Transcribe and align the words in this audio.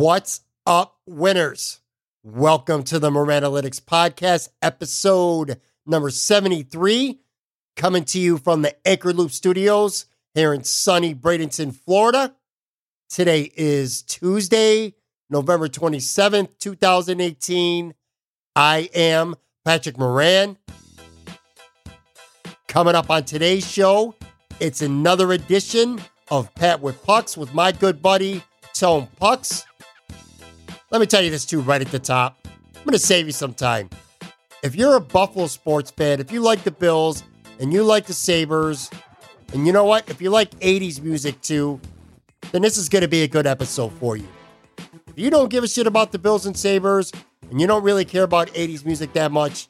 What's 0.00 0.40
up, 0.64 0.96
winners? 1.04 1.80
Welcome 2.22 2.84
to 2.84 2.98
the 2.98 3.10
Moran 3.10 3.42
Analytics 3.42 3.82
Podcast, 3.82 4.48
episode 4.62 5.60
number 5.84 6.08
73, 6.08 7.20
coming 7.76 8.04
to 8.06 8.18
you 8.18 8.38
from 8.38 8.62
the 8.62 8.74
Anchor 8.88 9.12
Loop 9.12 9.30
Studios 9.30 10.06
here 10.32 10.54
in 10.54 10.64
sunny 10.64 11.14
Bradenton, 11.14 11.76
Florida. 11.76 12.34
Today 13.10 13.52
is 13.54 14.00
Tuesday, 14.00 14.94
November 15.28 15.68
27th, 15.68 16.48
2018. 16.58 17.92
I 18.56 18.88
am 18.94 19.34
Patrick 19.66 19.98
Moran. 19.98 20.56
Coming 22.68 22.94
up 22.94 23.10
on 23.10 23.24
today's 23.24 23.70
show, 23.70 24.14
it's 24.60 24.80
another 24.80 25.34
edition 25.34 26.00
of 26.30 26.54
Pat 26.54 26.80
with 26.80 27.04
Pucks 27.04 27.36
with 27.36 27.52
my 27.52 27.70
good 27.70 28.00
buddy, 28.00 28.42
Tone 28.72 29.06
Pucks. 29.18 29.66
Let 30.90 31.00
me 31.00 31.06
tell 31.06 31.22
you 31.22 31.30
this 31.30 31.46
too, 31.46 31.60
right 31.60 31.80
at 31.80 31.86
the 31.88 32.00
top. 32.00 32.36
I'm 32.44 32.84
going 32.84 32.94
to 32.94 32.98
save 32.98 33.26
you 33.26 33.32
some 33.32 33.54
time. 33.54 33.90
If 34.64 34.74
you're 34.74 34.96
a 34.96 35.00
Buffalo 35.00 35.46
sports 35.46 35.92
fan, 35.92 36.18
if 36.18 36.32
you 36.32 36.40
like 36.40 36.64
the 36.64 36.72
Bills 36.72 37.22
and 37.60 37.72
you 37.72 37.84
like 37.84 38.06
the 38.06 38.12
Sabres, 38.12 38.90
and 39.52 39.66
you 39.66 39.72
know 39.72 39.84
what? 39.84 40.10
If 40.10 40.20
you 40.20 40.30
like 40.30 40.50
80s 40.58 41.00
music 41.00 41.40
too, 41.42 41.80
then 42.50 42.62
this 42.62 42.76
is 42.76 42.88
going 42.88 43.02
to 43.02 43.08
be 43.08 43.22
a 43.22 43.28
good 43.28 43.46
episode 43.46 43.92
for 43.94 44.16
you. 44.16 44.26
If 45.06 45.14
you 45.16 45.30
don't 45.30 45.48
give 45.48 45.62
a 45.62 45.68
shit 45.68 45.86
about 45.86 46.10
the 46.10 46.18
Bills 46.18 46.46
and 46.46 46.56
Sabres, 46.56 47.12
and 47.50 47.60
you 47.60 47.68
don't 47.68 47.84
really 47.84 48.04
care 48.04 48.24
about 48.24 48.48
80s 48.48 48.84
music 48.84 49.12
that 49.12 49.30
much, 49.30 49.68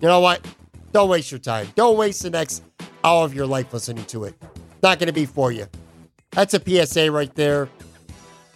you 0.00 0.08
know 0.08 0.20
what? 0.20 0.46
Don't 0.92 1.08
waste 1.08 1.30
your 1.30 1.40
time. 1.40 1.68
Don't 1.76 1.96
waste 1.96 2.22
the 2.22 2.30
next 2.30 2.62
hour 3.04 3.24
of 3.24 3.32
your 3.34 3.46
life 3.46 3.72
listening 3.72 4.04
to 4.06 4.24
it. 4.24 4.34
It's 4.42 4.82
not 4.82 4.98
going 4.98 5.06
to 5.06 5.14
be 5.14 5.24
for 5.24 5.50
you. 5.50 5.66
That's 6.32 6.52
a 6.52 6.60
PSA 6.86 7.10
right 7.10 7.34
there. 7.34 7.70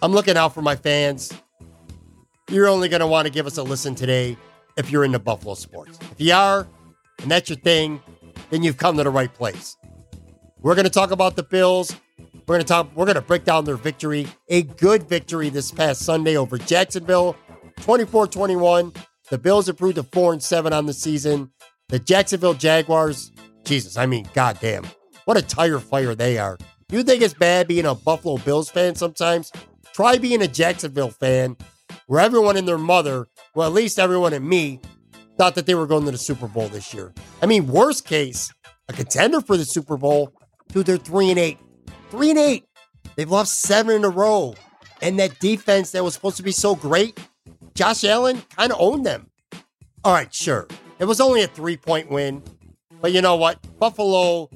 I'm 0.03 0.11
looking 0.11 0.37
out 0.37 0.53
for 0.53 0.61
my 0.61 0.75
fans. 0.75 1.33
You're 2.49 2.67
only 2.67 2.89
going 2.89 2.99
to 2.99 3.07
want 3.07 3.25
to 3.25 3.31
give 3.31 3.47
us 3.47 3.57
a 3.57 3.63
listen 3.63 3.95
today 3.95 4.37
if 4.75 4.91
you're 4.91 5.05
into 5.05 5.19
Buffalo 5.19 5.55
sports. 5.55 5.97
If 6.11 6.19
you 6.19 6.33
are, 6.33 6.67
and 7.21 7.31
that's 7.31 7.49
your 7.49 7.57
thing, 7.57 8.01
then 8.49 8.63
you've 8.63 8.77
come 8.77 8.97
to 8.97 9.03
the 9.03 9.09
right 9.09 9.33
place. 9.33 9.77
We're 10.61 10.75
going 10.75 10.85
to 10.85 10.91
talk 10.91 11.11
about 11.11 11.35
the 11.35 11.43
Bills. 11.43 11.95
We're 12.45 12.55
going 12.55 12.61
to 12.61 12.67
talk 12.67 12.89
we're 12.95 13.05
going 13.05 13.15
to 13.15 13.21
break 13.21 13.45
down 13.45 13.65
their 13.65 13.77
victory, 13.77 14.27
a 14.49 14.63
good 14.63 15.03
victory 15.03 15.49
this 15.49 15.71
past 15.71 16.01
Sunday 16.01 16.35
over 16.35 16.57
Jacksonville, 16.57 17.35
24-21. 17.77 18.95
The 19.29 19.37
Bills 19.37 19.69
improved 19.69 19.95
to 19.95 20.03
4 20.03 20.33
and 20.33 20.43
7 20.43 20.73
on 20.73 20.85
the 20.85 20.93
season. 20.93 21.49
The 21.87 21.99
Jacksonville 21.99 22.53
Jaguars, 22.53 23.31
Jesus, 23.63 23.97
I 23.97 24.05
mean, 24.05 24.27
goddamn. 24.33 24.85
What 25.25 25.37
a 25.37 25.41
tire 25.41 25.79
fire 25.79 26.13
they 26.13 26.37
are. 26.37 26.57
You 26.91 27.03
think 27.03 27.21
it's 27.21 27.33
bad 27.33 27.67
being 27.67 27.85
a 27.85 27.95
Buffalo 27.95 28.37
Bills 28.37 28.69
fan 28.69 28.95
sometimes? 28.95 29.51
Try 29.93 30.17
being 30.17 30.41
a 30.41 30.47
Jacksonville 30.47 31.11
fan 31.11 31.55
where 32.07 32.21
everyone 32.21 32.57
and 32.57 32.67
their 32.67 32.77
mother, 32.77 33.27
well, 33.55 33.67
at 33.67 33.73
least 33.73 33.99
everyone 33.99 34.33
and 34.33 34.47
me, 34.47 34.79
thought 35.37 35.55
that 35.55 35.65
they 35.65 35.75
were 35.75 35.87
going 35.87 36.05
to 36.05 36.11
the 36.11 36.17
Super 36.17 36.47
Bowl 36.47 36.67
this 36.67 36.93
year. 36.93 37.13
I 37.41 37.45
mean, 37.45 37.67
worst 37.67 38.05
case, 38.05 38.51
a 38.87 38.93
contender 38.93 39.41
for 39.41 39.57
the 39.57 39.65
Super 39.65 39.97
Bowl, 39.97 40.33
dude, 40.69 40.85
they're 40.85 40.97
three 40.97 41.29
and 41.29 41.39
eight. 41.39 41.57
Three 42.09 42.29
and 42.29 42.39
eight. 42.39 42.65
They've 43.15 43.29
lost 43.29 43.61
seven 43.61 43.95
in 43.95 44.05
a 44.05 44.09
row. 44.09 44.55
And 45.01 45.19
that 45.19 45.39
defense 45.39 45.91
that 45.91 46.03
was 46.03 46.13
supposed 46.13 46.37
to 46.37 46.43
be 46.43 46.51
so 46.51 46.75
great, 46.75 47.19
Josh 47.73 48.03
Allen 48.03 48.41
kind 48.55 48.71
of 48.71 48.77
owned 48.79 49.05
them. 49.05 49.29
All 50.03 50.13
right, 50.13 50.33
sure. 50.33 50.67
It 50.99 51.05
was 51.05 51.19
only 51.19 51.41
a 51.41 51.47
three 51.47 51.77
point 51.77 52.09
win. 52.09 52.43
But 53.01 53.11
you 53.11 53.21
know 53.21 53.35
what? 53.35 53.59
Buffalo 53.79 54.49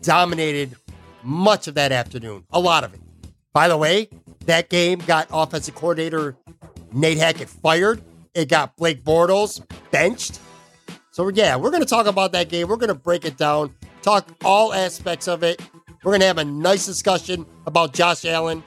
dominated 0.00 0.76
much 1.22 1.68
of 1.68 1.74
that 1.74 1.92
afternoon, 1.92 2.44
a 2.52 2.60
lot 2.60 2.84
of 2.84 2.94
it. 2.94 3.00
By 3.52 3.68
the 3.68 3.76
way, 3.76 4.08
that 4.46 4.70
game 4.70 4.98
got 5.00 5.28
offensive 5.30 5.74
coordinator 5.74 6.36
Nate 6.92 7.18
Hackett 7.18 7.48
fired. 7.48 8.02
It 8.34 8.48
got 8.48 8.76
Blake 8.76 9.04
Bortles 9.04 9.64
benched. 9.90 10.40
So, 11.10 11.28
yeah, 11.28 11.56
we're 11.56 11.70
going 11.70 11.82
to 11.82 11.88
talk 11.88 12.06
about 12.06 12.32
that 12.32 12.48
game. 12.48 12.68
We're 12.68 12.76
going 12.76 12.88
to 12.88 12.94
break 12.94 13.24
it 13.24 13.36
down, 13.36 13.74
talk 14.00 14.28
all 14.44 14.72
aspects 14.72 15.28
of 15.28 15.42
it. 15.42 15.60
We're 16.02 16.12
going 16.12 16.20
to 16.20 16.26
have 16.26 16.38
a 16.38 16.44
nice 16.44 16.86
discussion 16.86 17.44
about 17.66 17.92
Josh 17.92 18.24
Allen. 18.24 18.62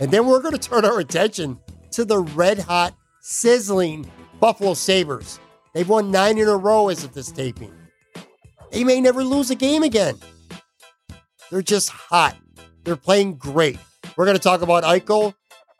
And 0.00 0.10
then 0.10 0.26
we're 0.26 0.40
going 0.40 0.56
to 0.56 0.68
turn 0.68 0.84
our 0.84 0.98
attention 0.98 1.58
to 1.92 2.04
the 2.04 2.18
red 2.18 2.58
hot, 2.58 2.94
sizzling 3.20 4.10
Buffalo 4.40 4.74
Sabres. 4.74 5.38
They've 5.74 5.88
won 5.88 6.10
nine 6.10 6.38
in 6.38 6.48
a 6.48 6.56
row 6.56 6.88
as 6.88 7.04
of 7.04 7.12
this 7.14 7.30
taping. 7.30 7.72
They 8.70 8.84
may 8.84 9.00
never 9.00 9.22
lose 9.22 9.50
a 9.50 9.54
game 9.54 9.82
again. 9.82 10.18
They're 11.50 11.62
just 11.62 11.90
hot. 11.90 12.36
They're 12.84 12.96
playing 12.96 13.36
great. 13.36 13.78
We're 14.16 14.24
going 14.24 14.36
to 14.36 14.42
talk 14.42 14.62
about 14.62 14.82
Eichel. 14.84 15.34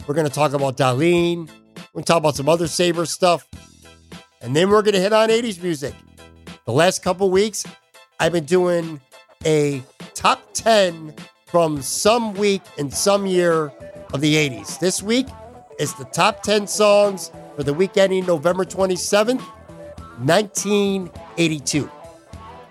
We're 0.07 0.15
going 0.15 0.29
to 0.29 0.33
talk 0.33 0.53
about 0.53 0.77
Dahlin. 0.77 1.49
We're 1.93 1.99
going 1.99 2.05
to 2.05 2.13
talk 2.13 2.21
about 2.21 2.37
some 2.37 2.49
other 2.49 2.69
Sabre 2.69 3.05
stuff. 3.05 3.47
And 4.41 4.57
then 4.57 4.71
we're 4.71 4.81
going 4.81 4.95
to 4.95 5.01
hit 5.01 5.13
on 5.13 5.29
80s 5.29 5.63
music. 5.63 5.95
The 6.65 6.73
last 6.73 7.03
couple 7.03 7.29
weeks, 7.31 7.67
I've 8.19 8.33
been 8.33 8.47
doing 8.47 8.99
a 9.45 9.83
top 10.15 10.41
10 10.55 11.15
from 11.45 11.83
some 11.83 12.33
week 12.33 12.63
and 12.79 12.91
some 12.91 13.27
year 13.27 13.71
of 14.15 14.23
the 14.23 14.35
80s. 14.35 14.79
This 14.79 15.03
week 15.03 15.27
is 15.79 15.93
the 15.95 16.07
top 16.07 16.43
10 16.43 16.67
songs 16.67 17.31
for 17.57 17.63
the 17.63 17.75
week 17.75 17.99
ending 17.99 18.25
November 18.25 18.65
27th, 18.65 19.43
1982. 20.25 21.91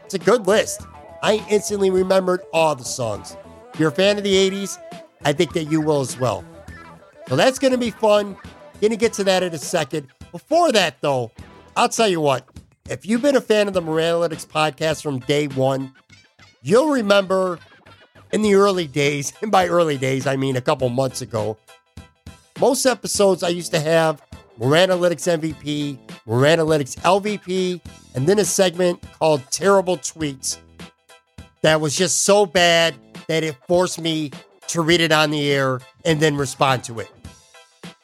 It's 0.04 0.16
a 0.16 0.20
good 0.20 0.48
list. 0.48 0.82
I 1.22 1.46
instantly 1.48 1.92
remembered 1.92 2.42
all 2.52 2.74
the 2.74 2.84
songs. 2.84 3.38
If 3.72 3.80
you're 3.80 3.90
a 3.90 3.92
fan 3.92 4.18
of 4.18 4.24
the 4.24 4.34
80s, 4.34 4.80
I 5.24 5.32
think 5.32 5.54
that 5.54 5.66
you 5.66 5.80
will 5.80 6.02
as 6.02 6.20
well. 6.20 6.44
So 7.28 7.36
that's 7.36 7.60
going 7.60 7.72
to 7.72 7.78
be 7.78 7.92
fun. 7.92 8.36
Going 8.82 8.92
to 8.92 8.98
get 8.98 9.14
to 9.14 9.24
that 9.26 9.44
in 9.44 9.54
a 9.54 9.60
second. 9.60 10.08
Before 10.32 10.72
that, 10.72 11.02
though, 11.02 11.32
I'll 11.78 11.88
tell 11.88 12.08
you 12.08 12.20
what. 12.20 12.48
If 12.90 13.06
you've 13.06 13.22
been 13.22 13.36
a 13.36 13.42
fan 13.42 13.68
of 13.68 13.76
the 13.76 13.82
Moran 13.82 14.16
Analytics 14.16 14.48
podcast 14.48 15.04
from 15.04 15.20
day 15.20 15.48
one, 15.48 15.94
you'll 16.64 16.90
remember 16.90 17.60
in 18.32 18.42
the 18.42 18.56
early 18.56 18.88
days, 18.88 19.34
and 19.44 19.52
by 19.52 19.68
early 19.68 20.00
days, 20.00 20.26
I 20.26 20.36
mean 20.36 20.56
a 20.56 20.62
couple 20.62 20.90
months 20.90 21.22
ago, 21.22 21.60
most 22.60 22.88
episodes 22.88 23.44
I 23.44 23.50
used 23.50 23.72
to 23.74 23.80
have 23.80 24.20
Moran 24.58 24.90
Analytics 24.90 25.40
MVP, 25.40 26.00
Moran 26.26 26.58
Analytics 26.58 27.00
LVP, 27.02 27.82
and 28.16 28.28
then 28.28 28.40
a 28.40 28.46
segment 28.46 29.00
called 29.20 29.44
Terrible 29.52 29.98
Tweets 29.98 30.58
that 31.62 31.80
was 31.80 31.96
just 31.96 32.24
so 32.24 32.48
bad 32.48 32.96
that 33.28 33.44
it 33.44 33.56
forced 33.68 34.02
me 34.02 34.32
to 34.70 34.82
read 34.82 35.02
it 35.02 35.12
on 35.12 35.30
the 35.30 35.52
air 35.52 35.82
and 36.04 36.20
then 36.20 36.36
respond 36.36 36.84
to 36.86 37.00
it. 37.00 37.12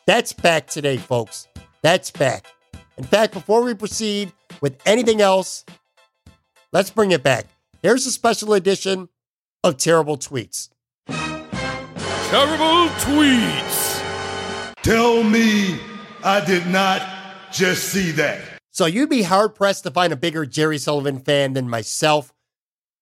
That's 0.07 0.31
back 0.31 0.68
today, 0.68 0.95
folks. 0.95 1.50
That's 1.81 2.12
back. 2.12 2.48
In 2.98 3.04
fact, 3.04 3.33
before 3.33 3.62
we 3.62 3.74
proceed 3.74 4.31
with 4.62 4.77
anything 4.86 5.19
else, 5.19 5.65
let's 6.71 6.89
bring 6.89 7.12
it 7.12 7.24
back. 7.24 7.45
Here's 7.81 8.06
a 8.06 8.12
special 8.12 8.54
edition 8.54 9.09
of 9.65 9.75
Terrible 9.75 10.18
Tweets. 10.18 10.69
Terrible 11.09 12.88
tweets. 13.01 14.01
Tell 14.81 15.24
me 15.24 15.77
I 16.24 16.44
did 16.45 16.68
not 16.68 17.01
just 17.51 17.89
see 17.89 18.12
that. 18.12 18.42
So 18.71 18.86
you'd 18.86 19.09
be 19.09 19.24
hard 19.24 19.56
pressed 19.56 19.83
to 19.83 19.92
find 19.92 20.13
a 20.13 20.18
bigger 20.18 20.45
Jerry 20.45 20.77
Sullivan 20.77 21.19
fan 21.19 21.51
than 21.51 21.69
myself. 21.69 22.33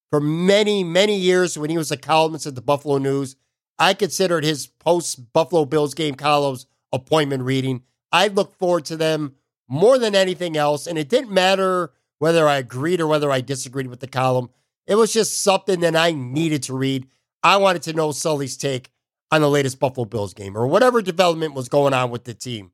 for 0.10 0.20
many, 0.20 0.84
many 0.84 1.18
years 1.18 1.58
when 1.58 1.70
he 1.70 1.78
was 1.78 1.92
a 1.92 1.98
columnist 1.98 2.48
at 2.48 2.56
the 2.56 2.62
Buffalo 2.62 2.98
News. 2.98 3.36
I 3.78 3.94
considered 3.94 4.44
his 4.44 4.66
post 4.66 5.34
Buffalo 5.34 5.66
Bills 5.66 5.94
game 5.94 6.16
columns 6.16 6.66
appointment 6.92 7.44
reading. 7.44 7.84
I 8.12 8.28
look 8.28 8.54
forward 8.58 8.86
to 8.86 8.98
them 8.98 9.36
more 9.68 9.98
than 9.98 10.16
anything 10.16 10.58
else. 10.58 10.88
And 10.88 10.98
it 10.98 11.10
didn't 11.10 11.32
matter 11.32 11.92
whether 12.20 12.48
I 12.48 12.58
agreed 12.58 13.02
or 13.02 13.08
whether 13.08 13.32
I 13.32 13.42
disagreed 13.42 13.88
with 13.88 14.00
the 14.00 14.08
column. 14.08 14.50
It 14.88 14.96
was 14.96 15.12
just 15.12 15.44
something 15.44 15.80
that 15.82 15.96
I 15.96 16.12
needed 16.12 16.64
to 16.64 16.76
read. 16.76 17.08
I 17.44 17.58
wanted 17.58 17.84
to 17.84 17.94
know 17.94 18.12
Sully's 18.12 18.58
take 18.58 18.92
on 19.32 19.42
the 19.42 19.50
latest 19.50 19.80
Buffalo 19.80 20.06
Bills 20.06 20.34
game 20.34 20.58
or 20.58 20.68
whatever 20.68 21.02
development 21.02 21.54
was 21.54 21.70
going 21.70 21.94
on 21.94 22.12
with 22.12 22.24
the 22.24 22.34
team. 22.34 22.72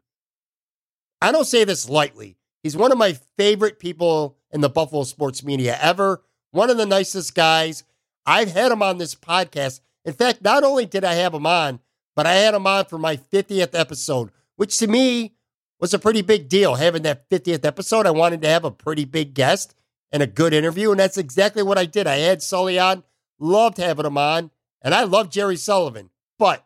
I 1.22 1.32
don't 1.32 1.48
say 1.48 1.64
this 1.64 1.88
lightly. 1.88 2.38
He's 2.64 2.78
one 2.78 2.92
of 2.92 2.98
my 2.98 3.14
favorite 3.38 3.80
people 3.80 4.38
in 4.52 4.62
the 4.62 4.70
Buffalo 4.70 5.04
sports 5.04 5.44
media 5.44 5.78
ever, 5.82 6.24
one 6.52 6.70
of 6.70 6.78
the 6.78 6.86
nicest 6.86 7.34
guys. 7.34 7.84
I've 8.26 8.52
had 8.52 8.72
him 8.72 8.84
on 8.84 8.98
this 8.98 9.16
podcast. 9.16 9.80
In 10.06 10.14
fact, 10.14 10.42
not 10.42 10.64
only 10.64 10.86
did 10.86 11.04
I 11.04 11.14
have 11.14 11.34
him 11.34 11.46
on, 11.46 11.80
but 12.16 12.26
I 12.26 12.34
had 12.34 12.54
him 12.54 12.68
on 12.68 12.86
for 12.86 12.98
my 12.98 13.18
50th 13.18 13.78
episode, 13.78 14.32
which 14.56 14.78
to 14.80 14.88
me 14.88 15.34
was 15.80 15.94
a 15.94 16.00
pretty 16.00 16.22
big 16.22 16.50
deal. 16.50 16.76
Having 16.76 17.04
that 17.04 17.30
50th 17.30 17.66
episode, 17.66 18.06
I 18.06 18.12
wanted 18.12 18.42
to 18.42 18.48
have 18.48 18.66
a 18.66 18.72
pretty 18.72 19.06
big 19.06 19.34
guest 19.34 19.76
and 20.12 20.22
a 20.22 20.28
good 20.28 20.54
interview, 20.54 20.92
and 20.92 21.00
that's 21.00 21.18
exactly 21.18 21.64
what 21.64 21.78
I 21.78 21.86
did. 21.86 22.08
I 22.08 22.18
had 22.18 22.42
Sully 22.42 22.78
on, 22.78 23.04
loved 23.40 23.78
having 23.78 24.06
him 24.06 24.18
on, 24.18 24.52
and 24.82 24.94
I 24.94 25.04
love 25.04 25.30
Jerry 25.30 25.56
Sullivan, 25.58 26.10
but 26.38 26.66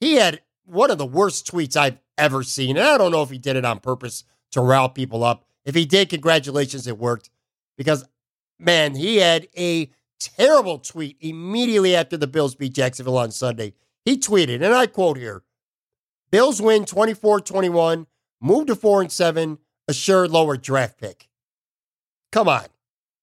he 0.00 0.14
had 0.14 0.40
one 0.64 0.90
of 0.90 0.98
the 0.98 1.06
worst 1.06 1.50
tweets 1.50 1.76
I've 1.76 1.98
ever 2.18 2.42
seen. 2.42 2.76
And 2.76 2.86
I 2.86 2.98
don't 2.98 3.12
know 3.12 3.22
if 3.22 3.30
he 3.30 3.38
did 3.38 3.56
it 3.56 3.64
on 3.64 3.80
purpose 3.80 4.24
to 4.52 4.60
rile 4.60 4.88
people 4.88 5.24
up. 5.24 5.44
If 5.64 5.74
he 5.74 5.84
did, 5.84 6.08
congratulations, 6.10 6.86
it 6.86 6.98
worked. 6.98 7.30
Because, 7.76 8.04
man, 8.58 8.94
he 8.94 9.16
had 9.16 9.48
a 9.56 9.90
terrible 10.20 10.78
tweet 10.78 11.16
immediately 11.20 11.94
after 11.94 12.16
the 12.16 12.26
Bills 12.26 12.54
beat 12.54 12.74
Jacksonville 12.74 13.18
on 13.18 13.30
Sunday. 13.30 13.74
He 14.04 14.18
tweeted, 14.18 14.56
and 14.56 14.74
I 14.74 14.86
quote 14.86 15.16
here 15.16 15.42
Bills 16.30 16.60
win 16.60 16.84
24 16.84 17.40
21, 17.40 18.06
move 18.40 18.66
to 18.66 18.74
4 18.74 19.02
and 19.02 19.12
7, 19.12 19.58
assured 19.88 20.30
lower 20.30 20.56
draft 20.56 20.98
pick. 20.98 21.28
Come 22.32 22.48
on. 22.48 22.66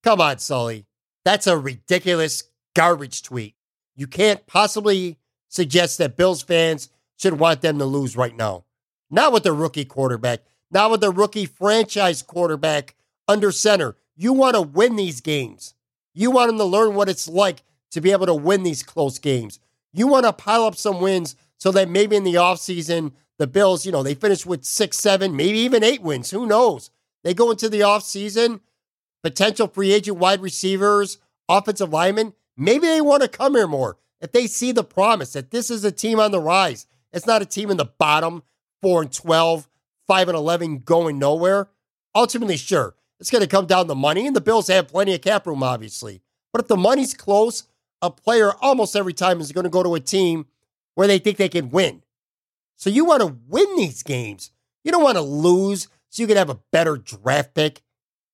Come 0.04 0.22
on, 0.22 0.40
Sully. 0.40 0.86
That's 1.26 1.48
a 1.48 1.58
ridiculous 1.58 2.44
garbage 2.74 3.22
tweet. 3.22 3.56
You 3.96 4.08
can't 4.08 4.48
possibly 4.48 5.20
suggest 5.50 5.98
that 5.98 6.16
Bills 6.16 6.42
fans 6.42 6.90
should 7.18 7.40
want 7.40 7.62
them 7.62 7.78
to 7.78 7.86
lose 7.86 8.16
right 8.16 8.36
now. 8.36 8.66
Not 9.10 9.34
with 9.34 9.44
the 9.44 9.52
rookie 9.54 9.86
quarterback, 9.86 10.44
not 10.72 10.90
with 10.90 11.02
the 11.02 11.12
rookie 11.12 11.46
franchise 11.46 12.22
quarterback 12.22 12.96
under 13.28 13.52
center. 13.52 13.98
You 14.16 14.34
want 14.34 14.56
to 14.56 14.62
win 14.62 14.96
these 14.96 15.22
games. 15.22 15.74
You 16.14 16.32
want 16.32 16.50
them 16.50 16.58
to 16.58 16.66
learn 16.66 16.96
what 16.96 17.10
it's 17.10 17.28
like 17.28 17.64
to 17.92 18.02
be 18.02 18.12
able 18.12 18.26
to 18.26 18.36
win 18.36 18.64
these 18.64 18.84
close 18.84 19.20
games. 19.20 19.60
You 19.94 20.08
want 20.08 20.26
to 20.26 20.34
pile 20.34 20.64
up 20.64 20.76
some 20.76 21.02
wins 21.02 21.36
so 21.58 21.72
that 21.72 21.90
maybe 21.90 22.16
in 22.16 22.24
the 22.24 22.36
offseason, 22.36 23.14
the 23.38 23.48
Bills, 23.48 23.86
you 23.86 23.92
know, 23.92 24.04
they 24.04 24.16
finish 24.16 24.46
with 24.46 24.64
six, 24.64 24.98
seven, 24.98 25.36
maybe 25.36 25.60
even 25.60 25.84
eight 25.84 26.02
wins. 26.02 26.32
Who 26.32 26.46
knows? 26.46 26.90
They 27.24 27.34
go 27.34 27.52
into 27.52 27.70
the 27.70 27.82
offseason, 27.82 28.62
potential 29.24 29.68
free 29.68 29.92
agent 29.92 30.18
wide 30.18 30.42
receivers, 30.42 31.18
offensive 31.48 31.92
linemen. 31.92 32.34
Maybe 32.58 32.88
they 32.88 33.02
want 33.02 33.24
to 33.24 33.30
come 33.30 33.56
here 33.56 33.68
more. 33.68 33.98
If 34.22 34.32
they 34.32 34.48
see 34.48 34.72
the 34.72 34.84
promise 34.84 35.34
that 35.34 35.52
this 35.52 35.70
is 35.70 35.84
a 35.84 35.92
team 35.92 36.20
on 36.20 36.32
the 36.32 36.40
rise, 36.40 36.88
it's 37.12 37.26
not 37.28 37.42
a 37.42 37.46
team 37.46 37.72
in 37.72 37.78
the 37.78 37.86
bottom 37.86 38.44
4 38.82 39.04
and 39.04 39.14
12, 39.14 39.68
5 40.08 40.28
and 40.30 40.38
11 40.38 40.80
going 40.80 41.20
nowhere. 41.20 41.70
Ultimately, 42.16 42.58
sure, 42.58 42.96
it's 43.22 43.30
going 43.30 43.44
to 43.44 43.48
come 43.48 43.68
down 43.68 43.88
to 43.88 43.94
money, 43.94 44.26
and 44.26 44.36
the 44.36 44.42
Bills 44.42 44.68
have 44.68 44.88
plenty 44.88 45.14
of 45.14 45.22
cap 45.22 45.46
room, 45.46 45.62
obviously. 45.62 46.24
But 46.52 46.64
if 46.64 46.68
the 46.68 46.76
money's 46.76 47.14
close, 47.14 47.66
a 48.02 48.10
player 48.10 48.52
almost 48.62 48.96
every 48.96 49.14
time 49.14 49.40
is 49.40 49.52
going 49.52 49.64
to 49.64 49.70
go 49.70 49.84
to 49.84 49.94
a 49.94 50.00
team 50.00 50.48
where 50.96 51.08
they 51.08 51.20
think 51.20 51.38
they 51.38 51.48
can 51.48 51.70
win. 51.70 52.02
So 52.78 52.90
you 52.90 53.06
want 53.06 53.22
to 53.22 53.38
win 53.48 53.76
these 53.76 54.02
games. 54.02 54.50
You 54.84 54.92
don't 54.92 55.04
want 55.04 55.18
to 55.18 55.22
lose 55.22 55.88
so 56.10 56.24
you 56.24 56.28
can 56.28 56.36
have 56.36 56.50
a 56.50 56.60
better 56.72 56.98
draft 56.98 57.54
pick. 57.54 57.84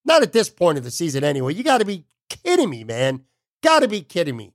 Not 0.05 0.23
at 0.23 0.31
this 0.31 0.49
point 0.49 0.77
of 0.77 0.85
the 0.85 0.91
season, 0.91 1.21
anyway. 1.21 1.53
You 1.53 1.63
got 1.63 1.79
to 1.79 1.85
be 1.85 2.05
kidding 2.29 2.69
me, 2.69 2.85
man. 2.85 3.25
Got 3.61 3.81
to 3.81 3.89
be 3.89 3.99
kidding 3.99 4.37
me. 4.37 4.53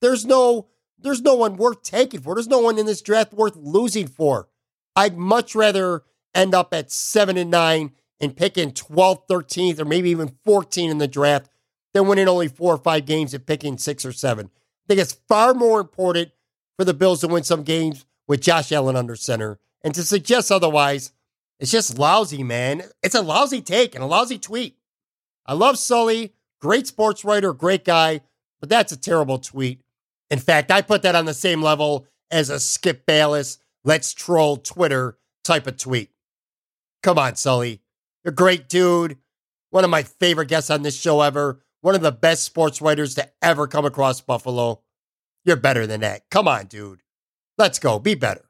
There's 0.00 0.26
no, 0.26 0.66
there's 0.98 1.22
no 1.22 1.36
one 1.36 1.56
worth 1.56 1.84
taking 1.84 2.20
for. 2.20 2.34
There's 2.34 2.48
no 2.48 2.58
one 2.58 2.78
in 2.78 2.86
this 2.86 3.00
draft 3.00 3.32
worth 3.32 3.54
losing 3.54 4.08
for. 4.08 4.48
I'd 4.96 5.16
much 5.16 5.54
rather 5.54 6.02
end 6.34 6.52
up 6.52 6.74
at 6.74 6.90
seven 6.90 7.36
and 7.36 7.50
nine 7.50 7.92
and 8.20 8.36
picking 8.36 8.72
12th, 8.72 9.26
13th, 9.28 9.80
or 9.80 9.84
maybe 9.84 10.10
even 10.10 10.36
14 10.44 10.90
in 10.90 10.98
the 10.98 11.08
draft 11.08 11.50
than 11.92 12.06
winning 12.06 12.28
only 12.28 12.48
four 12.48 12.74
or 12.74 12.78
five 12.78 13.06
games 13.06 13.34
and 13.34 13.46
picking 13.46 13.78
six 13.78 14.04
or 14.04 14.12
seven. 14.12 14.46
I 14.46 14.86
think 14.88 15.00
it's 15.00 15.18
far 15.28 15.54
more 15.54 15.80
important 15.80 16.30
for 16.78 16.84
the 16.84 16.94
Bills 16.94 17.20
to 17.20 17.28
win 17.28 17.42
some 17.42 17.62
games 17.62 18.04
with 18.26 18.40
Josh 18.40 18.72
Allen 18.72 18.96
under 18.96 19.16
center. 19.16 19.58
And 19.82 19.94
to 19.94 20.02
suggest 20.02 20.50
otherwise, 20.50 21.12
it's 21.58 21.70
just 21.70 21.98
lousy, 21.98 22.42
man. 22.42 22.82
It's 23.02 23.14
a 23.14 23.22
lousy 23.22 23.60
take 23.60 23.94
and 23.94 24.04
a 24.04 24.06
lousy 24.06 24.38
tweet. 24.38 24.76
I 25.46 25.54
love 25.54 25.78
Sully, 25.78 26.34
great 26.60 26.86
sports 26.86 27.24
writer, 27.24 27.52
great 27.52 27.84
guy, 27.84 28.20
but 28.60 28.68
that's 28.68 28.92
a 28.92 28.96
terrible 28.96 29.38
tweet. 29.38 29.80
In 30.30 30.38
fact, 30.38 30.70
I 30.70 30.82
put 30.82 31.02
that 31.02 31.14
on 31.14 31.24
the 31.24 31.34
same 31.34 31.62
level 31.62 32.06
as 32.30 32.50
a 32.50 32.58
Skip 32.58 33.06
Bayless 33.06 33.58
let's 33.86 34.12
troll 34.12 34.58
Twitter 34.58 35.16
type 35.44 35.66
of 35.66 35.78
tweet. 35.78 36.10
Come 37.02 37.18
on, 37.18 37.36
Sully. 37.36 37.80
You're 38.26 38.32
a 38.32 38.34
great 38.34 38.68
dude. 38.68 39.18
One 39.70 39.84
of 39.84 39.90
my 39.90 40.02
favorite 40.02 40.48
guests 40.48 40.68
on 40.68 40.82
this 40.82 41.00
show 41.00 41.20
ever. 41.20 41.60
One 41.80 41.94
of 41.94 42.00
the 42.00 42.10
best 42.10 42.42
sports 42.42 42.82
writers 42.82 43.14
to 43.14 43.30
ever 43.40 43.68
come 43.68 43.84
across 43.84 44.20
Buffalo. 44.20 44.82
You're 45.44 45.54
better 45.54 45.86
than 45.86 46.00
that. 46.00 46.28
Come 46.28 46.48
on, 46.48 46.66
dude. 46.66 47.02
Let's 47.56 47.78
go. 47.78 48.00
Be 48.00 48.16
better. 48.16 48.44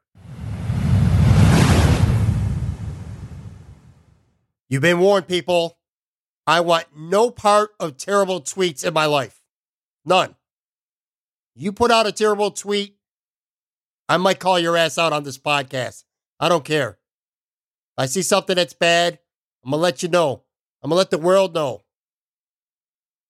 You've 4.67 4.81
been 4.81 4.97
warned, 4.97 5.27
people. 5.27 5.77
I 6.47 6.61
want 6.61 6.85
no 6.97 7.29
part 7.29 7.69
of 7.79 7.97
terrible 7.97 8.41
tweets 8.41 8.83
in 8.83 8.95
my 8.95 9.05
life. 9.05 9.43
None. 10.05 10.35
You 11.55 11.71
put 11.71 11.91
out 11.91 12.07
a 12.07 12.11
terrible 12.11 12.49
tweet, 12.49 12.97
I 14.09 14.17
might 14.17 14.39
call 14.39 14.57
your 14.57 14.75
ass 14.75 14.97
out 14.97 15.13
on 15.13 15.21
this 15.21 15.37
podcast. 15.37 16.03
I 16.39 16.49
don't 16.49 16.65
care. 16.65 16.97
I 17.95 18.07
see 18.07 18.23
something 18.23 18.55
that's 18.55 18.73
bad, 18.73 19.19
I'm 19.63 19.71
going 19.71 19.79
to 19.79 19.83
let 19.83 20.03
you 20.03 20.09
know. 20.09 20.43
I'm 20.81 20.89
going 20.89 20.95
to 20.95 20.97
let 20.97 21.11
the 21.11 21.17
world 21.17 21.53
know. 21.53 21.83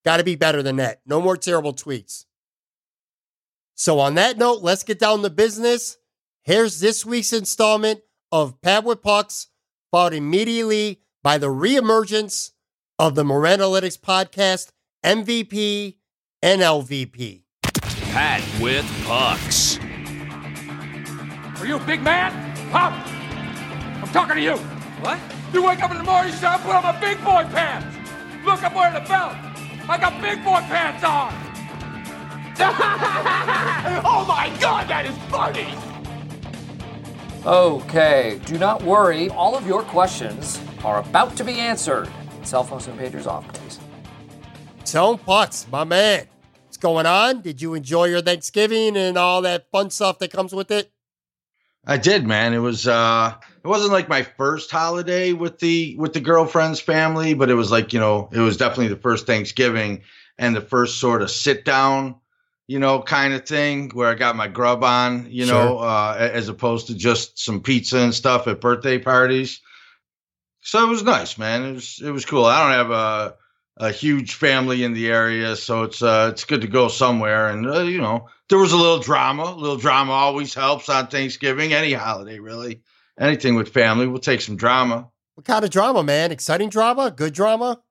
Got 0.05 0.17
to 0.17 0.23
be 0.23 0.35
better 0.35 0.61
than 0.61 0.77
that. 0.77 1.01
No 1.05 1.21
more 1.21 1.35
terrible 1.35 1.73
tweets. 1.73 2.25
So, 3.75 3.99
on 3.99 4.15
that 4.15 4.37
note, 4.37 4.61
let's 4.61 4.83
get 4.83 4.99
down 4.99 5.21
to 5.21 5.29
business. 5.29 5.97
Here's 6.43 6.79
this 6.79 7.05
week's 7.05 7.33
installment 7.33 8.01
of 8.31 8.59
Pat 8.61 8.83
with 8.83 9.01
Pucks, 9.01 9.47
followed 9.91 10.13
immediately 10.13 11.01
by 11.23 11.37
the 11.37 11.47
reemergence 11.47 12.51
of 12.97 13.15
the 13.15 13.23
Moran 13.23 13.59
Analytics 13.59 13.99
podcast, 13.99 14.71
MVP 15.03 15.97
and 16.41 16.61
LVP. 16.61 17.43
Pat 18.11 18.41
with 18.61 18.85
Pucks. 19.05 19.77
Are 21.59 21.67
you 21.67 21.75
a 21.75 21.85
big 21.85 22.01
man? 22.01 22.31
Pop! 22.71 22.93
I'm 24.01 24.07
talking 24.13 24.35
to 24.35 24.41
you. 24.41 24.55
What? 25.01 25.19
You 25.53 25.63
wake 25.63 25.81
up 25.81 25.91
in 25.91 25.97
the 25.97 26.03
morning, 26.03 26.33
you 26.33 26.37
say, 26.37 26.47
I 26.47 26.57
put 26.57 26.75
on 26.75 26.83
my 26.83 26.99
big 26.99 27.17
boy 27.23 27.45
pants. 27.55 27.95
Look, 28.45 28.63
I'm 28.63 28.73
wearing 28.73 28.95
a 28.95 29.07
belt. 29.07 29.33
I 29.89 29.97
got 29.97 30.21
big 30.21 30.43
boy 30.43 30.59
pants 30.67 31.03
on. 31.03 31.33
oh 34.03 34.25
my 34.27 34.55
God, 34.59 34.87
that 34.89 35.05
is 35.05 35.17
funny. 35.29 35.73
Okay, 37.45 38.41
do 38.45 38.57
not 38.57 38.83
worry. 38.83 39.29
All 39.29 39.55
of 39.55 39.65
your 39.65 39.83
questions 39.83 40.59
are 40.83 40.99
about 40.99 41.37
to 41.37 41.45
be 41.45 41.53
answered. 41.53 42.09
Cell 42.43 42.63
phones 42.63 42.87
and 42.87 42.99
pagers 42.99 43.25
off, 43.25 43.47
please. 43.53 43.79
Tone 44.83 45.17
Pucks, 45.17 45.65
my 45.71 45.83
man. 45.83 46.27
What's 46.65 46.77
going 46.77 47.05
on? 47.05 47.41
Did 47.41 47.61
you 47.61 47.73
enjoy 47.73 48.05
your 48.05 48.21
Thanksgiving 48.21 48.97
and 48.97 49.17
all 49.17 49.41
that 49.43 49.71
fun 49.71 49.91
stuff 49.91 50.19
that 50.19 50.31
comes 50.31 50.53
with 50.53 50.71
it? 50.71 50.91
I 51.85 51.97
did, 51.97 52.27
man. 52.27 52.53
It 52.53 52.59
was 52.59 52.85
uh 52.87 53.35
it 53.67 53.69
wasn't 53.69 53.91
like 53.91 54.07
my 54.07 54.23
first 54.23 54.71
holiday 54.71 55.33
with 55.33 55.59
the 55.59 55.93
with 55.97 56.13
the 56.13 56.21
girlfriend's 56.21 56.79
family, 56.79 57.33
but 57.33 57.49
it 57.49 57.53
was 57.55 57.69
like, 57.69 57.91
you 57.91 57.99
know, 57.99 58.29
it 58.31 58.39
was 58.39 58.55
definitely 58.55 58.87
the 58.87 58.95
first 59.01 59.25
Thanksgiving 59.27 60.03
and 60.37 60.55
the 60.55 60.61
first 60.61 61.01
sort 61.01 61.21
of 61.21 61.29
sit 61.29 61.65
down, 61.65 62.15
you 62.67 62.79
know, 62.79 63.01
kind 63.01 63.33
of 63.33 63.45
thing 63.45 63.89
where 63.89 64.07
I 64.09 64.13
got 64.15 64.37
my 64.37 64.47
grub 64.47 64.85
on, 64.85 65.27
you 65.29 65.45
Sure. 65.45 65.53
know, 65.53 65.77
uh 65.79 66.15
as 66.17 66.47
opposed 66.47 66.87
to 66.87 66.95
just 66.95 67.37
some 67.39 67.59
pizza 67.59 67.97
and 67.97 68.13
stuff 68.15 68.47
at 68.47 68.61
birthday 68.61 68.99
parties. 68.99 69.59
So 70.61 70.81
it 70.85 70.89
was 70.89 71.03
nice, 71.03 71.37
man. 71.37 71.63
It 71.63 71.73
was 71.73 71.99
it 72.01 72.11
was 72.11 72.23
cool. 72.23 72.45
I 72.45 72.63
don't 72.63 72.87
have 72.87 72.91
a 72.91 73.35
a 73.79 73.91
huge 73.91 74.35
family 74.35 74.85
in 74.85 74.93
the 74.93 75.09
area, 75.09 75.57
so 75.57 75.83
it's 75.83 76.01
uh 76.01 76.29
it's 76.31 76.45
good 76.45 76.61
to 76.61 76.67
go 76.67 76.87
somewhere 76.87 77.49
and 77.49 77.67
uh, 77.67 77.81
you 77.81 77.99
know, 77.99 78.29
there 78.47 78.59
was 78.59 78.71
a 78.71 78.77
little 78.77 78.99
drama. 78.99 79.43
A 79.43 79.59
little 79.59 79.75
drama 79.75 80.13
always 80.13 80.53
helps 80.53 80.87
on 80.87 81.07
Thanksgiving, 81.07 81.73
any 81.73 81.91
holiday 81.91 82.39
really. 82.39 82.81
Anything 83.19 83.55
with 83.55 83.69
family, 83.69 84.07
we'll 84.07 84.19
take 84.19 84.41
some 84.41 84.55
drama. 84.55 85.09
What 85.35 85.45
kind 85.45 85.63
of 85.63 85.71
drama, 85.71 86.03
man? 86.03 86.31
Exciting 86.31 86.69
drama? 86.69 87.11
Good 87.11 87.33
drama? 87.33 87.81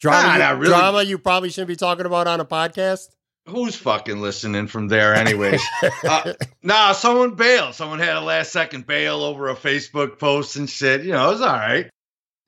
Drama, 0.00 0.38
Nah, 0.38 0.50
you, 0.50 0.56
really. 0.56 0.68
drama 0.68 1.02
you 1.02 1.18
probably 1.18 1.50
shouldn't 1.50 1.68
be 1.68 1.76
talking 1.76 2.06
about 2.06 2.26
on 2.26 2.40
a 2.40 2.44
podcast. 2.44 3.08
Who's 3.48 3.74
fucking 3.76 4.20
listening 4.20 4.68
from 4.68 4.88
there, 4.88 5.14
anyways? 5.14 5.62
uh, 6.08 6.32
nah, 6.62 6.92
someone 6.92 7.34
bailed. 7.34 7.74
Someone 7.74 7.98
had 7.98 8.16
a 8.16 8.20
last 8.20 8.52
second 8.52 8.86
bail 8.86 9.22
over 9.22 9.48
a 9.48 9.54
Facebook 9.56 10.18
post 10.18 10.56
and 10.56 10.68
shit. 10.70 11.02
You 11.02 11.12
know, 11.12 11.28
it 11.28 11.32
was 11.32 11.40
all 11.40 11.52
right. 11.52 11.90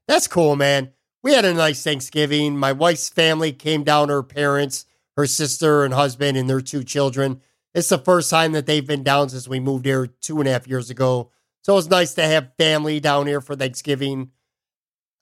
That's 0.07 0.29
cool, 0.29 0.55
man. 0.57 0.93
We 1.23 1.33
had 1.33 1.45
a 1.45 1.55
nice 1.55 1.83
Thanksgiving. 1.83 2.57
My 2.57 2.73
wife's 2.73 3.09
family 3.09 3.53
came 3.53 3.83
down, 3.83 4.09
her 4.09 4.23
parents, 4.23 4.85
her 5.17 5.27
sister 5.27 5.85
and 5.85 5.95
husband, 5.95 6.37
and 6.37 6.49
their 6.49 6.61
two 6.61 6.85
children. 6.85 7.41
It's 7.75 7.89
the 7.89 7.99
first 7.99 8.31
time 8.31 8.53
that 8.53 8.67
they've 8.67 8.87
been 8.87 9.03
down 9.03 9.31
since 9.31 9.49
we 9.49 9.59
moved 9.59 9.87
here 9.87 10.07
two 10.07 10.39
and 10.39 10.49
a 10.49 10.53
half 10.53 10.69
years 10.69 10.91
ago. 10.91 11.31
So 11.65 11.73
it 11.73 11.77
was 11.77 11.89
nice 11.91 12.15
to 12.15 12.23
have 12.23 12.53
family 12.59 13.01
down 13.01 13.27
here 13.27 13.41
for 13.41 13.57
Thanksgiving. 13.57 14.31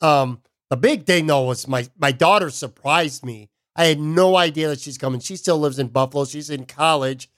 Um, 0.01 0.43
the 0.71 0.77
big 0.77 1.07
thing 1.07 1.27
though 1.27 1.45
was 1.45 1.69
my 1.69 1.87
my 1.97 2.13
daughter 2.13 2.51
surprised 2.51 3.25
me. 3.25 3.49
I 3.77 3.87
had 3.87 4.01
no 4.01 4.37
idea 4.37 4.69
that 4.69 4.81
she's 4.81 4.99
coming. 4.99 5.21
She 5.21 5.37
still 5.37 5.59
lives 5.59 5.79
in 5.79 5.89
Buffalo. 5.89 6.25
She's 6.25 6.51
in 6.51 6.67
college. 6.67 7.31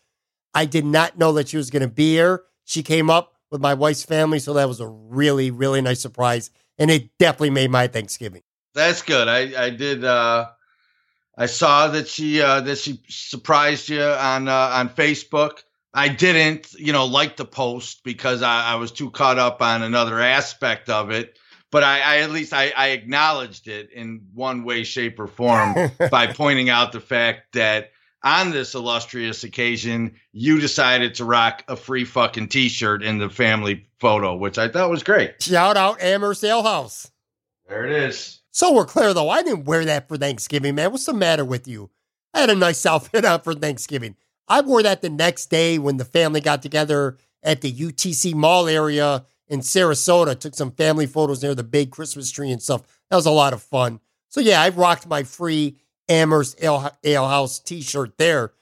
I 0.54 0.64
did 0.64 0.84
not 0.84 1.18
know 1.18 1.32
that 1.34 1.48
she 1.48 1.56
was 1.56 1.70
going 1.70 1.82
to 1.82 1.88
be 1.88 2.12
here. 2.12 2.44
She 2.64 2.82
came 2.82 3.10
up 3.10 3.34
with 3.50 3.60
my 3.60 3.74
wife's 3.74 4.04
family, 4.04 4.38
so 4.38 4.54
that 4.54 4.68
was 4.68 4.80
a 4.80 4.88
really 4.88 5.50
really 5.50 5.82
nice 5.82 6.00
surprise, 6.00 6.50
and 6.78 6.90
it 6.90 7.10
definitely 7.18 7.50
made 7.50 7.70
my 7.70 7.86
Thanksgiving. 7.86 8.42
That's 8.74 9.02
good. 9.02 9.28
I 9.28 9.66
I 9.66 9.70
did. 9.70 10.04
uh 10.04 10.46
I 11.36 11.46
saw 11.46 11.88
that 11.88 12.08
she 12.08 12.40
uh 12.40 12.60
that 12.62 12.78
she 12.78 13.02
surprised 13.08 13.88
you 13.88 14.02
on 14.02 14.48
uh, 14.48 14.70
on 14.72 14.88
Facebook. 14.88 15.58
I 15.94 16.08
didn't, 16.08 16.74
you 16.74 16.92
know, 16.92 17.06
like 17.06 17.36
the 17.36 17.44
post 17.44 18.02
because 18.02 18.42
I, 18.42 18.72
I 18.72 18.74
was 18.74 18.90
too 18.90 19.10
caught 19.10 19.38
up 19.38 19.62
on 19.62 19.82
another 19.82 20.20
aspect 20.20 20.90
of 20.90 21.10
it. 21.10 21.38
But 21.70 21.84
I, 21.84 22.00
I 22.00 22.16
at 22.18 22.30
least 22.30 22.52
I, 22.52 22.72
I 22.76 22.88
acknowledged 22.88 23.68
it 23.68 23.90
in 23.92 24.26
one 24.34 24.64
way, 24.64 24.84
shape, 24.84 25.18
or 25.18 25.26
form 25.26 25.74
by 26.10 26.26
pointing 26.26 26.68
out 26.68 26.92
the 26.92 27.00
fact 27.00 27.52
that 27.54 27.92
on 28.24 28.50
this 28.50 28.74
illustrious 28.74 29.44
occasion, 29.44 30.14
you 30.32 30.60
decided 30.60 31.14
to 31.16 31.24
rock 31.24 31.62
a 31.68 31.76
free 31.76 32.04
fucking 32.04 32.48
t-shirt 32.48 33.02
in 33.02 33.18
the 33.18 33.28
family 33.28 33.86
photo, 34.00 34.34
which 34.34 34.58
I 34.58 34.68
thought 34.68 34.90
was 34.90 35.02
great. 35.02 35.42
Shout 35.42 35.76
out 35.76 36.00
Amherst 36.00 36.42
Ale 36.42 36.62
House. 36.62 37.10
There 37.68 37.84
it 37.84 37.92
is. 37.92 38.40
So 38.50 38.72
we're 38.72 38.86
clear 38.86 39.14
though. 39.14 39.30
I 39.30 39.42
didn't 39.42 39.64
wear 39.64 39.84
that 39.84 40.08
for 40.08 40.16
Thanksgiving, 40.16 40.74
man. 40.74 40.90
What's 40.90 41.06
the 41.06 41.12
matter 41.12 41.44
with 41.44 41.68
you? 41.68 41.90
I 42.32 42.40
had 42.40 42.50
a 42.50 42.54
nice 42.54 42.84
outfit 42.86 43.24
on 43.24 43.40
for 43.40 43.54
Thanksgiving. 43.54 44.16
I 44.48 44.60
wore 44.60 44.82
that 44.82 45.02
the 45.02 45.10
next 45.10 45.46
day 45.46 45.78
when 45.78 45.96
the 45.96 46.04
family 46.04 46.40
got 46.40 46.62
together 46.62 47.16
at 47.42 47.60
the 47.60 47.72
UTC 47.72 48.34
Mall 48.34 48.68
area 48.68 49.24
in 49.48 49.60
Sarasota. 49.60 50.38
Took 50.38 50.54
some 50.54 50.72
family 50.72 51.06
photos 51.06 51.42
near 51.42 51.54
the 51.54 51.62
big 51.62 51.90
Christmas 51.90 52.30
tree 52.30 52.50
and 52.50 52.62
stuff. 52.62 52.82
That 53.10 53.16
was 53.16 53.26
a 53.26 53.30
lot 53.30 53.52
of 53.52 53.62
fun. 53.62 54.00
So 54.28 54.40
yeah, 54.40 54.60
I 54.60 54.68
rocked 54.70 55.06
my 55.06 55.22
free 55.22 55.76
Amherst 56.08 56.62
Ale, 56.62 56.90
Ale 57.04 57.28
House 57.28 57.58
t-shirt 57.58 58.18
there. 58.18 58.52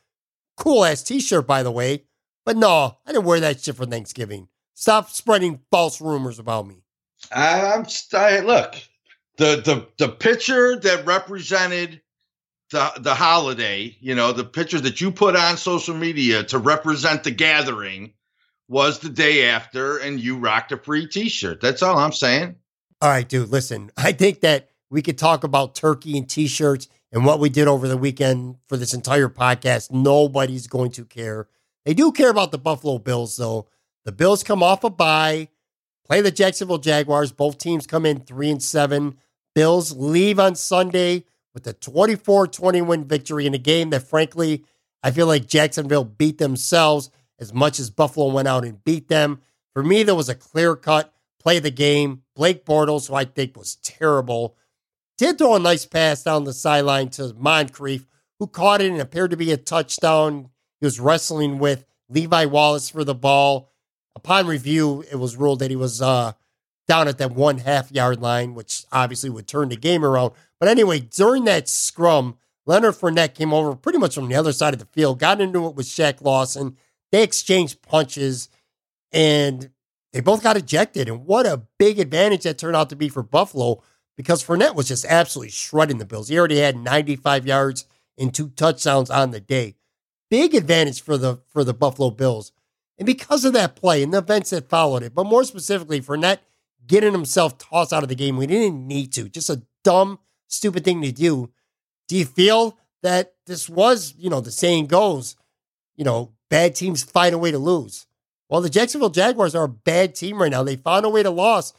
Cool 0.56 0.84
ass 0.84 1.02
t-shirt, 1.02 1.46
by 1.46 1.62
the 1.62 1.72
way. 1.72 2.04
But 2.44 2.56
no, 2.56 2.98
I 3.06 3.12
didn't 3.12 3.24
wear 3.24 3.40
that 3.40 3.60
shit 3.60 3.76
for 3.76 3.86
Thanksgiving. 3.86 4.48
Stop 4.74 5.10
spreading 5.10 5.60
false 5.70 6.00
rumors 6.00 6.38
about 6.38 6.66
me. 6.66 6.82
I'm 7.30 7.84
st- 7.86 8.44
look 8.44 8.74
the 9.36 9.62
the 9.64 9.88
the 9.98 10.08
picture 10.08 10.76
that 10.76 11.06
represented 11.06 12.00
the 12.72 12.92
the 12.98 13.14
holiday. 13.14 13.96
You 14.00 14.14
know, 14.14 14.32
the 14.32 14.44
picture 14.44 14.80
that 14.80 15.00
you 15.00 15.12
put 15.12 15.36
on 15.36 15.56
social 15.56 15.94
media 15.94 16.42
to 16.44 16.58
represent 16.58 17.22
the 17.22 17.30
gathering 17.30 18.12
was 18.68 18.98
the 18.98 19.08
day 19.08 19.48
after, 19.48 19.98
and 19.98 20.18
you 20.18 20.38
rocked 20.38 20.72
a 20.72 20.76
free 20.76 21.06
T-shirt. 21.06 21.60
That's 21.60 21.82
all 21.82 21.98
I'm 21.98 22.12
saying. 22.12 22.56
All 23.00 23.08
right, 23.08 23.28
dude, 23.28 23.50
listen. 23.50 23.90
I 23.96 24.12
think 24.12 24.40
that 24.40 24.70
we 24.90 25.02
could 25.02 25.18
talk 25.18 25.44
about 25.44 25.74
turkey 25.74 26.16
and 26.16 26.28
t-shirts 26.28 26.88
and 27.10 27.24
what 27.24 27.40
we 27.40 27.48
did 27.48 27.66
over 27.66 27.88
the 27.88 27.96
weekend 27.96 28.56
for 28.68 28.76
this 28.76 28.94
entire 28.94 29.28
podcast. 29.28 29.90
Nobody's 29.90 30.66
going 30.66 30.92
to 30.92 31.04
care. 31.04 31.48
They 31.84 31.94
do 31.94 32.12
care 32.12 32.30
about 32.30 32.52
the 32.52 32.58
Buffalo 32.58 32.98
Bills, 32.98 33.36
though. 33.36 33.68
The 34.04 34.12
Bills 34.12 34.42
come 34.42 34.62
off 34.62 34.84
a 34.84 34.90
bye, 34.90 35.48
play 36.06 36.20
the 36.20 36.30
Jacksonville 36.30 36.78
Jaguars. 36.78 37.32
Both 37.32 37.58
teams 37.58 37.86
come 37.86 38.06
in 38.06 38.20
three 38.20 38.50
and 38.50 38.62
seven. 38.62 39.18
Bills 39.54 39.96
leave 39.96 40.38
on 40.38 40.54
Sunday 40.54 41.24
with 41.54 41.66
a 41.66 41.74
24-20 41.74 42.84
win 42.86 43.04
victory 43.04 43.46
in 43.46 43.54
a 43.54 43.58
game 43.58 43.90
that, 43.90 44.08
frankly, 44.08 44.64
I 45.02 45.10
feel 45.10 45.26
like 45.26 45.46
Jacksonville 45.46 46.04
beat 46.04 46.38
themselves 46.38 47.10
as 47.38 47.52
much 47.52 47.78
as 47.78 47.90
Buffalo 47.90 48.32
went 48.32 48.48
out 48.48 48.64
and 48.64 48.82
beat 48.84 49.08
them. 49.08 49.40
For 49.74 49.82
me, 49.82 50.02
there 50.02 50.14
was 50.14 50.28
a 50.28 50.34
clear 50.34 50.76
cut 50.76 51.12
play 51.42 51.58
the 51.58 51.70
game. 51.70 52.22
Blake 52.34 52.64
Bortles, 52.64 53.08
who 53.08 53.14
I 53.14 53.24
think 53.24 53.56
was 53.56 53.76
terrible, 53.76 54.56
did 55.18 55.38
throw 55.38 55.56
a 55.56 55.58
nice 55.58 55.84
pass 55.84 56.22
down 56.22 56.44
the 56.44 56.52
sideline 56.52 57.08
to 57.10 57.34
Moncrief, 57.36 58.06
who 58.38 58.46
caught 58.46 58.80
it 58.80 58.90
and 58.90 59.00
appeared 59.00 59.32
to 59.32 59.36
be 59.36 59.52
a 59.52 59.56
touchdown. 59.56 60.50
He 60.80 60.86
was 60.86 61.00
wrestling 61.00 61.58
with 61.58 61.84
Levi 62.08 62.46
Wallace 62.46 62.90
for 62.90 63.04
the 63.04 63.14
ball. 63.14 63.70
Upon 64.14 64.46
review, 64.46 65.04
it 65.10 65.16
was 65.16 65.36
ruled 65.36 65.58
that 65.60 65.70
he 65.70 65.76
was 65.76 66.00
uh, 66.00 66.32
down 66.86 67.08
at 67.08 67.18
that 67.18 67.32
one 67.32 67.58
half 67.58 67.90
yard 67.90 68.20
line, 68.20 68.54
which 68.54 68.84
obviously 68.92 69.30
would 69.30 69.48
turn 69.48 69.68
the 69.68 69.76
game 69.76 70.04
around. 70.04 70.32
But 70.62 70.68
anyway, 70.68 71.00
during 71.00 71.42
that 71.46 71.68
scrum, 71.68 72.36
Leonard 72.66 72.94
Fournette 72.94 73.34
came 73.34 73.52
over 73.52 73.74
pretty 73.74 73.98
much 73.98 74.14
from 74.14 74.28
the 74.28 74.36
other 74.36 74.52
side 74.52 74.72
of 74.72 74.78
the 74.78 74.86
field, 74.86 75.18
got 75.18 75.40
into 75.40 75.66
it 75.66 75.74
with 75.74 75.86
Shaq 75.86 76.22
Lawson. 76.22 76.76
They 77.10 77.24
exchanged 77.24 77.82
punches 77.82 78.48
and 79.10 79.70
they 80.12 80.20
both 80.20 80.40
got 80.40 80.56
ejected. 80.56 81.08
And 81.08 81.26
what 81.26 81.46
a 81.46 81.64
big 81.80 81.98
advantage 81.98 82.44
that 82.44 82.58
turned 82.58 82.76
out 82.76 82.90
to 82.90 82.94
be 82.94 83.08
for 83.08 83.24
Buffalo 83.24 83.82
because 84.16 84.44
Fournette 84.44 84.76
was 84.76 84.86
just 84.86 85.04
absolutely 85.04 85.50
shredding 85.50 85.98
the 85.98 86.06
Bills. 86.06 86.28
He 86.28 86.38
already 86.38 86.58
had 86.58 86.76
95 86.76 87.44
yards 87.44 87.86
and 88.16 88.32
two 88.32 88.50
touchdowns 88.50 89.10
on 89.10 89.32
the 89.32 89.40
day. 89.40 89.74
Big 90.30 90.54
advantage 90.54 91.02
for 91.02 91.18
the 91.18 91.40
for 91.48 91.64
the 91.64 91.74
Buffalo 91.74 92.10
Bills. 92.10 92.52
And 92.98 93.06
because 93.06 93.44
of 93.44 93.52
that 93.54 93.74
play 93.74 94.00
and 94.00 94.14
the 94.14 94.18
events 94.18 94.50
that 94.50 94.68
followed 94.68 95.02
it, 95.02 95.12
but 95.12 95.26
more 95.26 95.42
specifically, 95.42 96.00
Fournette 96.00 96.38
getting 96.86 97.10
himself 97.10 97.58
tossed 97.58 97.92
out 97.92 98.04
of 98.04 98.08
the 98.08 98.14
game, 98.14 98.36
we 98.36 98.46
didn't 98.46 98.86
need 98.86 99.12
to. 99.14 99.28
Just 99.28 99.50
a 99.50 99.62
dumb, 99.82 100.20
stupid 100.52 100.84
thing 100.84 101.02
to 101.02 101.12
do. 101.12 101.50
Do 102.08 102.16
you 102.16 102.24
feel 102.24 102.78
that 103.02 103.34
this 103.46 103.68
was, 103.68 104.14
you 104.16 104.30
know, 104.30 104.40
the 104.40 104.50
saying 104.50 104.86
goes, 104.86 105.36
you 105.96 106.04
know, 106.04 106.32
bad 106.50 106.74
teams 106.74 107.02
find 107.02 107.34
a 107.34 107.38
way 107.38 107.50
to 107.50 107.58
lose? 107.58 108.06
Well, 108.48 108.60
the 108.60 108.70
Jacksonville 108.70 109.10
Jaguars 109.10 109.54
are 109.54 109.64
a 109.64 109.68
bad 109.68 110.14
team 110.14 110.40
right 110.40 110.50
now. 110.50 110.62
They 110.62 110.76
found 110.76 111.06
a 111.06 111.10
way 111.10 111.22
to 111.22 111.30
lose, 111.30 111.72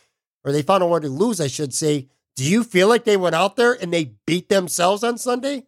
or 0.43 0.51
they 0.51 0.63
found 0.63 0.83
a 0.83 0.87
way 0.87 0.99
to 1.01 1.07
lose, 1.07 1.39
I 1.39 1.47
should 1.47 1.73
say. 1.73 2.07
Do 2.35 2.43
you 2.43 2.63
feel 2.63 2.87
like 2.87 3.03
they 3.03 3.15
went 3.15 3.35
out 3.35 3.55
there 3.55 3.73
and 3.73 3.93
they 3.93 4.15
beat 4.25 4.49
themselves 4.49 5.03
on 5.03 5.19
Sunday? 5.19 5.67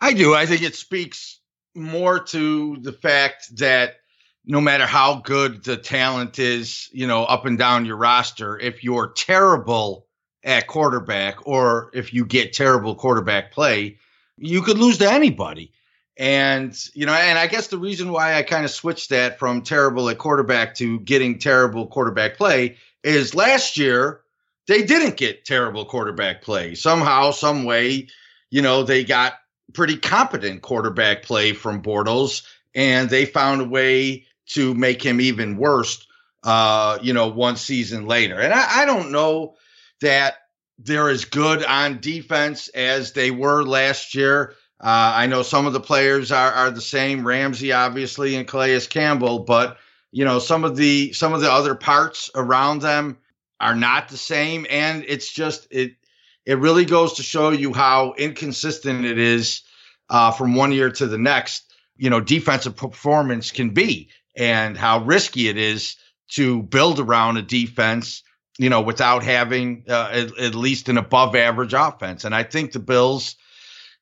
I 0.00 0.14
do. 0.14 0.34
I 0.34 0.46
think 0.46 0.62
it 0.62 0.74
speaks 0.74 1.40
more 1.74 2.18
to 2.18 2.78
the 2.80 2.92
fact 2.92 3.56
that 3.58 3.96
no 4.46 4.60
matter 4.60 4.86
how 4.86 5.16
good 5.16 5.64
the 5.64 5.76
talent 5.76 6.38
is, 6.38 6.88
you 6.92 7.06
know, 7.06 7.24
up 7.24 7.44
and 7.44 7.58
down 7.58 7.84
your 7.84 7.96
roster, 7.96 8.58
if 8.58 8.84
you're 8.84 9.12
terrible 9.12 10.03
at 10.44 10.66
quarterback 10.66 11.46
or 11.46 11.90
if 11.94 12.12
you 12.12 12.26
get 12.26 12.52
terrible 12.52 12.94
quarterback 12.94 13.50
play, 13.50 13.98
you 14.36 14.62
could 14.62 14.78
lose 14.78 14.98
to 14.98 15.10
anybody. 15.10 15.72
And, 16.16 16.78
you 16.92 17.06
know, 17.06 17.14
and 17.14 17.38
I 17.38 17.48
guess 17.48 17.68
the 17.68 17.78
reason 17.78 18.12
why 18.12 18.34
I 18.34 18.42
kind 18.42 18.64
of 18.64 18.70
switched 18.70 19.10
that 19.10 19.38
from 19.38 19.62
terrible 19.62 20.08
at 20.10 20.18
quarterback 20.18 20.76
to 20.76 21.00
getting 21.00 21.38
terrible 21.38 21.88
quarterback 21.88 22.36
play 22.36 22.76
is 23.02 23.34
last 23.34 23.78
year 23.78 24.20
they 24.66 24.82
didn't 24.82 25.16
get 25.16 25.44
terrible 25.44 25.84
quarterback 25.84 26.42
play. 26.42 26.74
Somehow, 26.74 27.32
some 27.32 27.64
way, 27.64 28.08
you 28.50 28.62
know, 28.62 28.82
they 28.84 29.02
got 29.02 29.34
pretty 29.72 29.96
competent 29.96 30.62
quarterback 30.62 31.22
play 31.22 31.52
from 31.52 31.82
Bortles 31.82 32.46
and 32.74 33.10
they 33.10 33.24
found 33.24 33.62
a 33.62 33.64
way 33.64 34.26
to 34.46 34.74
make 34.74 35.02
him 35.02 35.20
even 35.20 35.56
worse, 35.56 36.06
uh, 36.44 36.98
you 37.02 37.12
know, 37.12 37.28
one 37.28 37.56
season 37.56 38.06
later. 38.06 38.38
And 38.38 38.52
I, 38.52 38.82
I 38.82 38.84
don't 38.84 39.10
know 39.10 39.56
that 40.04 40.36
they're 40.78 41.08
as 41.08 41.24
good 41.24 41.64
on 41.64 42.00
defense 42.00 42.68
as 42.68 43.12
they 43.12 43.30
were 43.30 43.62
last 43.62 44.14
year. 44.14 44.54
Uh, 44.80 45.12
I 45.16 45.26
know 45.26 45.42
some 45.42 45.66
of 45.66 45.72
the 45.72 45.80
players 45.80 46.30
are, 46.30 46.52
are 46.52 46.70
the 46.70 46.80
same, 46.80 47.26
Ramsey 47.26 47.72
obviously 47.72 48.36
and 48.36 48.46
Calais 48.46 48.80
Campbell, 48.80 49.40
but 49.40 49.78
you 50.12 50.24
know 50.24 50.38
some 50.38 50.64
of 50.64 50.76
the 50.76 51.12
some 51.12 51.32
of 51.32 51.40
the 51.40 51.50
other 51.50 51.74
parts 51.74 52.30
around 52.34 52.80
them 52.80 53.18
are 53.60 53.74
not 53.74 54.08
the 54.08 54.16
same, 54.16 54.66
and 54.68 55.04
it's 55.08 55.32
just 55.32 55.66
it 55.70 55.92
it 56.44 56.58
really 56.58 56.84
goes 56.84 57.14
to 57.14 57.22
show 57.22 57.50
you 57.50 57.72
how 57.72 58.14
inconsistent 58.18 59.06
it 59.06 59.18
is 59.18 59.62
uh, 60.10 60.32
from 60.32 60.54
one 60.54 60.72
year 60.72 60.90
to 60.90 61.06
the 61.06 61.18
next. 61.18 61.72
You 61.96 62.10
know, 62.10 62.20
defensive 62.20 62.76
performance 62.76 63.52
can 63.52 63.70
be, 63.70 64.10
and 64.36 64.76
how 64.76 65.04
risky 65.04 65.48
it 65.48 65.56
is 65.56 65.96
to 66.32 66.62
build 66.64 66.98
around 66.98 67.36
a 67.36 67.42
defense. 67.42 68.23
You 68.58 68.70
know, 68.70 68.80
without 68.80 69.24
having 69.24 69.84
uh, 69.88 70.10
at, 70.12 70.38
at 70.38 70.54
least 70.54 70.88
an 70.88 70.96
above 70.96 71.34
average 71.34 71.74
offense, 71.74 72.24
and 72.24 72.34
I 72.34 72.44
think 72.44 72.72
the 72.72 72.78
Bills 72.78 73.36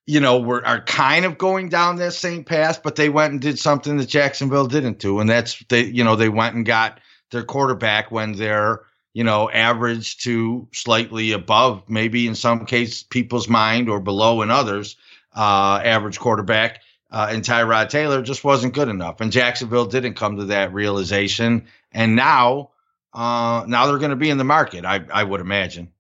you 0.05 0.19
know, 0.19 0.41
were 0.41 0.67
are 0.67 0.83
kind 0.83 1.25
of 1.25 1.39
going 1.39 1.69
down 1.69 1.97
that 1.97 2.13
same 2.13 2.43
path, 2.43 2.83
but 2.83 2.97
they 2.97 3.09
went 3.09 3.33
and 3.33 3.41
did 3.41 3.57
something 3.59 3.99
that 3.99 4.09
Jacksonville 4.09 4.67
didn't 4.67 4.99
do, 4.99 5.21
and 5.21 5.31
that's 5.31 5.65
they, 5.69 5.85
you 5.85 6.03
know, 6.03 6.17
they 6.17 6.29
went 6.29 6.57
and 6.57 6.67
got 6.67 6.99
their 7.31 7.45
quarterback 7.45 8.11
when 8.11 8.33
their 8.33 8.83
you 9.15 9.25
know, 9.25 9.51
average 9.51 10.19
to 10.19 10.67
slightly 10.73 11.33
above, 11.33 11.83
maybe 11.89 12.27
in 12.27 12.35
some 12.35 12.65
case 12.65 13.03
people's 13.03 13.49
mind 13.49 13.89
or 13.89 14.01
below 14.01 14.43
in 14.43 14.51
others, 14.51 14.97
uh, 15.37 15.81
average 15.85 16.19
quarterback. 16.19 16.81
Uh, 17.11 17.29
and 17.31 17.43
Tyrod 17.43 17.91
Taylor 17.91 18.23
just 18.23 18.43
wasn't 18.43 18.73
good 18.73 18.89
enough. 18.89 19.21
And 19.21 19.31
Jacksonville 19.31 19.85
didn't 19.85 20.15
come 20.15 20.39
to 20.39 20.47
that 20.47 20.73
realization. 20.73 21.67
And 21.93 22.17
now, 22.17 22.71
uh, 23.15 23.65
now 23.67 23.87
they're 23.87 23.99
going 23.99 24.11
to 24.11 24.17
be 24.17 24.31
in 24.31 24.39
the 24.39 24.45
market, 24.45 24.85
I, 24.85 25.05
I 25.13 25.25
would 25.25 25.41
imagine. 25.41 25.93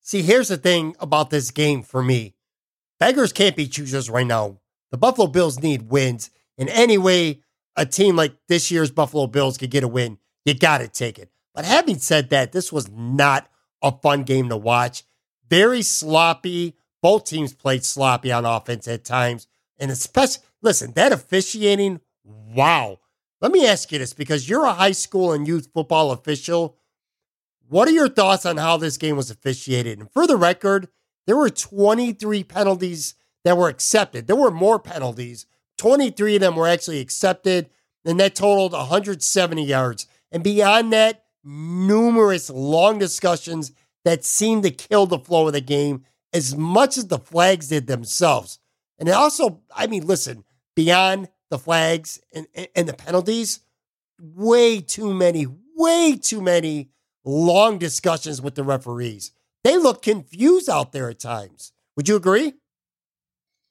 See, 0.00 0.22
here's 0.22 0.48
the 0.48 0.56
thing 0.56 0.96
about 1.00 1.30
this 1.30 1.50
game 1.50 1.82
for 1.82 2.02
me 2.02 2.34
beggars 2.98 3.32
can't 3.32 3.56
be 3.56 3.66
choosers 3.66 4.10
right 4.10 4.26
now. 4.26 4.58
The 4.90 4.98
Buffalo 4.98 5.26
Bills 5.26 5.60
need 5.60 5.90
wins. 5.90 6.30
In 6.58 6.68
any 6.68 6.98
way, 6.98 7.40
a 7.76 7.86
team 7.86 8.14
like 8.14 8.34
this 8.48 8.70
year's 8.70 8.90
Buffalo 8.90 9.26
Bills 9.26 9.56
could 9.56 9.70
get 9.70 9.84
a 9.84 9.88
win, 9.88 10.18
you 10.44 10.54
got 10.54 10.78
to 10.78 10.88
take 10.88 11.18
it. 11.18 11.30
But 11.54 11.64
having 11.64 11.98
said 11.98 12.30
that, 12.30 12.52
this 12.52 12.72
was 12.72 12.90
not 12.90 13.48
a 13.82 13.92
fun 13.92 14.22
game 14.22 14.48
to 14.48 14.56
watch. 14.56 15.04
Very 15.48 15.82
sloppy. 15.82 16.76
Both 17.00 17.24
teams 17.24 17.52
played 17.52 17.84
sloppy 17.84 18.30
on 18.32 18.44
offense 18.44 18.86
at 18.88 19.04
times. 19.04 19.46
And 19.78 19.90
especially, 19.90 20.44
listen, 20.62 20.92
that 20.92 21.12
officiating, 21.12 22.00
wow. 22.24 23.00
Let 23.42 23.50
me 23.50 23.66
ask 23.66 23.90
you 23.90 23.98
this 23.98 24.14
because 24.14 24.48
you're 24.48 24.64
a 24.64 24.72
high 24.72 24.92
school 24.92 25.32
and 25.32 25.48
youth 25.48 25.68
football 25.74 26.12
official. 26.12 26.76
What 27.68 27.88
are 27.88 27.92
your 27.92 28.08
thoughts 28.08 28.46
on 28.46 28.56
how 28.56 28.76
this 28.76 28.96
game 28.96 29.16
was 29.16 29.32
officiated? 29.32 29.98
And 29.98 30.08
for 30.12 30.28
the 30.28 30.36
record, 30.36 30.88
there 31.26 31.36
were 31.36 31.50
23 31.50 32.44
penalties 32.44 33.16
that 33.44 33.56
were 33.56 33.68
accepted. 33.68 34.28
There 34.28 34.36
were 34.36 34.52
more 34.52 34.78
penalties. 34.78 35.46
23 35.78 36.36
of 36.36 36.40
them 36.40 36.54
were 36.54 36.68
actually 36.68 37.00
accepted, 37.00 37.68
and 38.04 38.20
that 38.20 38.36
totaled 38.36 38.74
170 38.74 39.64
yards. 39.64 40.06
And 40.30 40.44
beyond 40.44 40.92
that, 40.92 41.24
numerous 41.42 42.48
long 42.48 43.00
discussions 43.00 43.72
that 44.04 44.24
seemed 44.24 44.62
to 44.62 44.70
kill 44.70 45.06
the 45.06 45.18
flow 45.18 45.48
of 45.48 45.52
the 45.52 45.60
game 45.60 46.04
as 46.32 46.54
much 46.54 46.96
as 46.96 47.08
the 47.08 47.18
flags 47.18 47.68
did 47.68 47.88
themselves. 47.88 48.60
And 49.00 49.08
also, 49.08 49.62
I 49.74 49.88
mean, 49.88 50.06
listen, 50.06 50.44
beyond 50.76 51.28
the 51.52 51.58
flags 51.58 52.18
and, 52.32 52.46
and 52.74 52.88
the 52.88 52.94
penalties, 52.94 53.60
way 54.18 54.80
too 54.80 55.12
many, 55.12 55.46
way 55.76 56.16
too 56.16 56.40
many 56.40 56.88
long 57.26 57.76
discussions 57.76 58.40
with 58.40 58.54
the 58.54 58.64
referees. 58.64 59.32
They 59.62 59.76
look 59.76 60.00
confused 60.00 60.70
out 60.70 60.92
there 60.92 61.10
at 61.10 61.20
times. 61.20 61.72
Would 61.94 62.08
you 62.08 62.16
agree? 62.16 62.54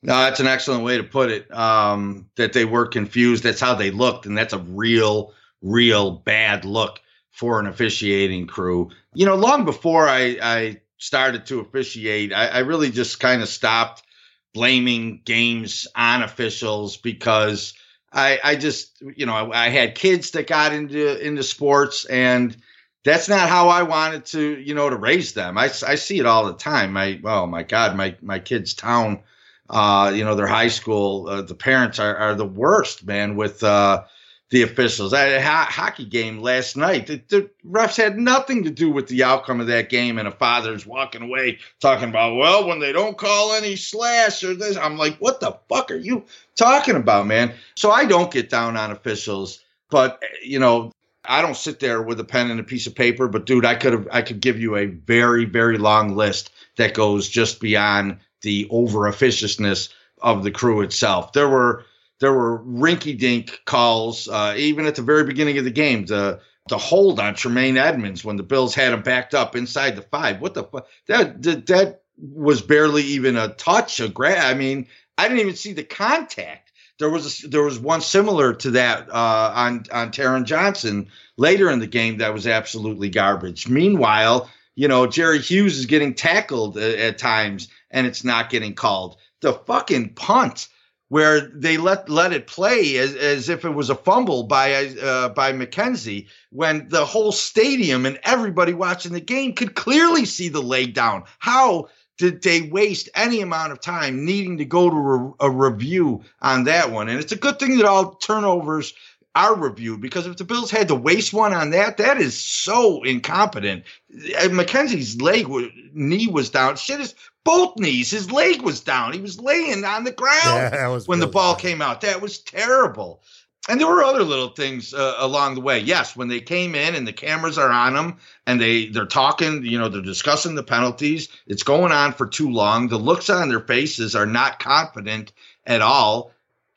No, 0.03 0.15
that's 0.15 0.39
an 0.39 0.45
excellent 0.45 0.83
way 0.83 0.97
to 0.97 1.03
put 1.03 1.31
it. 1.31 1.51
Um, 1.51 2.29
that 2.35 2.53
they 2.53 2.65
were 2.65 2.85
confused. 2.85 3.43
That's 3.43 3.59
how 3.59 3.73
they 3.73 3.89
looked, 3.89 4.27
and 4.27 4.37
that's 4.37 4.53
a 4.53 4.59
real, 4.59 5.33
real 5.63 6.11
bad 6.11 6.63
look 6.63 7.01
for 7.31 7.59
an 7.59 7.65
officiating 7.65 8.45
crew. 8.45 8.91
You 9.15 9.25
know, 9.25 9.35
long 9.35 9.65
before 9.65 10.07
I, 10.07 10.37
I 10.39 10.81
started 10.97 11.47
to 11.47 11.61
officiate, 11.61 12.31
I, 12.31 12.47
I 12.47 12.59
really 12.59 12.91
just 12.91 13.19
kind 13.19 13.41
of 13.41 13.49
stopped 13.49 14.03
blaming 14.53 15.21
games 15.23 15.87
on 15.95 16.23
officials 16.23 16.97
because 16.97 17.73
I, 18.11 18.39
I 18.43 18.55
just, 18.55 19.01
you 19.15 19.25
know, 19.25 19.33
I, 19.33 19.67
I 19.67 19.69
had 19.69 19.95
kids 19.95 20.31
that 20.31 20.47
got 20.47 20.73
into 20.73 21.25
into 21.25 21.43
sports 21.43 22.05
and 22.05 22.55
that's 23.03 23.29
not 23.29 23.49
how 23.49 23.69
I 23.69 23.83
wanted 23.83 24.25
to, 24.27 24.59
you 24.59 24.75
know, 24.75 24.89
to 24.89 24.95
raise 24.95 25.33
them. 25.33 25.57
I, 25.57 25.65
I 25.65 25.95
see 25.95 26.19
it 26.19 26.25
all 26.25 26.45
the 26.45 26.53
time. 26.53 26.93
My, 26.93 27.19
oh 27.23 27.47
my 27.47 27.63
God, 27.63 27.95
my, 27.95 28.15
my 28.21 28.39
kid's 28.39 28.73
town, 28.73 29.21
uh, 29.69 30.11
you 30.13 30.23
know, 30.23 30.35
their 30.35 30.47
high 30.47 30.67
school, 30.67 31.27
uh, 31.27 31.41
the 31.41 31.55
parents 31.55 31.97
are, 31.99 32.15
are 32.15 32.35
the 32.35 32.45
worst, 32.45 33.05
man, 33.05 33.35
with, 33.35 33.63
uh, 33.63 34.03
the 34.51 34.63
officials. 34.63 35.13
I 35.13 35.21
had 35.21 35.39
a 35.39 35.41
ho- 35.41 35.71
hockey 35.71 36.05
game 36.05 36.41
last 36.41 36.75
night. 36.75 37.07
The, 37.07 37.21
the, 37.29 37.49
refs 37.65 37.95
had 37.95 38.17
nothing 38.17 38.65
to 38.65 38.69
do 38.69 38.91
with 38.91 39.07
the 39.07 39.23
outcome 39.23 39.61
of 39.61 39.67
that 39.67 39.89
game, 39.89 40.19
and 40.19 40.27
a 40.27 40.31
father's 40.31 40.85
walking 40.85 41.23
away 41.23 41.59
talking 41.79 42.09
about, 42.09 42.35
well, 42.35 42.67
when 42.67 42.79
they 42.79 42.91
don't 42.91 43.17
call 43.17 43.53
any 43.53 43.77
slash 43.77 44.43
or 44.43 44.53
this, 44.53 44.77
I'm 44.77 44.97
like, 44.97 45.17
what 45.17 45.39
the 45.39 45.57
fuck 45.69 45.89
are 45.89 45.95
you 45.95 46.25
talking 46.55 46.97
about, 46.97 47.27
man? 47.27 47.53
So 47.75 47.91
I 47.91 48.05
don't 48.05 48.31
get 48.31 48.49
down 48.49 48.75
on 48.75 48.91
officials, 48.91 49.63
but 49.89 50.21
you 50.43 50.59
know, 50.59 50.91
I 51.23 51.41
don't 51.41 51.55
sit 51.55 51.79
there 51.79 52.01
with 52.01 52.19
a 52.19 52.25
pen 52.25 52.51
and 52.51 52.59
a 52.59 52.63
piece 52.63 52.87
of 52.87 52.95
paper, 52.95 53.29
but 53.29 53.45
dude, 53.45 53.65
I 53.65 53.75
could 53.75 53.93
have 53.93 54.07
I 54.11 54.21
could 54.21 54.41
give 54.41 54.59
you 54.59 54.75
a 54.75 54.87
very 54.87 55.45
very 55.45 55.77
long 55.77 56.15
list 56.15 56.51
that 56.75 56.93
goes 56.93 57.29
just 57.29 57.61
beyond 57.61 58.17
the 58.41 58.67
over 58.69 59.07
officiousness 59.07 59.89
of 60.21 60.43
the 60.43 60.51
crew 60.51 60.81
itself. 60.81 61.31
There 61.31 61.47
were 61.47 61.85
there 62.21 62.31
were 62.31 62.59
rinky 62.59 63.17
dink 63.17 63.61
calls 63.65 64.29
uh, 64.29 64.53
even 64.55 64.85
at 64.85 64.95
the 64.95 65.01
very 65.01 65.25
beginning 65.25 65.57
of 65.57 65.65
the 65.65 65.71
game. 65.71 66.05
The 66.05 66.39
the 66.69 66.77
hold 66.77 67.19
on 67.19 67.33
Tremaine 67.33 67.77
Edmunds 67.77 68.23
when 68.23 68.37
the 68.37 68.43
Bills 68.43 68.75
had 68.75 68.93
him 68.93 69.01
backed 69.01 69.33
up 69.33 69.55
inside 69.55 69.95
the 69.95 70.03
five. 70.03 70.39
What 70.39 70.53
the 70.53 70.63
fuck? 70.63 70.87
That, 71.07 71.41
that 71.41 71.65
that 71.65 72.03
was 72.17 72.61
barely 72.61 73.01
even 73.01 73.35
a 73.35 73.49
touch, 73.49 73.99
a 73.99 74.07
grab. 74.07 74.37
I 74.37 74.53
mean, 74.53 74.87
I 75.17 75.27
didn't 75.27 75.41
even 75.41 75.55
see 75.55 75.73
the 75.73 75.83
contact. 75.83 76.71
There 76.99 77.09
was 77.09 77.43
a, 77.43 77.47
there 77.47 77.63
was 77.63 77.79
one 77.79 78.01
similar 78.01 78.53
to 78.53 78.71
that 78.71 79.09
uh, 79.09 79.53
on 79.55 79.85
on 79.91 80.11
Taron 80.11 80.45
Johnson 80.45 81.07
later 81.37 81.71
in 81.71 81.79
the 81.79 81.87
game 81.87 82.19
that 82.19 82.33
was 82.33 82.45
absolutely 82.45 83.09
garbage. 83.09 83.67
Meanwhile, 83.67 84.47
you 84.75 84.87
know 84.87 85.07
Jerry 85.07 85.39
Hughes 85.39 85.79
is 85.79 85.87
getting 85.87 86.13
tackled 86.13 86.77
at, 86.77 86.99
at 86.99 87.17
times 87.17 87.67
and 87.89 88.05
it's 88.05 88.23
not 88.23 88.51
getting 88.51 88.75
called. 88.75 89.17
The 89.41 89.53
fucking 89.53 90.13
punt 90.13 90.67
where 91.11 91.41
they 91.41 91.75
let 91.75 92.07
let 92.07 92.31
it 92.31 92.47
play 92.47 92.95
as, 92.95 93.13
as 93.17 93.49
if 93.49 93.65
it 93.65 93.71
was 93.71 93.89
a 93.89 93.95
fumble 93.95 94.43
by 94.43 94.73
uh, 94.73 95.27
by 95.27 95.51
McKenzie 95.51 96.27
when 96.51 96.87
the 96.87 97.05
whole 97.05 97.33
stadium 97.33 98.05
and 98.05 98.17
everybody 98.23 98.73
watching 98.73 99.11
the 99.11 99.19
game 99.19 99.53
could 99.53 99.75
clearly 99.75 100.23
see 100.23 100.47
the 100.47 100.61
leg 100.61 100.93
down. 100.93 101.25
How 101.37 101.89
did 102.17 102.41
they 102.43 102.61
waste 102.61 103.09
any 103.13 103.41
amount 103.41 103.73
of 103.73 103.81
time 103.81 104.23
needing 104.23 104.59
to 104.59 104.63
go 104.63 104.89
to 104.89 105.35
a, 105.41 105.47
a 105.47 105.51
review 105.51 106.21
on 106.41 106.63
that 106.63 106.91
one? 106.91 107.09
And 107.09 107.19
it's 107.19 107.33
a 107.33 107.35
good 107.35 107.59
thing 107.59 107.77
that 107.77 107.85
all 107.85 108.15
turnovers 108.15 108.93
are 109.35 109.55
review 109.55 109.97
because 109.97 110.27
if 110.27 110.37
the 110.37 110.43
Bills 110.43 110.71
had 110.71 110.89
to 110.89 110.95
waste 110.95 111.33
one 111.33 111.53
on 111.53 111.69
that, 111.71 111.97
that 111.97 112.19
is 112.19 112.37
so 112.37 113.03
incompetent. 113.03 113.83
McKenzie's 114.13 115.21
leg, 115.21 115.47
knee 115.93 116.27
was 116.27 116.49
down. 116.49 116.75
Shit 116.75 116.99
is 116.99 117.15
both 117.43 117.77
knees. 117.77 118.11
His 118.11 118.31
leg 118.31 118.61
was 118.61 118.81
down. 118.81 119.13
He 119.13 119.21
was 119.21 119.39
laying 119.39 119.83
on 119.85 120.03
the 120.03 120.11
ground 120.11 120.73
Yeah, 120.73 120.99
when 121.05 121.19
the 121.19 121.27
ball 121.27 121.53
bad. 121.53 121.61
came 121.61 121.81
out. 121.81 122.01
That 122.01 122.21
was 122.21 122.39
terrible. 122.39 123.21
And 123.69 123.79
there 123.79 123.87
were 123.87 124.03
other 124.03 124.23
little 124.23 124.49
things 124.49 124.91
uh, 124.93 125.15
along 125.19 125.53
the 125.53 125.61
way. 125.61 125.79
Yes, 125.79 126.15
when 126.15 126.27
they 126.27 126.41
came 126.41 126.73
in 126.73 126.95
and 126.95 127.07
the 127.07 127.13
cameras 127.13 127.59
are 127.59 127.69
on 127.69 127.93
them 127.93 128.17
and 128.47 128.59
they 128.59 128.87
they're 128.87 129.05
talking, 129.05 129.63
you 129.63 129.77
know, 129.77 129.87
they're 129.87 130.01
discussing 130.01 130.55
the 130.55 130.63
penalties. 130.63 131.29
It's 131.45 131.61
going 131.63 131.91
on 131.91 132.13
for 132.13 132.25
too 132.25 132.49
long. 132.49 132.87
The 132.87 132.97
looks 132.97 133.29
on 133.29 133.49
their 133.49 133.59
faces 133.59 134.15
are 134.15 134.25
not 134.25 134.57
confident 134.59 135.31
at 135.65 135.81
all. 135.81 136.31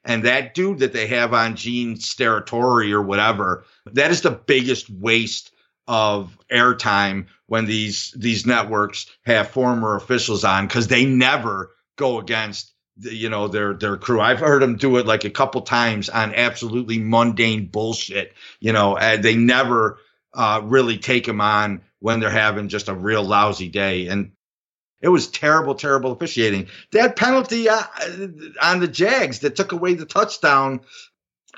And 0.04 0.24
that 0.24 0.54
dude 0.54 0.80
that 0.80 0.92
they 0.92 1.06
have 1.08 1.32
on 1.32 1.56
Gene 1.56 1.96
Steratore 1.96 2.90
or 2.92 3.02
whatever, 3.02 3.64
that 3.92 4.10
is 4.10 4.20
the 4.22 4.30
biggest 4.30 4.90
waste 4.90 5.50
of 5.86 6.38
airtime 6.50 7.26
when 7.46 7.66
these 7.66 8.14
these 8.16 8.46
networks 8.46 9.06
have 9.26 9.50
former 9.50 9.96
officials 9.96 10.44
on 10.44 10.66
because 10.66 10.88
they 10.88 11.04
never 11.04 11.74
go 11.96 12.18
against 12.18 12.72
the, 12.96 13.14
you 13.14 13.28
know 13.28 13.48
their 13.48 13.74
their 13.74 13.96
crew. 13.96 14.20
I've 14.20 14.40
heard 14.40 14.62
them 14.62 14.76
do 14.76 14.96
it 14.96 15.06
like 15.06 15.24
a 15.24 15.30
couple 15.30 15.60
times 15.62 16.08
on 16.08 16.34
absolutely 16.34 16.98
mundane 16.98 17.66
bullshit. 17.66 18.32
You 18.60 18.72
know, 18.72 18.96
and 18.96 19.22
they 19.22 19.36
never 19.36 19.98
uh, 20.32 20.60
really 20.64 20.98
take 20.98 21.26
them 21.26 21.40
on 21.40 21.82
when 22.00 22.20
they're 22.20 22.30
having 22.30 22.68
just 22.68 22.88
a 22.88 22.94
real 22.94 23.24
lousy 23.24 23.68
day. 23.68 24.08
And 24.08 24.32
it 25.04 25.10
was 25.10 25.26
terrible, 25.26 25.74
terrible 25.74 26.12
officiating. 26.12 26.66
That 26.92 27.14
penalty 27.14 27.68
uh, 27.68 27.82
on 28.62 28.80
the 28.80 28.88
Jags 28.88 29.40
that 29.40 29.54
took 29.54 29.72
away 29.72 29.92
the 29.92 30.06
touchdown 30.06 30.80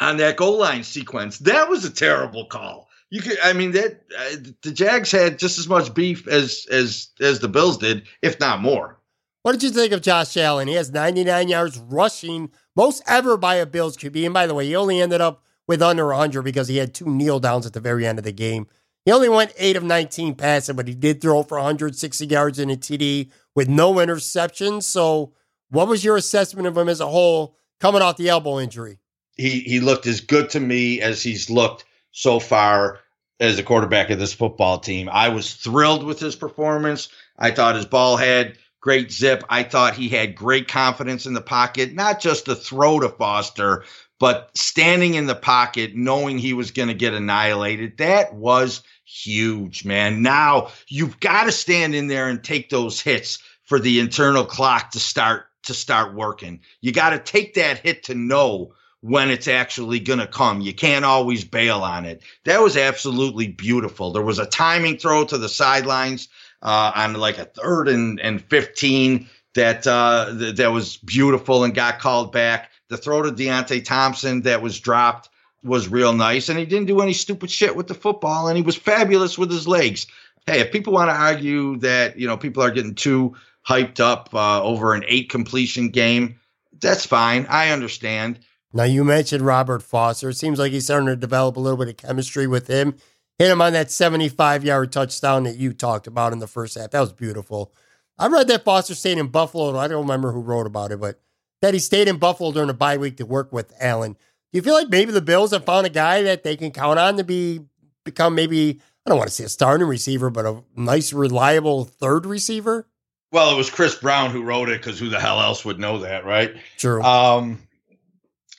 on 0.00 0.16
that 0.16 0.36
goal 0.36 0.58
line 0.58 0.82
sequence. 0.82 1.38
That 1.38 1.68
was 1.68 1.84
a 1.84 1.90
terrible 1.90 2.46
call. 2.46 2.88
You 3.10 3.22
could, 3.22 3.38
I 3.44 3.52
mean, 3.52 3.70
that 3.70 4.02
uh, 4.18 4.50
the 4.62 4.72
Jags 4.72 5.12
had 5.12 5.38
just 5.38 5.60
as 5.60 5.68
much 5.68 5.94
beef 5.94 6.26
as 6.26 6.66
as 6.72 7.10
as 7.20 7.38
the 7.38 7.46
Bills 7.46 7.78
did, 7.78 8.02
if 8.20 8.40
not 8.40 8.60
more. 8.60 8.98
What 9.42 9.52
did 9.52 9.62
you 9.62 9.70
think 9.70 9.92
of 9.92 10.02
Josh 10.02 10.36
Allen? 10.36 10.66
He 10.66 10.74
has 10.74 10.90
99 10.90 11.46
yards 11.46 11.78
rushing, 11.78 12.50
most 12.74 13.00
ever 13.06 13.36
by 13.36 13.54
a 13.54 13.64
Bills 13.64 13.96
QB. 13.96 14.24
And 14.24 14.34
by 14.34 14.48
the 14.48 14.54
way, 14.54 14.66
he 14.66 14.74
only 14.74 15.00
ended 15.00 15.20
up 15.20 15.44
with 15.68 15.80
under 15.80 16.06
100 16.08 16.42
because 16.42 16.66
he 16.66 16.78
had 16.78 16.92
two 16.92 17.06
kneel 17.06 17.38
downs 17.38 17.64
at 17.64 17.74
the 17.74 17.80
very 17.80 18.04
end 18.04 18.18
of 18.18 18.24
the 18.24 18.32
game. 18.32 18.66
He 19.06 19.12
only 19.12 19.28
went 19.28 19.54
8 19.56 19.76
of 19.76 19.84
19 19.84 20.34
passing, 20.34 20.74
but 20.74 20.88
he 20.88 20.94
did 20.94 21.20
throw 21.20 21.44
for 21.44 21.58
160 21.58 22.26
yards 22.26 22.58
in 22.58 22.70
a 22.70 22.76
TD 22.76 23.30
with 23.54 23.68
no 23.68 23.94
interceptions. 23.94 24.82
So, 24.82 25.32
what 25.70 25.86
was 25.86 26.04
your 26.04 26.16
assessment 26.16 26.66
of 26.66 26.76
him 26.76 26.88
as 26.88 27.00
a 27.00 27.06
whole 27.06 27.56
coming 27.80 28.02
off 28.02 28.16
the 28.16 28.28
elbow 28.28 28.58
injury? 28.58 28.98
He 29.36 29.60
he 29.60 29.78
looked 29.78 30.08
as 30.08 30.20
good 30.20 30.50
to 30.50 30.60
me 30.60 31.00
as 31.00 31.22
he's 31.22 31.48
looked 31.48 31.84
so 32.10 32.40
far 32.40 32.98
as 33.38 33.58
a 33.58 33.62
quarterback 33.62 34.10
of 34.10 34.18
this 34.18 34.32
football 34.32 34.80
team. 34.80 35.08
I 35.12 35.28
was 35.28 35.54
thrilled 35.54 36.02
with 36.02 36.18
his 36.18 36.34
performance. 36.34 37.08
I 37.38 37.52
thought 37.52 37.76
his 37.76 37.86
ball 37.86 38.16
had 38.16 38.58
great 38.80 39.12
zip. 39.12 39.44
I 39.48 39.62
thought 39.62 39.94
he 39.94 40.08
had 40.08 40.34
great 40.34 40.66
confidence 40.66 41.26
in 41.26 41.34
the 41.34 41.40
pocket, 41.40 41.94
not 41.94 42.18
just 42.18 42.46
the 42.46 42.56
throw 42.56 42.98
to 43.00 43.08
Foster, 43.08 43.84
but 44.18 44.50
standing 44.56 45.14
in 45.14 45.26
the 45.26 45.34
pocket, 45.34 45.94
knowing 45.94 46.38
he 46.38 46.54
was 46.54 46.70
going 46.70 46.88
to 46.88 46.94
get 46.94 47.14
annihilated. 47.14 47.98
That 47.98 48.34
was 48.34 48.82
huge, 49.06 49.84
man. 49.84 50.22
Now 50.22 50.68
you've 50.88 51.20
got 51.20 51.44
to 51.44 51.52
stand 51.52 51.94
in 51.94 52.08
there 52.08 52.28
and 52.28 52.42
take 52.42 52.68
those 52.68 53.00
hits 53.00 53.38
for 53.62 53.78
the 53.78 54.00
internal 54.00 54.44
clock 54.44 54.90
to 54.92 55.00
start 55.00 55.46
to 55.64 55.74
start 55.74 56.14
working. 56.14 56.60
You 56.80 56.92
got 56.92 57.10
to 57.10 57.18
take 57.18 57.54
that 57.54 57.78
hit 57.78 58.04
to 58.04 58.14
know 58.14 58.74
when 59.00 59.30
it's 59.30 59.48
actually 59.48 60.00
going 60.00 60.18
to 60.18 60.26
come. 60.26 60.60
You 60.60 60.72
can't 60.72 61.04
always 61.04 61.44
bail 61.44 61.80
on 61.82 62.04
it. 62.04 62.22
That 62.44 62.60
was 62.60 62.76
absolutely 62.76 63.48
beautiful. 63.48 64.12
There 64.12 64.22
was 64.22 64.38
a 64.38 64.46
timing 64.46 64.98
throw 64.98 65.24
to 65.24 65.38
the 65.38 65.48
sidelines 65.48 66.28
uh, 66.62 66.92
on 66.94 67.14
like 67.14 67.38
a 67.38 67.44
third 67.44 67.88
and, 67.88 68.20
and 68.20 68.42
15 68.42 69.28
that 69.54 69.86
uh, 69.86 70.34
th- 70.38 70.56
that 70.56 70.72
was 70.72 70.96
beautiful 70.98 71.64
and 71.64 71.74
got 71.74 71.98
called 71.98 72.32
back. 72.32 72.70
The 72.88 72.96
throw 72.96 73.22
to 73.22 73.30
Deonte 73.30 73.84
Thompson 73.84 74.42
that 74.42 74.62
was 74.62 74.78
dropped 74.78 75.28
was 75.62 75.88
real 75.88 76.12
nice, 76.12 76.48
and 76.48 76.58
he 76.58 76.64
didn't 76.64 76.86
do 76.86 77.00
any 77.00 77.12
stupid 77.12 77.50
shit 77.50 77.76
with 77.76 77.88
the 77.88 77.94
football, 77.94 78.48
and 78.48 78.56
he 78.56 78.62
was 78.62 78.76
fabulous 78.76 79.36
with 79.36 79.50
his 79.50 79.66
legs. 79.66 80.06
Hey, 80.46 80.60
if 80.60 80.70
people 80.70 80.92
want 80.92 81.10
to 81.10 81.14
argue 81.14 81.76
that 81.78 82.18
you 82.18 82.26
know 82.26 82.36
people 82.36 82.62
are 82.62 82.70
getting 82.70 82.94
too 82.94 83.34
hyped 83.66 84.00
up 84.00 84.28
uh, 84.32 84.62
over 84.62 84.94
an 84.94 85.04
eight 85.08 85.28
completion 85.28 85.88
game, 85.88 86.38
that's 86.80 87.04
fine. 87.04 87.46
I 87.48 87.70
understand. 87.70 88.38
Now 88.72 88.84
you 88.84 89.04
mentioned 89.04 89.44
Robert 89.44 89.82
Foster. 89.82 90.28
It 90.28 90.36
seems 90.36 90.58
like 90.58 90.72
he's 90.72 90.84
starting 90.84 91.06
to 91.06 91.16
develop 91.16 91.56
a 91.56 91.60
little 91.60 91.78
bit 91.78 91.88
of 91.88 91.96
chemistry 91.96 92.46
with 92.46 92.66
him. 92.66 92.96
Hit 93.38 93.50
him 93.50 93.60
on 93.60 93.72
that 93.72 93.90
75 93.90 94.64
yard 94.64 94.92
touchdown 94.92 95.44
that 95.44 95.56
you 95.56 95.72
talked 95.72 96.06
about 96.06 96.32
in 96.32 96.38
the 96.38 96.46
first 96.46 96.78
half. 96.78 96.90
That 96.90 97.00
was 97.00 97.12
beautiful. 97.12 97.72
I 98.18 98.28
read 98.28 98.48
that 98.48 98.64
Foster 98.64 98.94
stayed 98.94 99.18
in 99.18 99.28
Buffalo. 99.28 99.76
I 99.78 99.88
don't 99.88 100.02
remember 100.02 100.32
who 100.32 100.40
wrote 100.40 100.66
about 100.66 100.90
it, 100.90 101.00
but 101.00 101.20
that 101.60 101.74
he 101.74 101.80
stayed 101.80 102.08
in 102.08 102.16
Buffalo 102.16 102.52
during 102.52 102.68
the 102.68 102.74
bye 102.74 102.96
week 102.96 103.16
to 103.18 103.26
work 103.26 103.52
with 103.52 103.74
Allen. 103.80 104.16
Do 104.52 104.58
you 104.58 104.62
feel 104.62 104.74
like 104.74 104.88
maybe 104.88 105.12
the 105.12 105.20
Bills 105.20 105.52
have 105.52 105.64
found 105.64 105.86
a 105.86 105.90
guy 105.90 106.22
that 106.22 106.44
they 106.44 106.56
can 106.56 106.70
count 106.70 106.98
on 106.98 107.16
to 107.16 107.24
be 107.24 107.60
become 108.04 108.34
maybe 108.34 108.80
I 109.06 109.10
don't 109.10 109.18
want 109.18 109.28
to 109.28 109.34
say 109.34 109.44
a 109.44 109.48
starting 109.48 109.86
receiver, 109.86 110.30
but 110.30 110.46
a 110.46 110.62
nice, 110.74 111.12
reliable 111.12 111.84
third 111.84 112.26
receiver? 112.26 112.88
Well, 113.30 113.52
it 113.52 113.56
was 113.56 113.70
Chris 113.70 113.94
Brown 113.94 114.30
who 114.30 114.42
wrote 114.42 114.68
it 114.68 114.80
because 114.80 114.98
who 114.98 115.10
the 115.10 115.20
hell 115.20 115.40
else 115.40 115.64
would 115.64 115.78
know 115.78 115.98
that, 115.98 116.24
right? 116.24 116.56
True. 116.76 117.02
Um, 117.02 117.60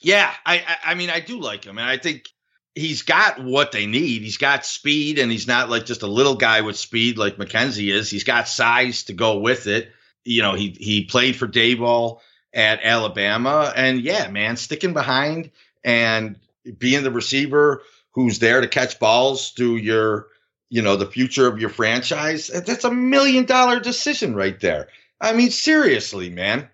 yeah, 0.00 0.32
I, 0.46 0.58
I, 0.58 0.76
I 0.92 0.94
mean, 0.94 1.10
I 1.10 1.20
do 1.20 1.38
like 1.38 1.64
him, 1.64 1.76
and 1.76 1.86
I 1.86 1.98
think 1.98 2.28
he's 2.74 3.02
got 3.02 3.42
what 3.42 3.72
they 3.72 3.84
need. 3.84 4.22
He's 4.22 4.38
got 4.38 4.64
speed, 4.64 5.18
and 5.18 5.30
he's 5.30 5.46
not 5.46 5.68
like 5.68 5.84
just 5.84 6.02
a 6.02 6.06
little 6.06 6.36
guy 6.36 6.62
with 6.62 6.78
speed 6.78 7.18
like 7.18 7.36
McKenzie 7.36 7.92
is. 7.92 8.08
He's 8.08 8.24
got 8.24 8.48
size 8.48 9.04
to 9.04 9.12
go 9.12 9.40
with 9.40 9.66
it. 9.66 9.90
You 10.24 10.40
know, 10.40 10.54
he 10.54 10.76
he 10.78 11.04
played 11.04 11.36
for 11.36 11.46
Daboll 11.46 12.20
at 12.54 12.80
Alabama, 12.82 13.70
and 13.76 14.00
yeah, 14.00 14.28
man, 14.28 14.56
sticking 14.56 14.94
behind 14.94 15.50
and 15.84 16.36
being 16.78 17.02
the 17.02 17.10
receiver 17.10 17.82
who's 18.12 18.38
there 18.38 18.60
to 18.60 18.68
catch 18.68 18.98
balls 18.98 19.50
through 19.50 19.76
your, 19.76 20.26
you 20.70 20.82
know, 20.82 20.96
the 20.96 21.06
future 21.06 21.46
of 21.46 21.60
your 21.60 21.70
franchise. 21.70 22.48
That's 22.48 22.84
a 22.84 22.90
million 22.90 23.44
dollar 23.44 23.80
decision 23.80 24.34
right 24.34 24.58
there. 24.60 24.88
I 25.20 25.32
mean, 25.32 25.50
seriously, 25.50 26.30
man. 26.30 26.68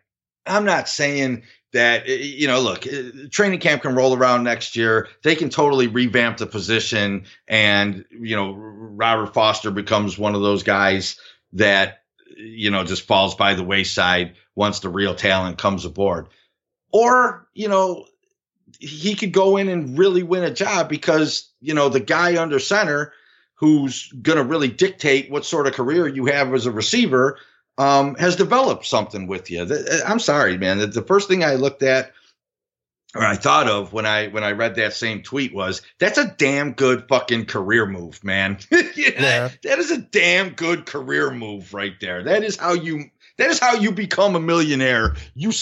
I'm 0.46 0.64
not 0.64 0.88
saying 0.88 1.44
that 1.74 2.04
eh, 2.06 2.12
eh, 2.12 2.16
you 2.16 2.46
know 2.46 2.60
look 2.60 2.86
eh, 2.86 3.10
training 3.30 3.60
camp 3.60 3.82
can 3.82 3.94
roll 3.94 4.16
around 4.16 4.44
next 4.44 4.74
year 4.76 5.08
they 5.22 5.34
can 5.34 5.50
totally 5.50 5.88
revamp 5.88 6.38
the 6.38 6.46
position 6.46 7.24
and 7.46 8.06
you 8.10 8.34
know 8.34 8.52
robert 8.54 9.34
foster 9.34 9.70
becomes 9.70 10.16
one 10.16 10.34
of 10.34 10.40
those 10.40 10.62
guys 10.62 11.20
that 11.52 12.02
you 12.36 12.70
know 12.70 12.84
just 12.84 13.02
falls 13.02 13.34
by 13.34 13.52
the 13.52 13.64
wayside 13.64 14.34
once 14.54 14.80
the 14.80 14.88
real 14.88 15.14
talent 15.14 15.58
comes 15.58 15.84
aboard 15.84 16.28
or 16.92 17.46
you 17.52 17.68
know 17.68 18.06
he 18.84 19.14
could 19.14 19.32
go 19.32 19.56
in 19.56 19.68
and 19.68 19.98
really 19.98 20.22
win 20.22 20.44
a 20.44 20.50
job 20.50 20.88
because 20.88 21.50
you 21.60 21.74
know 21.74 21.88
the 21.88 22.00
guy 22.00 22.40
under 22.40 22.58
center 22.58 23.12
who's 23.56 24.12
going 24.20 24.38
to 24.38 24.44
really 24.44 24.68
dictate 24.68 25.30
what 25.30 25.44
sort 25.44 25.66
of 25.66 25.74
career 25.74 26.06
you 26.06 26.26
have 26.26 26.52
as 26.52 26.66
a 26.66 26.70
receiver 26.70 27.38
um, 27.78 28.14
has 28.16 28.36
developed 28.36 28.84
something 28.84 29.26
with 29.26 29.50
you. 29.50 29.62
Uh, 29.62 30.00
I'm 30.06 30.18
sorry, 30.18 30.58
man. 30.58 30.78
The, 30.78 30.86
the 30.88 31.02
first 31.02 31.28
thing 31.28 31.44
I 31.44 31.54
looked 31.54 31.82
at 31.82 32.12
or 33.14 33.22
I 33.22 33.36
thought 33.36 33.68
of 33.68 33.92
when 33.92 34.06
I 34.06 34.28
when 34.28 34.42
I 34.42 34.52
read 34.52 34.74
that 34.74 34.92
same 34.92 35.22
tweet 35.22 35.54
was 35.54 35.82
that's 35.98 36.18
a 36.18 36.34
damn 36.36 36.72
good 36.72 37.06
fucking 37.08 37.46
career 37.46 37.86
move, 37.86 38.22
man. 38.24 38.58
yeah. 38.70 39.50
That 39.62 39.78
is 39.78 39.90
a 39.90 39.98
damn 39.98 40.50
good 40.50 40.86
career 40.86 41.30
move 41.30 41.72
right 41.72 41.94
there. 42.00 42.24
That 42.24 42.42
is 42.42 42.56
how 42.56 42.72
you 42.72 43.10
that 43.38 43.50
is 43.50 43.58
how 43.58 43.74
you 43.74 43.90
become 43.92 44.36
a 44.36 44.40
millionaire. 44.40 45.14
You 45.34 45.52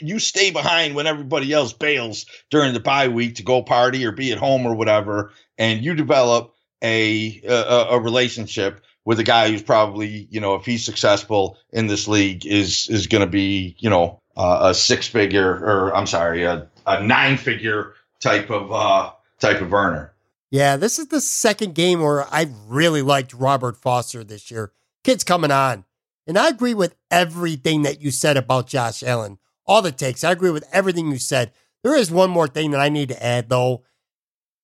you 0.00 0.18
stay 0.18 0.50
behind 0.50 0.94
when 0.94 1.06
everybody 1.06 1.52
else 1.52 1.72
bails 1.72 2.26
during 2.50 2.72
the 2.72 2.80
bye 2.80 3.08
week 3.08 3.36
to 3.36 3.42
go 3.42 3.62
party 3.62 4.04
or 4.04 4.12
be 4.12 4.32
at 4.32 4.38
home 4.38 4.66
or 4.66 4.74
whatever, 4.74 5.32
and 5.58 5.84
you 5.84 5.94
develop 5.94 6.54
a 6.82 7.40
a, 7.44 7.86
a 7.90 8.00
relationship 8.00 8.80
with 9.04 9.20
a 9.20 9.24
guy 9.24 9.48
who's 9.48 9.62
probably, 9.62 10.26
you 10.30 10.40
know, 10.40 10.56
if 10.56 10.66
he's 10.66 10.84
successful 10.84 11.56
in 11.72 11.86
this 11.86 12.06
league, 12.06 12.44
is 12.44 12.88
is 12.90 13.06
going 13.06 13.24
to 13.24 13.30
be, 13.30 13.76
you 13.78 13.88
know, 13.88 14.20
uh, 14.36 14.58
a 14.62 14.74
six 14.74 15.08
figure 15.08 15.50
or 15.64 15.96
I'm 15.96 16.06
sorry, 16.06 16.44
a, 16.44 16.68
a 16.86 17.02
nine 17.02 17.36
figure 17.38 17.94
type 18.20 18.50
of 18.50 18.70
uh, 18.70 19.10
type 19.40 19.60
of 19.60 19.72
earner. 19.72 20.12
Yeah, 20.50 20.76
this 20.76 20.98
is 20.98 21.08
the 21.08 21.20
second 21.20 21.74
game 21.74 22.00
where 22.00 22.24
I 22.32 22.48
really 22.66 23.02
liked 23.02 23.34
Robert 23.34 23.76
Foster 23.76 24.22
this 24.22 24.50
year. 24.50 24.72
Kid's 25.02 25.24
coming 25.24 25.50
on. 25.50 25.84
And 26.26 26.36
I 26.38 26.48
agree 26.48 26.74
with 26.74 26.96
everything 27.10 27.82
that 27.82 28.00
you 28.00 28.10
said 28.10 28.36
about 28.36 28.66
Josh 28.66 29.02
Allen. 29.02 29.38
All 29.66 29.82
the 29.82 29.92
takes. 29.92 30.24
I 30.24 30.32
agree 30.32 30.50
with 30.50 30.68
everything 30.72 31.10
you 31.10 31.18
said. 31.18 31.52
There 31.82 31.96
is 31.96 32.10
one 32.10 32.30
more 32.30 32.48
thing 32.48 32.72
that 32.72 32.80
I 32.80 32.88
need 32.88 33.08
to 33.10 33.24
add, 33.24 33.48
though. 33.48 33.84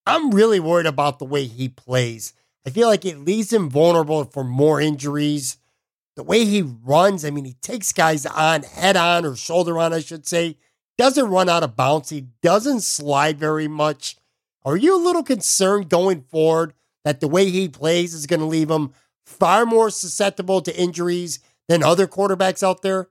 I'm 0.06 0.32
really 0.32 0.58
worried 0.58 0.86
about 0.86 1.18
the 1.18 1.24
way 1.24 1.44
he 1.44 1.68
plays. 1.68 2.32
I 2.66 2.70
feel 2.70 2.88
like 2.88 3.04
it 3.04 3.18
leaves 3.18 3.52
him 3.52 3.70
vulnerable 3.70 4.24
for 4.24 4.44
more 4.44 4.80
injuries. 4.80 5.56
The 6.16 6.22
way 6.22 6.44
he 6.44 6.62
runs, 6.62 7.24
I 7.24 7.30
mean, 7.30 7.44
he 7.44 7.54
takes 7.54 7.92
guys 7.92 8.26
on 8.26 8.62
head 8.64 8.96
on 8.96 9.24
or 9.24 9.36
shoulder 9.36 9.78
on, 9.78 9.92
I 9.92 10.00
should 10.00 10.26
say. 10.26 10.58
Doesn't 10.98 11.30
run 11.30 11.48
out 11.48 11.62
of 11.62 11.76
bounds. 11.76 12.10
He 12.10 12.26
doesn't 12.42 12.82
slide 12.82 13.38
very 13.38 13.68
much. 13.68 14.16
Are 14.64 14.76
you 14.76 14.96
a 14.96 15.02
little 15.02 15.22
concerned 15.22 15.88
going 15.88 16.22
forward 16.22 16.74
that 17.04 17.20
the 17.20 17.28
way 17.28 17.50
he 17.50 17.68
plays 17.68 18.14
is 18.14 18.26
going 18.26 18.40
to 18.40 18.46
leave 18.46 18.70
him 18.70 18.92
far 19.24 19.64
more 19.64 19.90
susceptible 19.90 20.60
to 20.62 20.76
injuries 20.76 21.40
than 21.68 21.82
other 21.82 22.06
quarterbacks 22.06 22.62
out 22.62 22.82
there? 22.82 23.08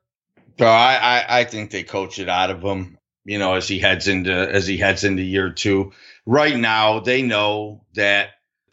Bro, 0.58 0.68
I, 0.68 0.96
I, 0.96 1.40
I 1.40 1.44
think 1.46 1.72
they 1.72 1.84
coach 1.84 2.20
it 2.20 2.30
out 2.30 2.50
of 2.50 2.62
him. 2.62 2.98
You 3.24 3.38
know, 3.38 3.54
as 3.54 3.68
he 3.68 3.78
heads 3.78 4.08
into 4.08 4.32
as 4.32 4.66
he 4.66 4.78
heads 4.78 5.04
into 5.04 5.22
year 5.22 5.52
two. 5.52 5.92
Right 6.26 6.58
now, 6.58 7.00
they 7.00 7.22
know 7.22 7.86
that 7.94 8.30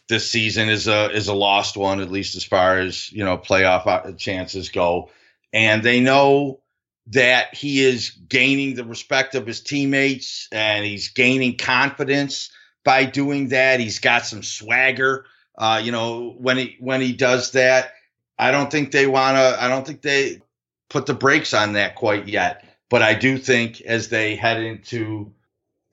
this 0.08 0.30
season 0.30 0.70
is 0.70 0.88
a 0.88 1.10
is 1.10 1.28
a 1.28 1.34
lost 1.34 1.76
one, 1.76 2.00
at 2.00 2.10
least 2.10 2.34
as 2.34 2.44
far 2.44 2.78
as 2.78 3.12
you 3.12 3.24
know 3.24 3.36
playoff 3.36 3.86
uh, 3.86 4.12
chances 4.12 4.70
go. 4.70 5.10
And 5.52 5.82
they 5.82 6.00
know 6.00 6.60
that 7.08 7.54
he 7.54 7.84
is 7.84 8.10
gaining 8.10 8.74
the 8.74 8.84
respect 8.84 9.34
of 9.34 9.46
his 9.46 9.60
teammates 9.60 10.48
and 10.52 10.84
he's 10.84 11.08
gaining 11.08 11.56
confidence 11.56 12.50
by 12.84 13.04
doing 13.04 13.48
that. 13.48 13.80
He's 13.80 13.98
got 13.98 14.26
some 14.26 14.42
swagger. 14.42 15.26
Uh, 15.56 15.80
you 15.82 15.92
know, 15.92 16.34
when 16.38 16.56
he 16.56 16.76
when 16.80 17.00
he 17.00 17.12
does 17.12 17.52
that, 17.52 17.92
I 18.38 18.50
don't 18.50 18.70
think 18.70 18.92
they 18.92 19.06
want 19.06 19.36
to. 19.36 19.62
I 19.62 19.68
don't 19.68 19.86
think 19.86 20.02
they 20.02 20.40
put 20.88 21.06
the 21.06 21.14
brakes 21.14 21.54
on 21.54 21.72
that 21.74 21.96
quite 21.96 22.28
yet. 22.28 22.64
But 22.88 23.02
I 23.02 23.14
do 23.14 23.38
think 23.38 23.80
as 23.82 24.08
they 24.08 24.36
head 24.36 24.62
into 24.62 25.32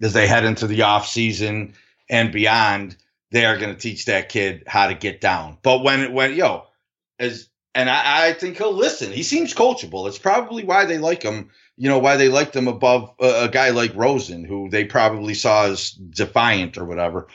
as 0.02 0.14
they 0.14 0.28
head 0.28 0.46
into 0.46 0.68
the 0.68 0.84
off 0.84 1.08
season 1.08 1.74
and 2.10 2.32
beyond, 2.32 2.96
they 3.32 3.46
are 3.46 3.58
going 3.58 3.74
to 3.74 3.80
teach 3.80 4.06
that 4.06 4.30
kid 4.30 4.64
how 4.68 4.88
to 4.88 4.94
get 4.94 5.22
down. 5.22 5.58
But 5.62 5.84
when 5.84 6.14
when 6.14 6.36
yo 6.36 6.66
as 7.20 7.50
and 7.74 7.90
I, 7.90 8.28
I 8.28 8.34
think 8.34 8.58
he'll 8.58 8.74
listen. 8.74 9.12
He 9.12 9.24
seems 9.24 9.54
coachable. 9.54 10.08
It's 10.08 10.18
probably 10.18 10.64
why 10.64 10.86
they 10.86 10.98
like 10.98 11.22
him. 11.22 11.50
You 11.78 11.90
know 11.90 12.00
why 12.00 12.16
they 12.16 12.30
liked 12.30 12.56
him 12.56 12.70
above 12.70 13.14
a, 13.20 13.44
a 13.44 13.50
guy 13.50 13.72
like 13.72 13.94
Rosen, 13.96 14.46
who 14.46 14.70
they 14.70 14.86
probably 14.86 15.34
saw 15.34 15.66
as 15.66 15.92
defiant 15.92 16.78
or 16.78 16.86
whatever. 16.86 17.28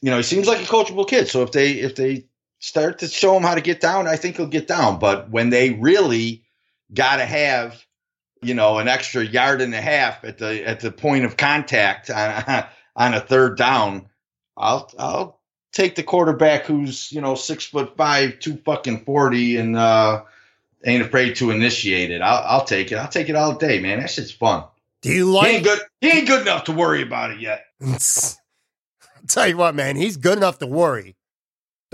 You 0.00 0.12
know, 0.12 0.18
he 0.18 0.22
seems 0.22 0.46
like 0.46 0.60
a 0.60 0.70
coachable 0.70 1.08
kid. 1.08 1.28
So 1.28 1.42
if 1.42 1.50
they 1.50 1.72
if 1.72 1.96
they 1.96 2.26
start 2.64 2.98
to 3.00 3.08
show 3.08 3.36
him 3.36 3.42
how 3.42 3.54
to 3.54 3.60
get 3.60 3.80
down, 3.80 4.08
I 4.08 4.16
think 4.16 4.36
he'll 4.36 4.46
get 4.46 4.66
down. 4.66 4.98
But 4.98 5.28
when 5.28 5.50
they 5.50 5.70
really 5.70 6.44
got 6.94 7.16
to 7.16 7.26
have, 7.26 7.84
you 8.40 8.54
know, 8.54 8.78
an 8.78 8.88
extra 8.88 9.22
yard 9.22 9.60
and 9.60 9.74
a 9.74 9.82
half 9.82 10.24
at 10.24 10.38
the 10.38 10.66
at 10.66 10.80
the 10.80 10.90
point 10.90 11.26
of 11.26 11.36
contact 11.36 12.08
on 12.08 12.64
on 12.96 13.14
a 13.14 13.20
third 13.20 13.58
down, 13.58 14.08
I'll 14.56 14.90
I'll 14.98 15.40
take 15.72 15.94
the 15.94 16.02
quarterback 16.02 16.64
who's 16.64 17.12
you 17.12 17.20
know 17.20 17.34
six 17.34 17.66
foot 17.66 17.98
five, 17.98 18.38
two 18.38 18.56
fucking 18.64 19.04
forty, 19.04 19.58
and 19.58 19.76
uh, 19.76 20.22
ain't 20.86 21.04
afraid 21.04 21.36
to 21.36 21.50
initiate 21.50 22.10
it. 22.10 22.22
I'll 22.22 22.44
I'll 22.46 22.64
take 22.64 22.90
it. 22.90 22.96
I'll 22.96 23.08
take 23.08 23.28
it 23.28 23.36
all 23.36 23.54
day, 23.56 23.78
man. 23.78 24.00
That 24.00 24.08
shit's 24.08 24.30
fun. 24.30 24.64
Do 25.02 25.12
you 25.12 25.30
like? 25.30 25.48
He 25.48 25.56
ain't 25.56 25.64
good. 25.64 25.80
He 26.00 26.08
ain't 26.08 26.26
good 26.26 26.40
enough 26.40 26.64
to 26.64 26.72
worry 26.72 27.02
about 27.02 27.30
it 27.30 27.40
yet. 27.40 27.66
I'll 27.82 27.98
tell 29.28 29.46
you 29.48 29.58
what, 29.58 29.74
man. 29.74 29.96
He's 29.96 30.16
good 30.16 30.38
enough 30.38 30.58
to 30.60 30.66
worry. 30.66 31.16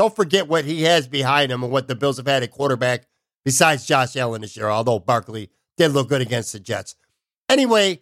Don't 0.01 0.17
forget 0.17 0.49
what 0.49 0.65
he 0.65 0.85
has 0.85 1.07
behind 1.07 1.53
him 1.53 1.63
and 1.63 1.71
what 1.71 1.87
the 1.87 1.95
Bills 1.95 2.17
have 2.17 2.27
had 2.27 2.43
at 2.43 2.51
quarterback 2.51 3.07
besides 3.45 3.85
Josh 3.85 4.17
Allen 4.17 4.41
this 4.41 4.57
year. 4.57 4.71
Although 4.71 4.99
Barkley 4.99 5.51
did 5.77 5.93
look 5.93 6.09
good 6.09 6.23
against 6.23 6.55
the 6.55 6.59
Jets. 6.59 6.97
Anyway, 7.51 8.01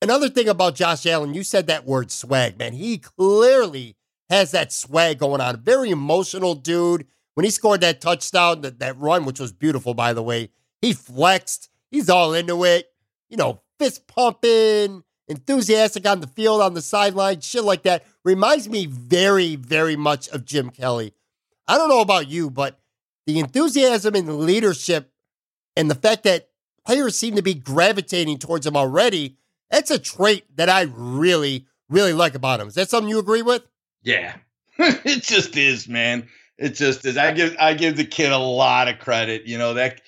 Another 0.00 0.28
thing 0.28 0.48
about 0.48 0.76
Josh 0.76 1.06
Allen, 1.06 1.34
you 1.34 1.42
said 1.42 1.66
that 1.66 1.84
word 1.84 2.12
swag, 2.12 2.56
man. 2.56 2.72
He 2.72 2.98
clearly 2.98 3.96
has 4.30 4.52
that 4.52 4.72
swag 4.72 5.18
going 5.18 5.40
on. 5.40 5.60
Very 5.60 5.90
emotional 5.90 6.54
dude. 6.54 7.06
When 7.34 7.44
he 7.44 7.50
scored 7.50 7.80
that 7.80 8.00
touchdown, 8.00 8.60
that, 8.60 8.78
that 8.78 8.98
run, 8.98 9.24
which 9.24 9.40
was 9.40 9.52
beautiful, 9.52 9.94
by 9.94 10.12
the 10.12 10.22
way, 10.22 10.50
he 10.80 10.92
flexed. 10.92 11.68
He's 11.90 12.08
all 12.08 12.32
into 12.32 12.64
it. 12.64 12.92
You 13.28 13.36
know, 13.36 13.62
fist 13.78 14.06
pumping, 14.06 15.02
enthusiastic 15.26 16.06
on 16.06 16.20
the 16.20 16.26
field, 16.28 16.62
on 16.62 16.74
the 16.74 16.82
sideline, 16.82 17.40
shit 17.40 17.64
like 17.64 17.82
that. 17.82 18.04
Reminds 18.24 18.68
me 18.68 18.86
very, 18.86 19.56
very 19.56 19.96
much 19.96 20.28
of 20.28 20.44
Jim 20.44 20.70
Kelly. 20.70 21.12
I 21.68 21.76
don't 21.76 21.88
know 21.88 22.00
about 22.00 22.28
you, 22.28 22.50
but 22.50 22.80
the 23.26 23.38
enthusiasm 23.38 24.14
and 24.14 24.38
leadership 24.40 25.12
and 25.76 25.90
the 25.90 25.94
fact 25.94 26.24
that 26.24 26.48
players 26.86 27.16
seem 27.16 27.36
to 27.36 27.42
be 27.42 27.54
gravitating 27.54 28.38
towards 28.38 28.66
him 28.66 28.76
already, 28.76 29.36
that's 29.70 29.90
a 29.90 29.98
trait 29.98 30.44
that 30.56 30.70
I 30.70 30.82
really, 30.94 31.66
really 31.90 32.14
like 32.14 32.34
about 32.34 32.60
him. 32.60 32.68
Is 32.68 32.74
that 32.74 32.88
something 32.88 33.10
you 33.10 33.18
agree 33.18 33.42
with? 33.42 33.62
Yeah. 34.02 34.36
it 34.78 35.22
just 35.22 35.56
is, 35.56 35.86
man. 35.86 36.26
It 36.56 36.70
just 36.70 37.04
is. 37.04 37.16
I 37.16 37.32
give 37.32 37.54
I 37.60 37.74
give 37.74 37.96
the 37.96 38.04
kid 38.04 38.32
a 38.32 38.38
lot 38.38 38.88
of 38.88 38.98
credit. 38.98 39.46
You 39.46 39.58
know, 39.58 39.74
that 39.74 40.00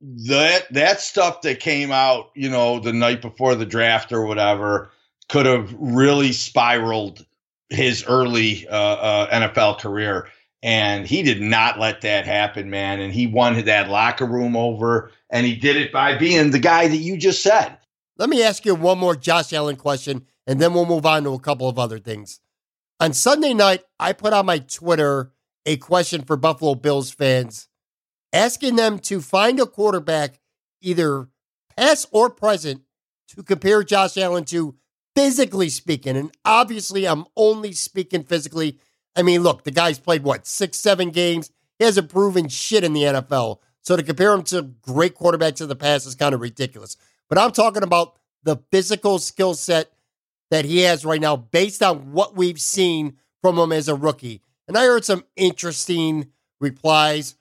that 0.00 0.72
that 0.72 1.00
stuff 1.00 1.42
that 1.42 1.58
came 1.58 1.90
out, 1.90 2.30
you 2.34 2.50
know, 2.50 2.78
the 2.78 2.92
night 2.92 3.20
before 3.20 3.54
the 3.54 3.66
draft 3.66 4.12
or 4.12 4.24
whatever, 4.24 4.92
could 5.28 5.46
have 5.46 5.74
really 5.78 6.32
spiraled 6.32 7.24
his 7.68 8.04
early 8.06 8.66
uh, 8.68 8.74
uh, 8.74 9.30
NFL 9.30 9.80
career. 9.80 10.28
And 10.62 11.06
he 11.06 11.22
did 11.22 11.40
not 11.40 11.78
let 11.78 12.00
that 12.00 12.26
happen, 12.26 12.68
man. 12.68 13.00
And 13.00 13.12
he 13.12 13.26
won 13.26 13.64
that 13.64 13.88
locker 13.88 14.26
room 14.26 14.56
over, 14.56 15.12
and 15.30 15.46
he 15.46 15.54
did 15.54 15.76
it 15.76 15.92
by 15.92 16.16
being 16.16 16.50
the 16.50 16.58
guy 16.58 16.88
that 16.88 16.96
you 16.96 17.16
just 17.16 17.42
said. 17.42 17.78
Let 18.16 18.28
me 18.28 18.42
ask 18.42 18.66
you 18.66 18.74
one 18.74 18.98
more 18.98 19.14
Josh 19.14 19.52
Allen 19.52 19.76
question, 19.76 20.26
and 20.46 20.60
then 20.60 20.74
we'll 20.74 20.86
move 20.86 21.06
on 21.06 21.22
to 21.22 21.34
a 21.34 21.38
couple 21.38 21.68
of 21.68 21.78
other 21.78 22.00
things. 22.00 22.40
On 22.98 23.12
Sunday 23.12 23.54
night, 23.54 23.84
I 24.00 24.12
put 24.12 24.32
on 24.32 24.46
my 24.46 24.58
Twitter 24.58 25.32
a 25.64 25.76
question 25.76 26.22
for 26.22 26.36
Buffalo 26.36 26.74
Bills 26.74 27.12
fans, 27.12 27.68
asking 28.32 28.74
them 28.74 28.98
to 29.00 29.20
find 29.20 29.60
a 29.60 29.66
quarterback, 29.66 30.40
either 30.80 31.28
past 31.76 32.08
or 32.10 32.28
present, 32.30 32.82
to 33.28 33.44
compare 33.44 33.84
Josh 33.84 34.16
Allen 34.16 34.44
to 34.46 34.74
physically 35.14 35.68
speaking. 35.68 36.16
And 36.16 36.32
obviously, 36.44 37.06
I'm 37.06 37.26
only 37.36 37.72
speaking 37.72 38.24
physically. 38.24 38.78
I 39.16 39.22
mean, 39.22 39.42
look, 39.42 39.64
the 39.64 39.70
guy's 39.70 39.98
played 39.98 40.22
what, 40.22 40.46
six, 40.46 40.78
seven 40.78 41.10
games? 41.10 41.50
He 41.78 41.84
hasn't 41.84 42.08
proven 42.08 42.48
shit 42.48 42.84
in 42.84 42.92
the 42.92 43.02
NFL. 43.02 43.58
So 43.82 43.96
to 43.96 44.02
compare 44.02 44.32
him 44.32 44.42
to 44.44 44.62
great 44.62 45.16
quarterbacks 45.16 45.60
in 45.60 45.68
the 45.68 45.76
past 45.76 46.06
is 46.06 46.14
kind 46.14 46.34
of 46.34 46.40
ridiculous. 46.40 46.96
But 47.28 47.38
I'm 47.38 47.52
talking 47.52 47.82
about 47.82 48.18
the 48.42 48.58
physical 48.70 49.18
skill 49.18 49.54
set 49.54 49.92
that 50.50 50.64
he 50.64 50.80
has 50.80 51.04
right 51.04 51.20
now 51.20 51.36
based 51.36 51.82
on 51.82 52.12
what 52.12 52.36
we've 52.36 52.60
seen 52.60 53.16
from 53.42 53.58
him 53.58 53.72
as 53.72 53.88
a 53.88 53.94
rookie. 53.94 54.42
And 54.66 54.76
I 54.76 54.84
heard 54.84 55.04
some 55.04 55.24
interesting 55.36 56.30
replies. 56.60 57.36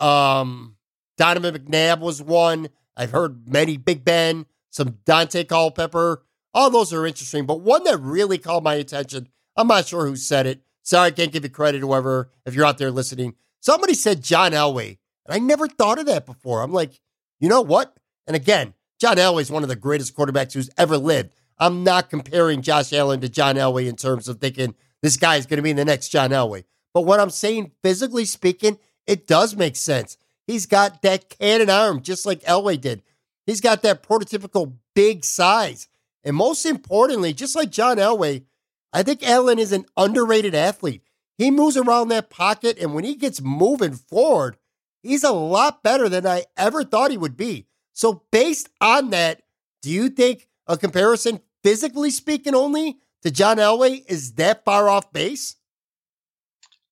Um, 0.00 0.76
Donovan 1.16 1.54
McNabb 1.54 2.00
was 2.00 2.22
one. 2.22 2.68
I've 2.96 3.10
heard 3.10 3.48
many 3.48 3.76
Big 3.76 4.04
Ben, 4.04 4.46
some 4.70 4.98
Daunte 5.04 5.46
Culpepper. 5.48 6.22
All 6.54 6.70
those 6.70 6.92
are 6.92 7.06
interesting, 7.06 7.46
but 7.46 7.60
one 7.60 7.84
that 7.84 7.98
really 8.00 8.38
caught 8.38 8.62
my 8.62 8.74
attention. 8.74 9.28
I'm 9.56 9.68
not 9.68 9.86
sure 9.86 10.06
who 10.06 10.16
said 10.16 10.46
it. 10.46 10.62
Sorry, 10.88 11.08
I 11.08 11.10
can't 11.10 11.30
give 11.30 11.44
you 11.44 11.50
credit, 11.50 11.82
whoever, 11.82 12.30
if 12.46 12.54
you're 12.54 12.64
out 12.64 12.78
there 12.78 12.90
listening. 12.90 13.34
Somebody 13.60 13.92
said 13.92 14.22
John 14.22 14.52
Elway. 14.52 14.96
And 15.26 15.34
I 15.34 15.38
never 15.38 15.68
thought 15.68 15.98
of 15.98 16.06
that 16.06 16.24
before. 16.24 16.62
I'm 16.62 16.72
like, 16.72 16.98
you 17.40 17.50
know 17.50 17.60
what? 17.60 17.94
And 18.26 18.34
again, 18.34 18.72
John 18.98 19.18
Elway 19.18 19.42
is 19.42 19.50
one 19.50 19.62
of 19.62 19.68
the 19.68 19.76
greatest 19.76 20.16
quarterbacks 20.16 20.54
who's 20.54 20.70
ever 20.78 20.96
lived. 20.96 21.34
I'm 21.58 21.84
not 21.84 22.08
comparing 22.08 22.62
Josh 22.62 22.90
Allen 22.94 23.20
to 23.20 23.28
John 23.28 23.56
Elway 23.56 23.86
in 23.86 23.96
terms 23.96 24.28
of 24.28 24.40
thinking 24.40 24.74
this 25.02 25.18
guy 25.18 25.36
is 25.36 25.44
going 25.44 25.58
to 25.58 25.62
be 25.62 25.74
the 25.74 25.84
next 25.84 26.08
John 26.08 26.30
Elway. 26.30 26.64
But 26.94 27.02
what 27.02 27.20
I'm 27.20 27.28
saying, 27.28 27.72
physically 27.82 28.24
speaking, 28.24 28.78
it 29.06 29.26
does 29.26 29.54
make 29.54 29.76
sense. 29.76 30.16
He's 30.46 30.64
got 30.64 31.02
that 31.02 31.28
cannon 31.28 31.68
arm 31.68 32.00
just 32.00 32.24
like 32.24 32.40
Elway 32.44 32.80
did. 32.80 33.02
He's 33.44 33.60
got 33.60 33.82
that 33.82 34.02
prototypical 34.02 34.76
big 34.94 35.22
size. 35.22 35.86
And 36.24 36.34
most 36.34 36.64
importantly, 36.64 37.34
just 37.34 37.54
like 37.54 37.68
John 37.70 37.98
Elway, 37.98 38.44
I 38.92 39.02
think 39.02 39.22
Allen 39.22 39.58
is 39.58 39.72
an 39.72 39.86
underrated 39.96 40.54
athlete. 40.54 41.02
He 41.36 41.50
moves 41.50 41.76
around 41.76 42.08
that 42.08 42.30
pocket, 42.30 42.78
and 42.80 42.94
when 42.94 43.04
he 43.04 43.14
gets 43.14 43.40
moving 43.40 43.94
forward, 43.94 44.56
he's 45.02 45.24
a 45.24 45.30
lot 45.30 45.82
better 45.82 46.08
than 46.08 46.26
I 46.26 46.44
ever 46.56 46.84
thought 46.84 47.10
he 47.10 47.18
would 47.18 47.36
be. 47.36 47.66
So, 47.92 48.24
based 48.32 48.68
on 48.80 49.10
that, 49.10 49.42
do 49.82 49.90
you 49.90 50.08
think 50.08 50.48
a 50.66 50.76
comparison 50.76 51.40
physically 51.62 52.10
speaking 52.10 52.54
only 52.54 52.98
to 53.22 53.30
John 53.30 53.58
Elway 53.58 54.04
is 54.06 54.34
that 54.34 54.64
far 54.64 54.88
off 54.88 55.12
base? 55.12 55.56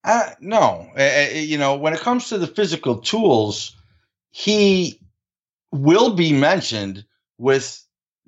Uh, 0.04 0.30
no, 0.40 0.88
uh, 0.96 1.28
you 1.34 1.58
know, 1.58 1.76
when 1.76 1.92
it 1.92 2.00
comes 2.00 2.28
to 2.28 2.38
the 2.38 2.46
physical 2.46 2.98
tools, 2.98 3.74
he 4.30 5.00
will 5.72 6.14
be 6.14 6.32
mentioned 6.32 7.04
with 7.38 7.84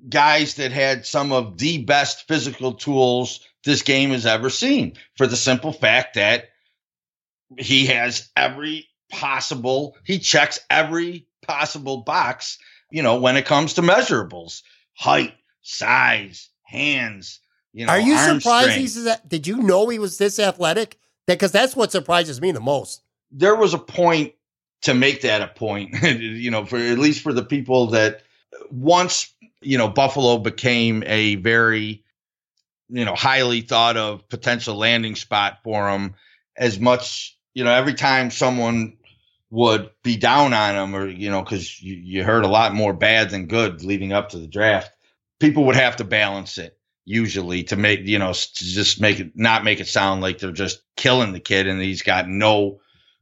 guys 0.09 0.55
that 0.55 0.71
had 0.71 1.05
some 1.05 1.31
of 1.31 1.57
the 1.57 1.83
best 1.83 2.27
physical 2.27 2.73
tools 2.73 3.41
this 3.69 3.83
game 3.83 4.09
has 4.09 4.25
ever 4.25 4.49
seen 4.49 4.93
for 5.15 5.27
the 5.27 5.35
simple 5.35 5.71
fact 5.71 6.15
that 6.15 6.49
he 7.57 7.85
has 7.85 8.29
every 8.35 8.87
possible, 9.11 9.95
he 10.03 10.19
checks 10.19 10.59
every 10.69 11.27
possible 11.45 11.97
box, 11.97 12.57
you 12.91 13.03
know, 13.03 13.19
when 13.19 13.37
it 13.37 13.45
comes 13.45 13.75
to 13.75 13.81
measurables 13.81 14.63
height, 14.95 15.33
size, 15.61 16.49
hands. 16.63 17.39
You 17.71 17.85
know, 17.85 17.93
are 17.93 17.99
you 17.99 18.17
surprised 18.17 18.71
strength. 18.71 18.75
he's 18.75 19.03
that? 19.03 19.29
Did 19.29 19.45
you 19.45 19.57
know 19.57 19.87
he 19.89 19.99
was 19.99 20.17
this 20.17 20.39
athletic? 20.39 20.97
Because 21.27 21.51
that's 21.51 21.75
what 21.75 21.91
surprises 21.91 22.41
me 22.41 22.51
the 22.51 22.59
most. 22.59 23.03
There 23.31 23.55
was 23.55 23.75
a 23.75 23.77
point 23.77 24.33
to 24.81 24.95
make 24.95 25.21
that 25.21 25.43
a 25.43 25.47
point, 25.47 25.93
you 26.03 26.49
know, 26.49 26.65
for 26.65 26.77
at 26.77 26.97
least 26.97 27.21
for 27.21 27.33
the 27.33 27.43
people 27.43 27.87
that 27.87 28.23
once 28.71 29.31
you 29.61 29.77
know 29.77 29.87
Buffalo 29.87 30.39
became 30.39 31.03
a 31.05 31.35
very 31.35 32.03
you 32.89 33.05
know 33.05 33.15
highly 33.15 33.61
thought 33.61 33.97
of 33.97 34.27
potential 34.29 34.75
landing 34.75 35.15
spot 35.15 35.59
for 35.63 35.89
him. 35.89 36.15
As 36.57 36.79
much 36.79 37.37
you 37.53 37.63
know, 37.63 37.71
every 37.71 37.93
time 37.93 38.31
someone 38.31 38.97
would 39.51 39.89
be 40.03 40.17
down 40.17 40.53
on 40.53 40.75
him, 40.75 40.95
or 40.95 41.07
you 41.07 41.29
know, 41.29 41.41
because 41.41 41.81
you, 41.81 41.95
you 41.95 42.23
heard 42.23 42.43
a 42.43 42.49
lot 42.49 42.73
more 42.73 42.93
bad 42.93 43.29
than 43.29 43.47
good 43.47 43.83
leading 43.83 44.13
up 44.13 44.29
to 44.29 44.37
the 44.37 44.47
draft 44.47 44.91
people 45.39 45.65
would 45.65 45.75
have 45.75 45.95
to 45.95 46.03
balance 46.03 46.57
it 46.57 46.77
usually 47.05 47.63
to 47.63 47.75
make 47.75 48.01
you 48.03 48.19
know 48.19 48.33
to 48.33 48.65
just 48.65 49.01
make 49.01 49.19
it 49.19 49.31
not 49.35 49.63
make 49.63 49.79
it 49.79 49.87
sound 49.87 50.21
like 50.21 50.37
they're 50.37 50.51
just 50.51 50.81
killing 50.95 51.31
the 51.31 51.39
kid 51.39 51.65
and 51.65 51.81
he's 51.81 52.03
got 52.03 52.27
no 52.27 52.79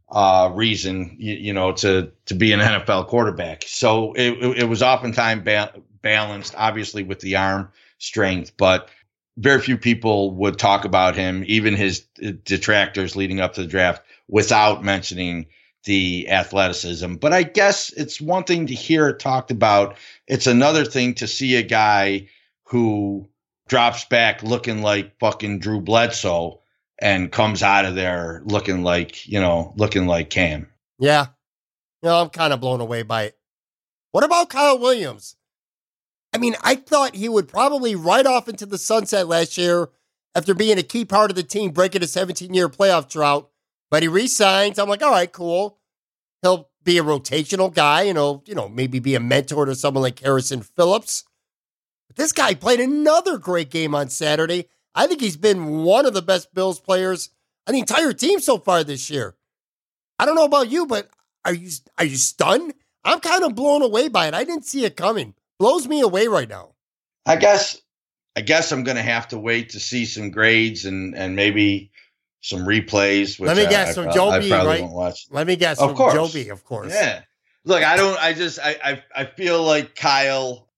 uh, 0.09 0.51
reason 0.53 1.15
you, 1.19 1.35
you, 1.35 1.53
know 1.53 1.71
to 1.71 2.11
to 2.25 2.33
be 2.33 2.53
an 2.53 2.59
NFL 2.59 3.07
quarterback. 3.07 3.63
So 3.65 4.13
it, 4.13 4.31
it, 4.41 4.57
it 4.59 4.69
was 4.69 4.81
oftentimes 4.81 5.43
ba- 5.43 5.73
balanced, 6.01 6.55
obviously 6.57 7.03
with 7.03 7.19
the 7.19 7.35
arm 7.35 7.69
strength, 7.97 8.53
but 8.57 8.89
very 9.37 9.61
few 9.61 9.77
people 9.77 10.31
would 10.35 10.59
talk 10.59 10.83
about 10.83 11.15
him, 11.15 11.43
even 11.47 11.75
his 11.75 12.01
detractors 12.43 13.15
leading 13.15 13.39
up 13.39 13.53
to 13.53 13.61
the 13.61 13.67
draft, 13.67 14.01
without 14.27 14.83
mentioning 14.83 15.45
the 15.85 16.27
athleticism. 16.27 17.15
But 17.15 17.31
I 17.31 17.43
guess 17.43 17.93
it's 17.93 18.19
one 18.19 18.43
thing 18.43 18.67
to 18.67 18.73
hear 18.73 19.07
it 19.07 19.19
talked 19.19 19.51
about. 19.51 19.95
It's 20.27 20.47
another 20.47 20.83
thing 20.83 21.13
to 21.15 21.27
see 21.27 21.55
a 21.55 21.63
guy 21.63 22.27
who 22.65 23.29
drops 23.69 24.03
back 24.05 24.43
looking 24.43 24.81
like 24.81 25.17
fucking 25.19 25.59
Drew 25.59 25.79
Bledsoe 25.79 26.59
and 26.99 27.31
comes 27.31 27.63
out 27.63 27.85
of 27.85 27.95
there 27.95 28.41
looking 28.45 28.83
like, 28.83 29.25
you 29.27 29.39
know, 29.39 29.73
looking 29.77 30.07
like 30.07 30.29
Cam. 30.29 30.67
Yeah. 30.99 31.27
You 32.01 32.09
know, 32.09 32.21
I'm 32.21 32.29
kind 32.29 32.51
of 32.51 32.59
blown 32.59 32.81
away 32.81 33.03
by 33.03 33.23
it. 33.23 33.37
What 34.11 34.25
about 34.25 34.49
Kyle 34.49 34.79
Williams? 34.79 35.36
I 36.33 36.37
mean, 36.37 36.55
I 36.61 36.75
thought 36.75 37.15
he 37.15 37.29
would 37.29 37.47
probably 37.47 37.95
ride 37.95 38.27
off 38.27 38.49
into 38.49 38.65
the 38.65 38.77
sunset 38.77 39.27
last 39.27 39.57
year 39.57 39.89
after 40.35 40.53
being 40.53 40.77
a 40.77 40.83
key 40.83 41.05
part 41.05 41.31
of 41.31 41.35
the 41.35 41.43
team, 41.43 41.71
breaking 41.71 42.03
a 42.03 42.07
17 42.07 42.53
year 42.53 42.69
playoff 42.69 43.09
drought. 43.09 43.49
But 43.89 44.03
he 44.03 44.09
resigns. 44.09 44.77
I'm 44.77 44.89
like, 44.89 45.01
all 45.01 45.11
right, 45.11 45.31
cool. 45.31 45.79
He'll 46.41 46.69
be 46.83 46.97
a 46.97 47.03
rotational 47.03 47.73
guy, 47.73 48.03
you 48.03 48.13
know, 48.13 48.43
you 48.45 48.53
know, 48.53 48.69
maybe 48.69 48.99
be 48.99 49.15
a 49.15 49.19
mentor 49.19 49.65
to 49.65 49.75
someone 49.75 50.03
like 50.03 50.19
Harrison 50.19 50.61
Phillips. 50.61 51.23
But 52.07 52.17
this 52.17 52.31
guy 52.31 52.53
played 52.53 52.79
another 52.79 53.37
great 53.37 53.69
game 53.69 53.95
on 53.95 54.09
Saturday. 54.09 54.69
I 54.93 55.07
think 55.07 55.21
he's 55.21 55.37
been 55.37 55.83
one 55.83 56.05
of 56.05 56.13
the 56.13 56.21
best 56.21 56.53
Bills 56.53 56.79
players 56.79 57.29
on 57.67 57.73
the 57.73 57.79
entire 57.79 58.13
team 58.13 58.39
so 58.39 58.57
far 58.57 58.83
this 58.83 59.09
year. 59.09 59.35
I 60.19 60.25
don't 60.25 60.35
know 60.35 60.45
about 60.45 60.69
you, 60.71 60.85
but 60.85 61.09
are 61.45 61.53
you 61.53 61.69
are 61.97 62.05
you 62.05 62.17
stunned? 62.17 62.73
I'm 63.03 63.19
kind 63.19 63.43
of 63.43 63.55
blown 63.55 63.81
away 63.81 64.07
by 64.09 64.27
it. 64.27 64.33
I 64.33 64.43
didn't 64.43 64.65
see 64.65 64.83
it 64.83 64.97
coming. 64.97 65.33
Blows 65.59 65.87
me 65.87 66.01
away 66.01 66.27
right 66.27 66.47
now. 66.47 66.73
I 67.25 67.35
guess 67.35 67.81
I 68.35 68.41
guess 68.41 68.71
I'm 68.71 68.83
going 68.83 68.97
to 68.97 69.03
have 69.03 69.29
to 69.29 69.39
wait 69.39 69.69
to 69.71 69.79
see 69.79 70.05
some 70.05 70.31
grades 70.31 70.85
and 70.85 71.15
and 71.15 71.35
maybe 71.35 71.91
some 72.41 72.61
replays. 72.61 73.39
Let 73.39 73.57
me 73.57 73.67
guess, 73.67 73.95
from 73.95 74.11
Joe 74.13 74.39
B, 74.39 74.51
right? 74.51 75.15
Let 75.31 75.47
me 75.47 75.55
guess, 75.55 75.79
of 75.79 75.95
course, 75.95 76.13
Joe 76.13 76.29
B, 76.31 76.49
of 76.49 76.63
course. 76.63 76.93
Yeah. 76.93 77.21
Look, 77.65 77.83
I 77.83 77.97
don't. 77.97 78.17
I 78.17 78.33
just. 78.33 78.59
I. 78.59 78.77
I, 78.83 79.03
I 79.15 79.25
feel 79.25 79.61
like 79.63 79.95
Kyle, 79.95 80.69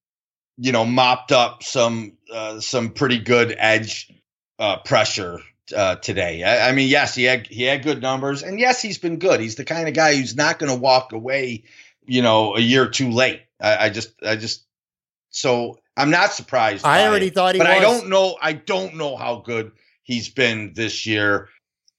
you 0.58 0.72
know, 0.72 0.86
mopped 0.86 1.32
up 1.32 1.62
some 1.62 2.18
uh, 2.34 2.60
some 2.60 2.90
pretty 2.90 3.20
good 3.20 3.56
edge 3.58 4.12
uh, 4.58 4.78
pressure 4.78 5.40
uh, 5.76 5.96
today. 5.98 6.44
I, 6.44 6.70
I, 6.70 6.72
mean, 6.72 6.90
yes, 6.90 7.16
he 7.16 7.24
had 7.24 7.48
he 7.48 7.64
had 7.64 7.84
good 7.84 8.02
numbers, 8.02 8.44
and 8.44 8.60
yes, 8.60 8.82
he's 8.82 8.98
been 8.98 9.20
good. 9.20 9.40
He's 9.40 9.56
the 9.56 9.66
kind 9.66 9.88
of 9.88 9.94
guy 9.94 10.16
who's 10.16 10.36
not 10.36 10.60
going 10.60 10.72
to 10.72 10.78
walk 10.78 11.14
away, 11.14 11.64
you 12.06 12.22
know, 12.22 12.56
a 12.56 12.60
year 12.60 12.88
too 12.90 13.12
late. 13.12 13.42
I, 13.62 13.86
I, 13.86 13.90
just, 13.90 14.12
I 14.24 14.36
just, 14.36 14.66
so 15.30 15.80
I'm 15.98 16.10
not 16.10 16.34
surprised. 16.34 16.86
I 16.86 17.08
already 17.08 17.28
it, 17.28 17.36
thought 17.36 17.56
he, 17.56 17.60
but 17.60 17.68
was. 17.68 17.78
I 17.78 17.82
don't 17.82 18.10
know. 18.10 18.38
I 18.42 18.54
don't 18.54 18.96
know 18.96 19.16
how 19.16 19.38
good 19.38 19.72
he's 20.04 20.30
been 20.30 20.74
this 20.74 21.06
year. 21.06 21.50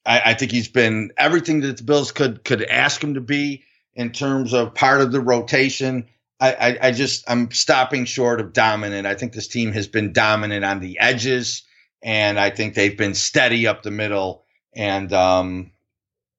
I, 0.06 0.22
I 0.26 0.34
think 0.34 0.50
he's 0.50 0.68
been 0.68 1.12
everything 1.16 1.60
that 1.60 1.76
the 1.76 1.84
Bills 1.84 2.12
could 2.12 2.44
could 2.44 2.62
ask 2.64 3.02
him 3.02 3.14
to 3.14 3.20
be 3.20 3.64
in 3.94 4.10
terms 4.10 4.52
of 4.52 4.74
part 4.74 5.00
of 5.00 5.12
the 5.12 5.20
rotation. 5.20 6.06
I, 6.40 6.52
I, 6.52 6.78
I 6.88 6.92
just 6.92 7.28
I'm 7.30 7.50
stopping 7.50 8.04
short 8.04 8.40
of 8.40 8.52
dominant. 8.52 9.06
I 9.06 9.14
think 9.14 9.32
this 9.32 9.48
team 9.48 9.72
has 9.72 9.86
been 9.86 10.12
dominant 10.12 10.64
on 10.64 10.80
the 10.80 10.98
edges, 10.98 11.62
and 12.02 12.40
I 12.40 12.50
think 12.50 12.74
they've 12.74 12.96
been 12.96 13.14
steady 13.14 13.66
up 13.66 13.82
the 13.82 13.90
middle. 13.90 14.44
And 14.74 15.12
um, 15.12 15.70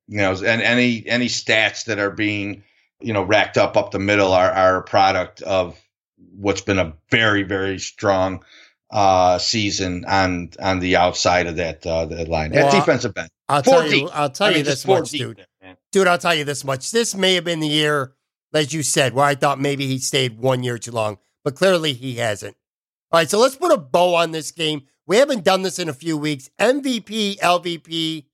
you 0.07 0.17
know, 0.17 0.31
and 0.31 0.61
any 0.61 1.07
any 1.07 1.27
stats 1.27 1.85
that 1.85 1.99
are 1.99 2.11
being 2.11 2.63
you 2.99 3.13
know 3.13 3.23
racked 3.23 3.57
up 3.57 3.77
up 3.77 3.91
the 3.91 3.99
middle 3.99 4.33
are 4.33 4.51
are 4.51 4.77
a 4.77 4.83
product 4.83 5.41
of 5.43 5.79
what's 6.41 6.61
been 6.61 6.79
a 6.79 6.93
very 7.09 7.43
very 7.43 7.79
strong 7.79 8.43
uh, 8.91 9.37
season 9.37 10.03
on 10.07 10.49
on 10.61 10.79
the 10.79 10.95
outside 10.95 11.47
of 11.47 11.55
that 11.57 11.85
uh, 11.85 12.05
that 12.05 12.27
line. 12.27 12.51
Well, 12.51 12.67
At 12.67 12.71
defensive 12.79 13.17
end. 13.17 13.29
I'll 13.47 13.63
Four 13.63 13.73
tell 13.83 13.93
you. 13.93 14.09
I'll 14.09 14.29
tell 14.29 14.47
I 14.47 14.49
you 14.51 14.55
mean, 14.57 14.65
this 14.65 14.85
much, 14.87 15.09
deep 15.11 15.21
dude. 15.21 15.45
man. 15.61 15.77
Dude, 15.91 16.07
I'll 16.07 16.17
tell 16.17 16.35
you 16.35 16.43
this 16.43 16.63
much. 16.63 16.91
This 16.91 17.15
may 17.15 17.35
have 17.35 17.43
been 17.43 17.59
the 17.59 17.67
year, 17.67 18.13
as 18.53 18.73
you 18.73 18.83
said, 18.83 19.13
where 19.13 19.25
I 19.25 19.35
thought 19.35 19.59
maybe 19.59 19.87
he 19.87 19.97
stayed 19.97 20.39
one 20.39 20.63
year 20.63 20.77
too 20.77 20.91
long, 20.91 21.17
but 21.43 21.55
clearly 21.55 21.93
he 21.93 22.15
hasn't. 22.15 22.55
All 23.11 23.19
right, 23.19 23.29
so 23.29 23.39
let's 23.39 23.57
put 23.57 23.71
a 23.73 23.77
bow 23.77 24.15
on 24.15 24.31
this 24.31 24.51
game. 24.51 24.83
We 25.05 25.17
haven't 25.17 25.43
done 25.43 25.63
this 25.63 25.79
in 25.79 25.89
a 25.89 25.93
few 25.93 26.17
weeks. 26.17 26.49
MVP, 26.59 27.39
LVP, 27.39 28.25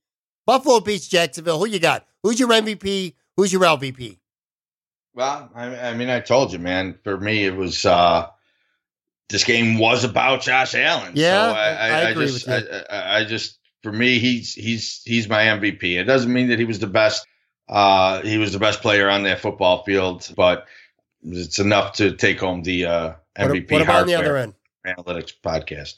Buffalo 0.46 0.78
beats 0.78 1.08
Jacksonville. 1.08 1.58
Who 1.58 1.66
you 1.66 1.80
got? 1.80 2.06
Who's 2.22 2.38
your 2.38 2.50
MVP? 2.50 3.14
Who's 3.36 3.52
your 3.52 3.62
LVP? 3.62 4.18
Well, 5.18 5.50
I, 5.52 5.88
I 5.88 5.94
mean, 5.94 6.10
I 6.10 6.20
told 6.20 6.52
you, 6.52 6.60
man. 6.60 6.96
For 7.02 7.18
me, 7.18 7.44
it 7.44 7.56
was 7.56 7.84
uh 7.84 8.28
this 9.28 9.42
game 9.42 9.76
was 9.76 10.04
about 10.04 10.42
Josh 10.42 10.76
Allen. 10.76 11.14
Yeah, 11.16 11.50
so 11.50 11.58
I, 11.58 11.70
I 11.70 11.88
I, 11.88 12.10
agree 12.10 12.26
just, 12.26 12.46
with 12.46 12.64
you. 12.70 12.80
I, 12.88 13.24
just, 13.24 13.58
for 13.82 13.90
me, 13.90 14.20
he's 14.20 14.54
he's 14.54 15.02
he's 15.04 15.28
my 15.28 15.42
MVP. 15.42 15.98
It 15.98 16.04
doesn't 16.04 16.32
mean 16.32 16.50
that 16.50 16.60
he 16.60 16.64
was 16.64 16.78
the 16.78 16.86
best. 16.86 17.26
Uh, 17.68 18.22
he 18.22 18.38
was 18.38 18.52
the 18.52 18.60
best 18.60 18.80
player 18.80 19.10
on 19.10 19.24
that 19.24 19.40
football 19.40 19.82
field, 19.82 20.32
but 20.36 20.68
it's 21.24 21.58
enough 21.58 21.94
to 21.94 22.12
take 22.12 22.38
home 22.38 22.62
the 22.62 22.86
uh, 22.86 23.12
MVP. 23.36 23.72
what 23.72 23.82
about 23.82 24.02
on 24.02 24.06
the 24.06 24.14
other 24.14 24.36
end? 24.36 24.54
analytics 24.86 25.32
podcast. 25.42 25.96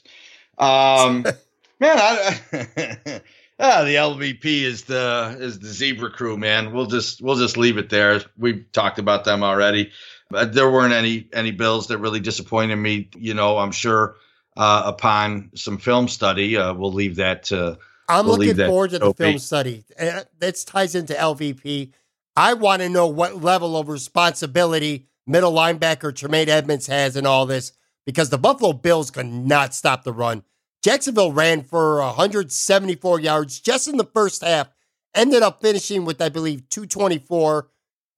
Um, 0.57 1.21
man, 1.79 1.95
I, 1.99 3.21
ah, 3.61 3.83
the 3.83 3.95
LVP 3.95 4.63
is 4.63 4.83
the 4.83 5.37
is 5.39 5.59
the 5.59 5.67
Zebra 5.67 6.11
Crew. 6.11 6.37
Man, 6.37 6.73
we'll 6.73 6.87
just 6.87 7.21
we'll 7.21 7.37
just 7.37 7.57
leave 7.57 7.77
it 7.77 7.89
there. 7.89 8.21
We've 8.37 8.65
talked 8.71 8.99
about 8.99 9.23
them 9.23 9.43
already. 9.43 9.91
But 10.29 10.53
there 10.53 10.71
weren't 10.71 10.93
any 10.93 11.27
any 11.33 11.51
bills 11.51 11.87
that 11.87 11.97
really 11.99 12.19
disappointed 12.19 12.77
me. 12.77 13.09
You 13.15 13.33
know, 13.33 13.57
I'm 13.57 13.71
sure 13.71 14.15
uh, 14.57 14.83
upon 14.85 15.51
some 15.55 15.77
film 15.77 16.07
study, 16.07 16.57
uh, 16.57 16.73
we'll 16.73 16.93
leave 16.93 17.17
that 17.17 17.43
to. 17.45 17.77
I'm 18.09 18.25
We'll 18.25 18.37
looking 18.37 18.55
that 18.55 18.67
forward 18.67 18.91
to 18.91 18.99
the 18.99 19.07
to 19.07 19.13
film 19.13 19.39
study. 19.39 19.85
Uh, 19.97 20.21
This 20.39 20.65
ties 20.65 20.95
into 20.95 21.13
LVP. 21.13 21.91
I 22.35 22.53
want 22.53 22.81
to 22.81 22.89
know 22.89 23.07
what 23.07 23.41
level 23.41 23.77
of 23.77 23.87
responsibility 23.89 25.07
middle 25.27 25.53
linebacker 25.53 26.13
Tremaine 26.15 26.49
Edmunds 26.49 26.87
has 26.87 27.15
in 27.15 27.25
all 27.25 27.45
this 27.45 27.73
because 28.05 28.29
the 28.29 28.37
Buffalo 28.37 28.73
Bills 28.73 29.11
could 29.11 29.27
not 29.27 29.73
stop 29.73 30.03
the 30.03 30.13
run. 30.13 30.43
Jacksonville 30.81 31.31
ran 31.31 31.63
for 31.63 31.99
174 31.99 33.19
yards 33.19 33.59
just 33.59 33.87
in 33.87 33.97
the 33.97 34.03
first 34.03 34.43
half, 34.43 34.69
ended 35.13 35.43
up 35.43 35.61
finishing 35.61 36.05
with, 36.05 36.21
I 36.21 36.29
believe, 36.29 36.69
224. 36.69 37.69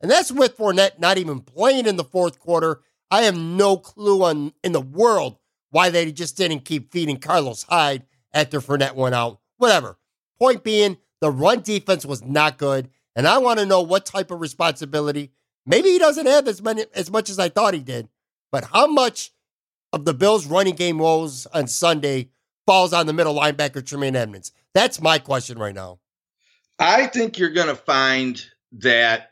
And 0.02 0.10
that's 0.10 0.32
with 0.32 0.58
Fournette 0.58 0.99
not 0.99 1.17
even 1.17 1.41
playing 1.41 1.88
in 1.88 1.97
the 1.97 2.04
fourth 2.04 2.39
quarter. 2.39 2.82
I 3.12 3.23
have 3.23 3.38
no 3.38 3.78
clue 3.78 4.23
on 4.23 4.54
in 4.63 4.71
the 4.71 4.82
world 4.82 5.38
why 5.71 5.89
they 5.89 6.12
just 6.12 6.38
didn't 6.38 6.65
keep 6.65 6.91
feeding 6.91 7.17
Carlos 7.17 7.63
Hyde 7.63 8.06
after 8.34 8.60
Fournette 8.60 8.95
went 8.95 9.15
out. 9.15 9.39
Whatever. 9.58 9.97
Point 10.39 10.63
being, 10.63 10.97
the 11.19 11.32
run 11.32 11.62
defense 11.62 12.06
was 12.06 12.23
not 12.23 12.58
good, 12.58 12.89
and 13.15 13.28
I 13.28 13.38
want 13.38 13.60
to 13.60 13.65
know 13.65 13.82
what 13.82 14.06
type 14.06 14.30
of 14.32 14.41
responsibility. 14.41 15.32
Maybe 15.65 15.89
he 15.89 15.99
doesn't 15.99 16.26
have 16.26 16.47
as 16.47 16.62
many 16.62 16.86
as 16.93 17.10
much 17.10 17.30
as 17.30 17.39
I 17.39 17.49
thought 17.49 17.73
he 17.73 17.80
did, 17.80 18.10
but 18.52 18.65
how 18.65 18.88
much 18.88 19.32
of 19.93 20.06
the 20.06 20.13
Bills' 20.13 20.47
running 20.47 20.76
game 20.76 20.97
woes 20.97 21.45
on 21.54 21.67
Sunday 21.67 22.30
falls 22.65 22.93
on 22.93 23.06
the 23.06 23.13
middle 23.13 23.36
linebacker 23.36 23.86
Tremaine 23.86 24.15
Edmunds? 24.15 24.52
That's 24.73 25.02
my 25.02 25.19
question 25.19 25.58
right 25.60 25.76
now. 25.76 25.99
I 26.80 27.08
think 27.08 27.38
you're 27.38 27.52
going 27.52 27.67
to 27.67 27.76
find 27.76 28.43
that 28.73 29.32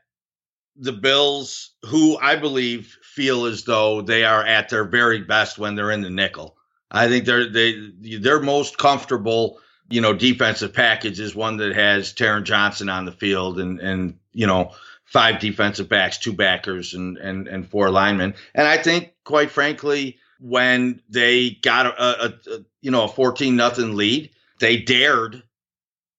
the 0.76 0.94
Bills, 0.94 1.72
who 1.84 2.18
I 2.18 2.36
believe 2.36 2.98
feel 3.04 3.46
as 3.46 3.64
though 3.64 4.02
they 4.02 4.24
are 4.24 4.46
at 4.46 4.70
their 4.70 4.86
very 4.86 5.20
best 5.20 5.58
when 5.58 5.76
they're 5.76 5.92
in 5.92 6.02
the 6.02 6.10
nickel. 6.10 6.58
I 6.90 7.08
think 7.08 7.26
they're 7.26 7.50
they 7.50 7.92
they're 8.20 8.42
most 8.42 8.78
comfortable. 8.78 9.60
You 9.90 10.02
know, 10.02 10.14
defensive 10.14 10.74
package 10.74 11.20
is 11.20 11.36
one 11.36 11.58
that 11.58 11.76
has 11.76 12.14
Taron 12.14 12.44
Johnson 12.44 12.90
on 12.90 13.06
the 13.06 13.12
field 13.12 13.60
and 13.60 13.80
and 13.80 14.18
you 14.34 14.48
know 14.48 14.72
five 15.06 15.40
defensive 15.40 15.90
backs, 15.90 16.18
two 16.18 16.34
backers, 16.34 16.94
and 16.94 17.18
and 17.18 17.48
and 17.48 17.70
four 17.70 17.90
linemen. 17.90 18.34
And 18.56 18.68
I 18.68 18.78
think, 18.78 19.14
quite 19.24 19.52
frankly, 19.52 20.18
when 20.42 21.02
they 21.10 21.52
got 21.52 21.86
a, 21.86 22.26
a, 22.26 22.28
a 22.28 22.60
you 22.82 22.92
know 22.92 23.06
a 23.06 23.08
fourteen 23.08 23.56
nothing 23.56 23.96
lead, 23.96 24.32
they 24.60 24.78
dared 24.78 25.42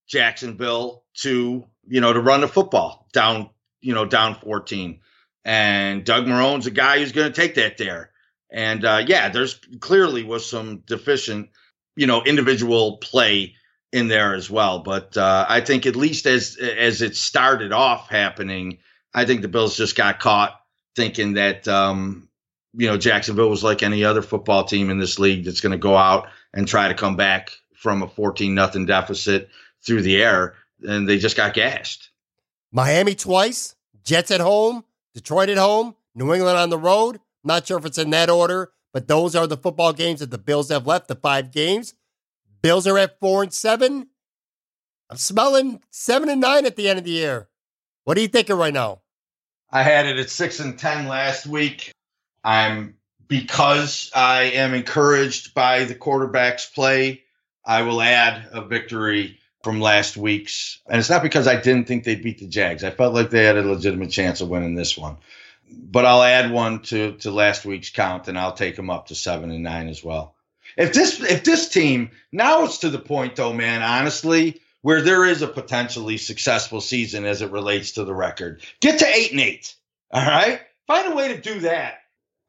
Jacksonville 0.09 1.05
to 1.19 1.65
you 1.87 2.01
know 2.01 2.13
to 2.13 2.21
run 2.21 2.41
the 2.41 2.49
football 2.49 3.09
down 3.13 3.51
you 3.81 3.95
know 3.95 4.07
down 4.07 4.37
14 4.37 5.01
and 5.45 6.05
Doug 6.05 6.27
Marrone's 6.27 6.67
a 6.67 6.71
guy 6.71 6.99
who's 6.99 7.11
going 7.13 7.33
to 7.33 7.41
take 7.41 7.57
that 7.57 7.77
there 7.77 8.11
and 8.51 8.85
uh, 8.85 9.03
yeah 9.07 9.29
there's 9.29 9.59
clearly 9.81 10.23
was 10.23 10.49
some 10.49 10.79
deficient 10.87 11.51
you 11.97 12.07
know 12.07 12.23
individual 12.23 12.99
play 12.99 13.55
in 13.93 14.09
there 14.09 14.35
as 14.35 14.49
well. 14.49 14.79
But 14.79 15.17
uh, 15.19 15.45
I 15.49 15.61
think 15.61 15.85
at 15.85 15.97
least 15.97 16.27
as 16.27 16.57
as 16.57 17.03
it 17.03 17.17
started 17.17 17.73
off 17.73 18.09
happening 18.09 18.79
I 19.15 19.25
think 19.25 19.43
the 19.43 19.49
Bills 19.49 19.77
just 19.77 19.97
got 19.97 20.21
caught 20.21 20.59
thinking 20.97 21.35
that 21.35 21.69
um, 21.69 22.29
you 22.75 22.87
know 22.87 22.97
Jacksonville 22.97 23.51
was 23.51 23.65
like 23.65 23.83
any 23.83 24.05
other 24.05 24.23
football 24.23 24.65
team 24.65 24.91
in 24.91 24.99
this 24.99 25.19
league 25.19 25.45
that's 25.45 25.61
going 25.61 25.73
to 25.73 25.79
go 25.79 25.97
out 25.97 26.29
and 26.53 26.67
try 26.67 26.89
to 26.89 26.95
come 26.95 27.17
back 27.17 27.51
from 27.75 28.03
a 28.03 28.09
14 28.09 28.55
nothing 28.55 28.87
deficit 28.87 29.49
through 29.85 30.03
the 30.03 30.23
air 30.23 30.55
and 30.83 31.09
they 31.09 31.19
just 31.19 31.37
got 31.37 31.55
gashed. 31.55 32.11
Miami 32.71 33.15
twice, 33.15 33.75
Jets 34.05 34.31
at 34.31 34.41
home, 34.41 34.85
Detroit 35.15 35.49
at 35.49 35.59
home, 35.59 35.95
New 36.15 36.33
England 36.33 36.59
on 36.59 36.71
the 36.71 36.79
road. 36.79 37.21
Not 37.45 37.67
sure 37.67 37.79
if 37.79 37.85
it's 37.85 37.99
in 37.99 38.11
that 38.11 38.31
order, 38.31 38.73
but 38.93 39.09
those 39.09 39.35
are 39.35 39.47
the 39.47 39.57
football 39.57 39.93
games 39.93 40.21
that 40.21 40.31
the 40.31 40.39
Bills 40.39 40.71
have 40.71 40.87
left, 40.87 41.09
the 41.09 41.15
five 41.15 41.51
games. 41.51 41.95
Bills 42.63 42.87
are 42.87 42.99
at 42.99 43.19
four 43.19 43.43
and 43.43 43.53
seven. 43.53 44.09
I'm 45.11 45.17
smelling 45.17 45.83
seven 45.91 46.29
and 46.29 46.41
nine 46.41 46.65
at 46.65 46.77
the 46.77 46.89
end 46.89 46.99
of 46.99 47.05
the 47.05 47.11
year. 47.11 47.49
What 48.05 48.17
are 48.17 48.21
you 48.21 48.29
thinking 48.29 48.57
right 48.57 48.73
now? 48.73 49.03
I 49.71 49.83
had 49.83 50.07
it 50.07 50.19
at 50.19 50.31
six 50.31 50.61
and 50.61 50.79
ten 50.79 51.09
last 51.09 51.47
week. 51.47 51.93
I'm 52.45 52.97
because 53.29 54.11
I 54.15 54.43
am 54.43 54.75
encouraged 54.75 55.55
by 55.55 55.85
the 55.85 55.95
quarterback's 55.95 56.67
play. 56.67 57.23
I 57.65 57.83
will 57.83 58.03
add 58.03 58.49
a 58.53 58.63
victory 58.63 59.39
from 59.63 59.81
last 59.81 60.17
week's, 60.17 60.81
and 60.89 60.99
it's 60.99 61.09
not 61.09 61.23
because 61.23 61.47
I 61.47 61.61
didn't 61.61 61.87
think 61.87 62.05
they'd 62.05 62.23
beat 62.23 62.39
the 62.39 62.47
Jags. 62.47 62.85
I 62.85 62.91
felt 62.91 63.15
like 63.15 63.31
they 63.31 63.45
had 63.45 63.57
a 63.57 63.63
legitimate 63.63 64.11
chance 64.11 64.41
of 64.41 64.49
winning 64.49 64.75
this 64.75 64.99
one, 64.99 65.17
but 65.71 66.05
I'll 66.05 66.23
add 66.23 66.51
one 66.51 66.83
to 66.83 67.13
to 67.19 67.31
last 67.31 67.65
week's 67.65 67.91
count, 67.91 68.29
and 68.29 68.39
I'll 68.39 68.55
take 68.55 68.77
them 68.77 68.91
up 68.91 69.07
to 69.07 69.15
seven 69.15 69.51
and 69.51 69.63
nine 69.63 69.89
as 69.89 70.03
well. 70.03 70.35
If 70.77 70.93
this 70.93 71.21
if 71.21 71.45
this 71.45 71.69
team 71.69 72.11
now 72.33 72.65
it's 72.65 72.79
to 72.79 72.91
the 72.91 72.99
point 72.99 73.37
though, 73.37 73.53
man, 73.53 73.83
honestly, 73.83 74.61
where 74.83 75.01
there 75.01 75.25
is 75.25 75.43
a 75.43 75.49
potentially 75.49 76.19
successful 76.19 76.81
season 76.81 77.25
as 77.25 77.41
it 77.41 77.51
relates 77.51 77.93
to 77.93 78.05
the 78.05 78.15
record. 78.15 78.63
Get 78.81 78.99
to 78.99 79.07
eight 79.07 79.31
and 79.31 79.41
eight. 79.41 79.75
All 80.11 80.25
right. 80.25 80.61
Find 80.87 81.13
a 81.13 81.17
way 81.17 81.29
to 81.29 81.41
do 81.41 81.61
that. 81.61 82.02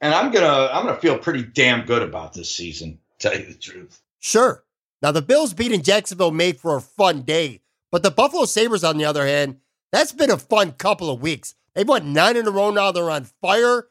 And 0.03 0.13
I'm 0.13 0.31
gonna 0.31 0.69
I'm 0.73 0.85
gonna 0.85 0.99
feel 0.99 1.17
pretty 1.17 1.43
damn 1.43 1.85
good 1.85 2.01
about 2.01 2.33
this 2.33 2.53
season, 2.53 2.99
tell 3.19 3.33
you 3.39 3.45
the 3.45 3.53
truth. 3.53 4.01
Sure. 4.19 4.65
Now, 5.01 5.13
the 5.13 5.21
Bills 5.21 5.53
beating 5.53 5.81
Jacksonville 5.81 6.31
made 6.31 6.59
for 6.59 6.75
a 6.75 6.81
fun 6.81 7.21
day, 7.21 7.61
but 7.89 8.03
the 8.03 8.11
Buffalo 8.11 8.43
Sabres, 8.43 8.83
on 8.83 8.97
the 8.97 9.05
other 9.05 9.25
hand, 9.25 9.59
that's 9.93 10.11
been 10.11 10.29
a 10.29 10.37
fun 10.37 10.73
couple 10.73 11.09
of 11.09 11.21
weeks. 11.21 11.55
They've 11.73 11.87
won 11.87 12.11
nine 12.11 12.35
in 12.35 12.45
a 12.45 12.51
row 12.51 12.69
now. 12.69 12.91
They're 12.91 13.09
on 13.09 13.23
fire. 13.23 13.87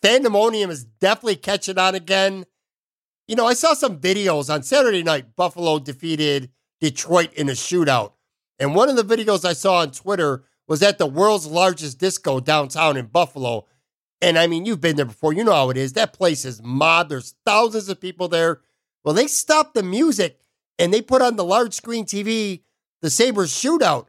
Fandemonium 0.00 0.70
is 0.70 0.84
definitely 0.84 1.36
catching 1.36 1.78
on 1.78 1.96
again. 1.96 2.46
You 3.26 3.34
know, 3.34 3.46
I 3.46 3.54
saw 3.54 3.74
some 3.74 3.98
videos 3.98 4.54
on 4.54 4.62
Saturday 4.62 5.02
night. 5.02 5.34
Buffalo 5.34 5.80
defeated 5.80 6.50
Detroit 6.80 7.34
in 7.34 7.48
a 7.48 7.52
shootout. 7.52 8.12
And 8.60 8.76
one 8.76 8.88
of 8.88 8.94
the 8.94 9.02
videos 9.02 9.44
I 9.44 9.54
saw 9.54 9.78
on 9.78 9.90
Twitter 9.90 10.44
was 10.68 10.80
at 10.80 10.98
the 10.98 11.06
world's 11.06 11.46
largest 11.46 11.98
disco 11.98 12.38
downtown 12.38 12.96
in 12.96 13.06
Buffalo. 13.06 13.66
And 14.22 14.38
I 14.38 14.46
mean, 14.46 14.66
you've 14.66 14.80
been 14.80 14.96
there 14.96 15.06
before. 15.06 15.32
You 15.32 15.44
know 15.44 15.52
how 15.52 15.70
it 15.70 15.76
is. 15.76 15.94
That 15.94 16.12
place 16.12 16.44
is 16.44 16.62
mobbed. 16.62 17.10
There's 17.10 17.34
thousands 17.46 17.88
of 17.88 18.00
people 18.00 18.28
there. 18.28 18.60
Well, 19.02 19.14
they 19.14 19.26
stopped 19.26 19.74
the 19.74 19.82
music 19.82 20.40
and 20.78 20.92
they 20.92 21.00
put 21.00 21.22
on 21.22 21.36
the 21.36 21.44
large 21.44 21.74
screen 21.74 22.04
TV 22.04 22.62
the 23.02 23.10
Sabres 23.10 23.52
shootout. 23.52 24.06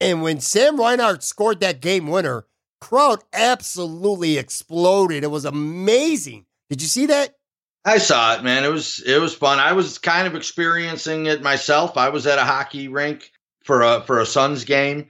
And 0.00 0.22
when 0.22 0.40
Sam 0.40 0.78
Reinhart 0.78 1.22
scored 1.22 1.60
that 1.60 1.80
game 1.80 2.06
winner, 2.06 2.46
crowd 2.80 3.22
absolutely 3.32 4.38
exploded. 4.38 5.24
It 5.24 5.30
was 5.30 5.44
amazing. 5.44 6.46
Did 6.70 6.80
you 6.80 6.88
see 6.88 7.06
that? 7.06 7.36
I 7.84 7.98
saw 7.98 8.34
it, 8.34 8.42
man. 8.42 8.64
It 8.64 8.70
was 8.70 9.02
it 9.04 9.20
was 9.20 9.34
fun. 9.34 9.58
I 9.58 9.72
was 9.72 9.98
kind 9.98 10.26
of 10.26 10.34
experiencing 10.34 11.26
it 11.26 11.42
myself. 11.42 11.96
I 11.96 12.10
was 12.10 12.26
at 12.26 12.38
a 12.38 12.44
hockey 12.44 12.88
rink 12.88 13.30
for 13.64 13.82
a 13.82 14.02
for 14.02 14.20
a 14.20 14.26
Suns 14.26 14.64
game, 14.64 15.08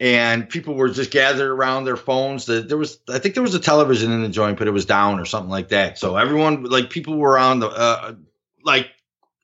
and 0.00 0.48
people 0.48 0.74
were 0.74 0.88
just 0.88 1.10
gathered 1.10 1.50
around 1.50 1.84
their 1.84 1.96
phones. 1.96 2.46
That 2.46 2.68
there 2.68 2.78
was, 2.78 2.98
I 3.08 3.18
think 3.18 3.34
there 3.34 3.42
was 3.42 3.54
a 3.54 3.60
television 3.60 4.12
in 4.12 4.22
the 4.22 4.28
joint, 4.28 4.58
but 4.58 4.68
it 4.68 4.72
was 4.72 4.86
down 4.86 5.18
or 5.18 5.24
something 5.24 5.50
like 5.50 5.68
that. 5.68 5.98
So 5.98 6.16
everyone, 6.16 6.64
like 6.64 6.90
people 6.90 7.16
were 7.16 7.38
on 7.38 7.60
the, 7.60 7.68
uh, 7.68 8.14
like 8.64 8.88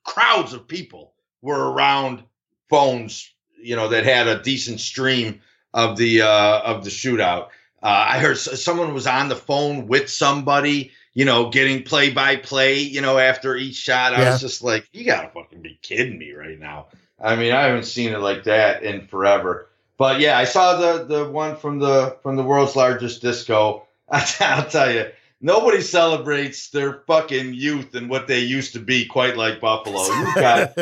crowds 0.03 0.53
of 0.53 0.67
people 0.67 1.13
were 1.41 1.71
around 1.71 2.23
phones, 2.69 3.31
you 3.61 3.75
know, 3.75 3.89
that 3.89 4.03
had 4.05 4.27
a 4.27 4.41
decent 4.41 4.79
stream 4.79 5.41
of 5.73 5.97
the 5.97 6.21
uh, 6.21 6.61
of 6.61 6.83
the 6.83 6.89
shootout. 6.89 7.47
Uh, 7.83 8.05
I 8.09 8.19
heard 8.19 8.37
someone 8.37 8.93
was 8.93 9.07
on 9.07 9.29
the 9.29 9.35
phone 9.35 9.87
with 9.87 10.09
somebody, 10.09 10.91
you 11.13 11.25
know, 11.25 11.49
getting 11.49 11.83
play 11.83 12.11
by 12.11 12.37
play, 12.37 12.79
you 12.79 13.01
know, 13.01 13.17
after 13.17 13.55
each 13.55 13.75
shot. 13.75 14.13
I 14.13 14.21
Yeah. 14.21 14.31
was 14.31 14.41
just 14.41 14.63
like, 14.63 14.87
you 14.93 15.03
gotta 15.05 15.29
fucking 15.29 15.61
be 15.61 15.77
kidding 15.81 16.17
me 16.17 16.31
right 16.31 16.59
now. 16.59 16.87
I 17.21 17.35
mean, 17.35 17.51
I 17.51 17.63
haven't 17.63 17.85
seen 17.85 18.13
it 18.13 18.19
like 18.19 18.45
that 18.45 18.83
in 18.83 19.05
forever. 19.07 19.69
But 19.97 20.19
yeah, 20.19 20.37
I 20.37 20.43
saw 20.45 20.75
the 20.77 21.05
the 21.05 21.25
one 21.29 21.55
from 21.55 21.79
the 21.79 22.17
from 22.21 22.35
the 22.35 22.43
world's 22.43 22.75
largest 22.75 23.21
disco. 23.21 23.87
I'll 24.09 24.65
tell 24.69 24.91
you, 24.91 25.09
nobody 25.41 25.81
celebrates 25.81 26.69
their 26.69 27.01
fucking 27.07 27.53
youth 27.53 27.95
and 27.95 28.09
what 28.09 28.27
they 28.27 28.39
used 28.39 28.73
to 28.73 28.79
be 28.79 29.05
quite 29.05 29.37
like 29.37 29.59
Buffalo. 29.61 30.03
You've 30.19 30.35
got 30.35 30.77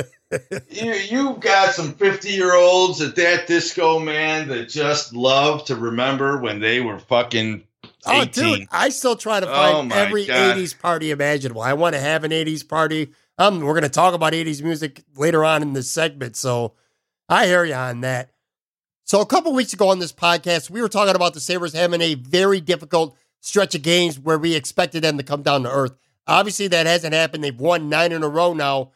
you 0.71 0.93
you've 0.93 1.39
got 1.39 1.73
some 1.73 1.93
50 1.93 2.29
year 2.29 2.55
olds 2.55 3.01
at 3.01 3.15
that 3.17 3.45
disco 3.45 3.99
man 3.99 4.47
that 4.47 4.67
just 4.67 5.13
love 5.15 5.63
to 5.65 5.75
remember 5.75 6.39
when 6.41 6.59
they 6.59 6.81
were 6.81 6.97
fucking 6.97 7.63
18. 8.07 8.21
Oh, 8.21 8.25
dude, 8.25 8.67
I 8.71 8.89
still 8.89 9.15
try 9.15 9.39
to 9.39 9.47
Oh, 9.47 9.53
find 9.53 9.89
my 9.89 9.95
every 9.95 10.25
God. 10.25 10.57
80s 10.57 10.77
party 10.77 11.11
imaginable. 11.11 11.61
I 11.61 11.73
want 11.73 11.93
to 11.93 12.01
have 12.01 12.23
an 12.23 12.31
80s 12.31 12.67
party. 12.67 13.11
Um, 13.37 13.61
we're 13.61 13.73
going 13.73 13.83
to 13.83 13.89
talk 13.89 14.13
about 14.13 14.33
80s 14.33 14.61
music 14.61 15.03
later 15.15 15.45
on 15.45 15.61
in 15.61 15.73
this 15.73 15.89
segment. 15.89 16.35
So 16.35 16.73
I 17.29 17.45
hear 17.45 17.63
you 17.63 17.73
on 17.75 18.01
that. 18.01 18.31
So 19.05 19.19
a 19.19 19.25
couple 19.25 19.53
weeks 19.53 19.73
ago 19.73 19.89
on 19.89 19.99
this 19.99 20.13
podcast, 20.13 20.69
we 20.69 20.81
were 20.81 20.89
talking 20.89 21.15
about 21.15 21.33
the 21.33 21.41
Sabres 21.41 21.73
having 21.73 22.01
a 22.01 22.15
very 22.15 22.61
difficult 22.61 23.17
stretch 23.41 23.75
of 23.75 23.81
games 23.81 24.17
where 24.17 24.37
we 24.37 24.55
expected 24.55 25.03
them 25.03 25.17
to 25.17 25.23
come 25.23 25.41
down 25.41 25.63
to 25.63 25.71
earth. 25.71 25.95
Obviously, 26.25 26.69
that 26.69 26.85
hasn't 26.85 27.13
happened. 27.13 27.43
They've 27.43 27.59
won 27.59 27.89
nine 27.89 28.13
in 28.13 28.23
a 28.23 28.29
row 28.29 28.53
now. 28.53 28.91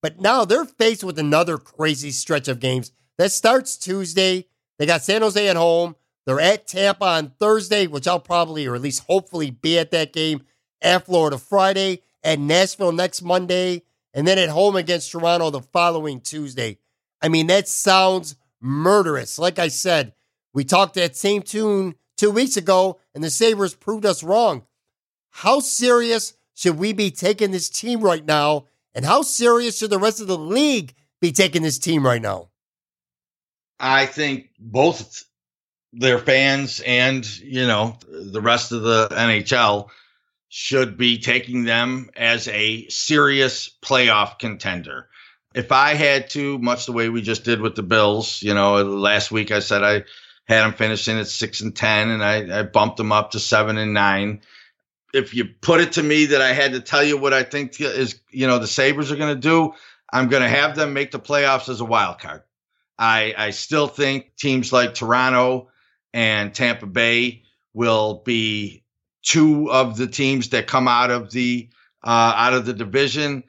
But 0.00 0.20
now 0.20 0.44
they're 0.46 0.64
faced 0.64 1.04
with 1.04 1.18
another 1.18 1.58
crazy 1.58 2.10
stretch 2.10 2.48
of 2.48 2.60
games. 2.60 2.92
That 3.18 3.30
starts 3.30 3.76
Tuesday. 3.76 4.46
They 4.78 4.86
got 4.86 5.02
San 5.02 5.20
Jose 5.20 5.46
at 5.46 5.56
home. 5.56 5.96
They're 6.24 6.40
at 6.40 6.66
Tampa 6.66 7.04
on 7.04 7.32
Thursday, 7.38 7.86
which 7.86 8.08
I'll 8.08 8.20
probably, 8.20 8.66
or 8.66 8.74
at 8.74 8.80
least 8.80 9.04
hopefully, 9.06 9.50
be 9.50 9.78
at 9.78 9.90
that 9.90 10.12
game. 10.12 10.44
At 10.80 11.06
Florida 11.06 11.38
Friday, 11.38 12.02
at 12.24 12.40
Nashville 12.40 12.90
next 12.90 13.22
Monday, 13.22 13.82
and 14.12 14.26
then 14.26 14.38
at 14.38 14.48
home 14.48 14.74
against 14.74 15.12
Toronto 15.12 15.50
the 15.50 15.60
following 15.60 16.20
Tuesday. 16.20 16.78
I 17.20 17.28
mean, 17.28 17.46
that 17.46 17.68
sounds 17.68 18.34
murderous. 18.62 19.38
Like 19.38 19.58
I 19.58 19.68
said, 19.68 20.14
we 20.54 20.64
talked 20.64 20.94
that 20.94 21.16
same 21.16 21.42
tune 21.42 21.96
two 22.16 22.30
weeks 22.30 22.56
ago, 22.56 23.00
and 23.14 23.22
the 23.22 23.30
Sabres 23.30 23.74
proved 23.74 24.06
us 24.06 24.22
wrong. 24.22 24.66
How 25.30 25.60
serious 25.60 26.34
should 26.54 26.78
we 26.78 26.92
be 26.92 27.10
taking 27.10 27.50
this 27.50 27.68
team 27.68 28.00
right 28.00 28.24
now? 28.24 28.66
And 28.94 29.04
how 29.04 29.22
serious 29.22 29.78
should 29.78 29.90
the 29.90 29.98
rest 29.98 30.20
of 30.20 30.26
the 30.26 30.38
league 30.38 30.94
be 31.20 31.32
taking 31.32 31.62
this 31.62 31.78
team 31.78 32.04
right 32.04 32.20
now? 32.20 32.50
I 33.80 34.06
think 34.06 34.50
both 34.58 35.24
their 35.92 36.18
fans 36.18 36.80
and, 36.86 37.24
you 37.40 37.66
know, 37.66 37.96
the 38.08 38.40
rest 38.40 38.72
of 38.72 38.82
the 38.82 39.08
NHL 39.10 39.88
should 40.48 40.98
be 40.98 41.18
taking 41.18 41.64
them 41.64 42.10
as 42.14 42.46
a 42.48 42.86
serious 42.88 43.70
playoff 43.82 44.38
contender. 44.38 45.08
If 45.54 45.72
I 45.72 45.94
had 45.94 46.30
to, 46.30 46.58
much 46.58 46.86
the 46.86 46.92
way 46.92 47.08
we 47.08 47.22
just 47.22 47.44
did 47.44 47.60
with 47.60 47.74
the 47.74 47.82
Bills, 47.82 48.42
you 48.42 48.54
know, 48.54 48.82
last 48.82 49.30
week 49.30 49.50
I 49.50 49.60
said 49.60 49.82
I 49.82 50.04
had 50.44 50.62
them 50.62 50.72
finishing 50.72 51.18
at 51.18 51.28
six 51.28 51.60
and 51.60 51.74
10 51.74 52.10
and 52.10 52.24
I, 52.24 52.60
I 52.60 52.62
bumped 52.62 52.96
them 52.96 53.12
up 53.12 53.32
to 53.32 53.40
seven 53.40 53.78
and 53.78 53.94
nine. 53.94 54.40
If 55.14 55.34
you 55.34 55.44
put 55.60 55.80
it 55.80 55.92
to 55.92 56.02
me 56.02 56.26
that 56.26 56.40
I 56.40 56.52
had 56.52 56.72
to 56.72 56.80
tell 56.80 57.04
you 57.04 57.18
what 57.18 57.34
I 57.34 57.42
think 57.42 57.80
is, 57.80 58.18
you 58.30 58.46
know, 58.46 58.58
the 58.58 58.66
Sabres 58.66 59.12
are 59.12 59.16
going 59.16 59.34
to 59.34 59.40
do, 59.40 59.74
I'm 60.12 60.28
going 60.28 60.42
to 60.42 60.48
have 60.48 60.74
them 60.74 60.92
make 60.92 61.10
the 61.10 61.20
playoffs 61.20 61.68
as 61.68 61.80
a 61.80 61.84
wild 61.84 62.18
card. 62.18 62.42
I, 62.98 63.34
I 63.36 63.50
still 63.50 63.88
think 63.88 64.36
teams 64.36 64.72
like 64.72 64.94
Toronto 64.94 65.68
and 66.14 66.54
Tampa 66.54 66.86
Bay 66.86 67.42
will 67.74 68.22
be 68.24 68.84
two 69.22 69.70
of 69.70 69.96
the 69.96 70.06
teams 70.06 70.50
that 70.50 70.66
come 70.66 70.88
out 70.88 71.10
of 71.10 71.30
the 71.30 71.68
uh, 72.04 72.34
out 72.36 72.54
of 72.54 72.66
the 72.66 72.72
division. 72.72 73.44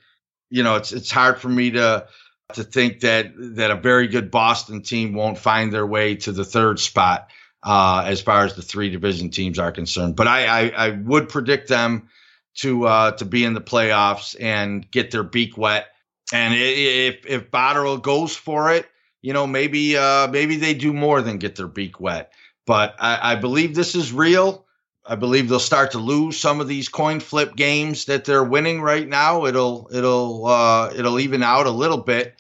You 0.54 0.62
know, 0.62 0.76
it's 0.76 0.91
it's 0.91 1.10
hard 1.10 1.39
for 1.41 1.49
me 1.49 1.72
to 1.72 2.06
to 2.54 2.64
think 2.64 2.99
that 2.99 3.32
that 3.56 3.72
a 3.72 3.76
very 3.76 4.08
good 4.08 4.30
Boston 4.30 4.84
team 4.84 5.16
won't 5.16 5.39
find 5.39 5.74
their 5.74 5.88
way 5.88 6.16
to 6.18 6.32
the 6.32 6.45
third 6.45 6.80
spot 6.80 7.30
uh, 7.64 8.04
as 8.06 8.22
far 8.22 8.45
as 8.45 8.54
the 8.54 8.62
three 8.62 8.91
division 8.91 9.32
teams 9.32 9.58
are 9.58 9.72
concerned. 9.72 10.16
But 10.16 10.28
I 10.28 10.45
I, 10.45 10.68
I 10.70 10.89
would 10.91 11.28
predict 11.28 11.70
them 11.70 12.08
to 12.58 12.86
uh, 12.86 13.12
to 13.14 13.26
be 13.26 13.43
in 13.43 13.56
the 13.56 13.62
playoffs 13.62 14.36
and 14.39 14.89
get 14.91 15.10
their 15.10 15.24
beak 15.24 15.58
wet. 15.58 15.88
And 16.32 16.54
if 16.54 17.26
if 17.26 17.49
Botterill 17.49 17.99
goes 17.99 18.36
for 18.36 18.72
it, 18.72 18.86
you 19.24 19.34
know, 19.34 19.47
maybe 19.47 19.97
uh, 19.97 20.28
maybe 20.28 20.58
they 20.58 20.76
do 20.76 20.93
more 20.93 21.24
than 21.24 21.39
get 21.39 21.56
their 21.56 21.68
beak 21.68 21.99
wet. 21.99 22.32
But 22.68 22.93
I, 22.99 23.32
I 23.32 23.36
believe 23.38 23.74
this 23.74 23.95
is 23.95 24.14
real. 24.14 24.62
I 25.06 25.16
believe 25.16 25.49
they'll 25.49 25.60
start 25.60 25.91
to 25.91 25.97
lose 25.97 26.39
some 26.39 26.62
of 26.62 26.68
these 26.68 26.88
coin 26.88 27.20
flip 27.20 27.56
games 27.56 28.06
that 28.06 28.24
they're 28.24 28.43
winning 28.43 28.82
right 28.82 29.08
now. 29.08 29.45
It'll 29.45 29.89
it'll 29.91 30.45
uh, 30.45 30.93
it'll 30.95 31.20
even 31.20 31.43
out 31.43 31.66
a 31.66 31.72
little 31.72 31.97
bit, 31.97 32.39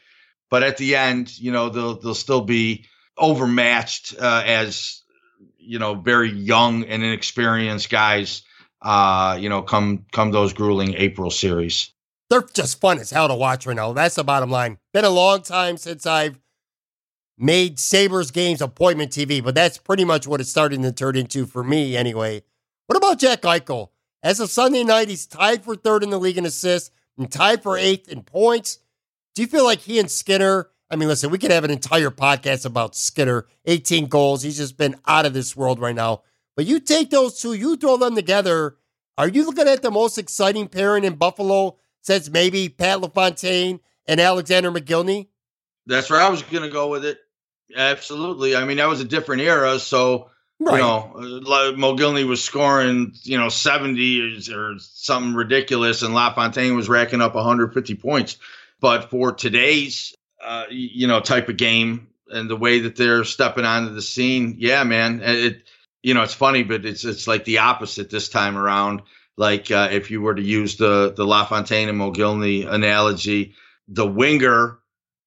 but 0.49 0.63
at 0.63 0.77
the 0.77 0.95
end, 0.95 1.37
you 1.37 1.51
know, 1.51 1.69
they'll 1.69 1.99
they'll 1.99 2.15
still 2.15 2.41
be 2.41 2.85
overmatched 3.17 4.15
uh, 4.19 4.43
as 4.45 5.01
you 5.57 5.77
know 5.77 5.95
very 5.95 6.31
young 6.31 6.85
and 6.85 7.03
inexperienced 7.03 7.89
guys. 7.89 8.43
Uh, 8.81 9.37
you 9.39 9.49
know, 9.49 9.61
come 9.61 10.05
come 10.13 10.31
those 10.31 10.53
grueling 10.53 10.93
April 10.95 11.31
series. 11.31 11.91
They're 12.29 12.47
just 12.53 12.79
fun 12.79 12.97
as 12.99 13.11
hell 13.11 13.27
to 13.27 13.35
watch 13.35 13.65
right 13.65 13.75
now. 13.75 13.91
That's 13.91 14.15
the 14.15 14.23
bottom 14.23 14.49
line. 14.49 14.77
Been 14.93 15.05
a 15.05 15.09
long 15.09 15.41
time 15.41 15.75
since 15.75 16.05
I've 16.05 16.39
made 17.37 17.79
Sabres 17.79 18.31
games 18.31 18.61
appointment 18.61 19.11
TV, 19.11 19.43
but 19.43 19.53
that's 19.53 19.77
pretty 19.77 20.05
much 20.05 20.27
what 20.27 20.39
it's 20.39 20.49
starting 20.49 20.81
to 20.83 20.91
turn 20.91 21.17
into 21.17 21.45
for 21.45 21.63
me 21.63 21.97
anyway. 21.97 22.41
What 22.87 22.97
about 22.97 23.19
Jack 23.19 23.41
Eichel? 23.43 23.89
As 24.21 24.39
of 24.39 24.49
Sunday 24.49 24.83
night, 24.83 25.09
he's 25.09 25.25
tied 25.25 25.63
for 25.63 25.75
third 25.75 26.03
in 26.03 26.09
the 26.09 26.19
league 26.19 26.37
in 26.37 26.45
assists 26.45 26.91
and 27.17 27.31
tied 27.31 27.63
for 27.63 27.77
eighth 27.77 28.09
in 28.09 28.23
points. 28.23 28.79
Do 29.35 29.41
you 29.41 29.47
feel 29.47 29.63
like 29.63 29.79
he 29.79 29.99
and 29.99 30.11
Skinner? 30.11 30.69
I 30.89 30.95
mean, 30.95 31.07
listen, 31.07 31.29
we 31.29 31.37
could 31.37 31.51
have 31.51 31.63
an 31.63 31.71
entire 31.71 32.11
podcast 32.11 32.65
about 32.65 32.95
Skinner, 32.95 33.47
18 33.65 34.07
goals. 34.07 34.43
He's 34.43 34.57
just 34.57 34.77
been 34.77 34.95
out 35.07 35.25
of 35.25 35.33
this 35.33 35.55
world 35.55 35.79
right 35.79 35.95
now. 35.95 36.23
But 36.55 36.65
you 36.65 36.79
take 36.79 37.09
those 37.09 37.41
two, 37.41 37.53
you 37.53 37.77
throw 37.77 37.97
them 37.97 38.15
together. 38.15 38.77
Are 39.17 39.27
you 39.27 39.45
looking 39.45 39.67
at 39.67 39.81
the 39.81 39.91
most 39.91 40.17
exciting 40.17 40.67
pairing 40.67 41.03
in 41.03 41.15
Buffalo 41.15 41.77
since 42.01 42.29
maybe 42.29 42.69
Pat 42.69 43.01
LaFontaine 43.01 43.79
and 44.07 44.19
Alexander 44.19 44.71
Mogilny? 44.71 45.27
That's 45.85 46.09
where 46.09 46.21
I 46.21 46.29
was 46.29 46.43
going 46.43 46.63
to 46.63 46.69
go 46.69 46.89
with 46.89 47.05
it. 47.05 47.17
Absolutely. 47.75 48.55
I 48.55 48.65
mean, 48.65 48.77
that 48.77 48.87
was 48.87 49.01
a 49.01 49.05
different 49.05 49.41
era, 49.41 49.79
so 49.79 50.29
you 50.59 50.65
know, 50.65 51.11
like 51.15 51.75
Mogilny 51.75 52.25
was 52.25 52.43
scoring, 52.43 53.13
you 53.23 53.37
know, 53.37 53.49
70 53.49 54.49
or, 54.53 54.79
something 54.79 55.33
ridiculous, 55.33 56.01
and 56.03 56.13
LaFontaine 56.13 56.75
was 56.75 56.89
racking 56.89 57.21
up 57.21 57.35
150 57.35 57.95
points. 57.95 58.37
But 58.79 59.09
for 59.09 59.33
today's, 59.33 60.15
uh, 60.43 60.65
you 60.69 61.07
know, 61.07 61.19
type 61.19 61.49
of 61.49 61.57
game 61.57 62.07
and 62.29 62.49
the 62.49 62.55
way 62.55 62.79
that 62.81 62.95
they're 62.95 63.23
stepping 63.23 63.65
onto 63.65 63.93
the 63.93 64.01
scene, 64.01 64.55
yeah, 64.59 64.83
man, 64.83 65.21
it, 65.23 65.67
you 66.01 66.13
know, 66.13 66.23
it's 66.23 66.33
funny, 66.33 66.63
but 66.63 66.85
it's 66.85 67.05
it's 67.05 67.27
like 67.27 67.45
the 67.45 67.59
opposite 67.59 68.09
this 68.09 68.29
time 68.29 68.57
around. 68.57 69.03
Like 69.37 69.71
uh, 69.71 69.89
if 69.91 70.11
you 70.11 70.21
were 70.21 70.35
to 70.35 70.41
use 70.41 70.75
the 70.75 71.13
the 71.15 71.25
LaFontaine 71.25 71.89
and 71.89 71.99
Mogilny 71.99 72.67
analogy, 72.67 73.55
the 73.87 74.05
winger 74.05 74.79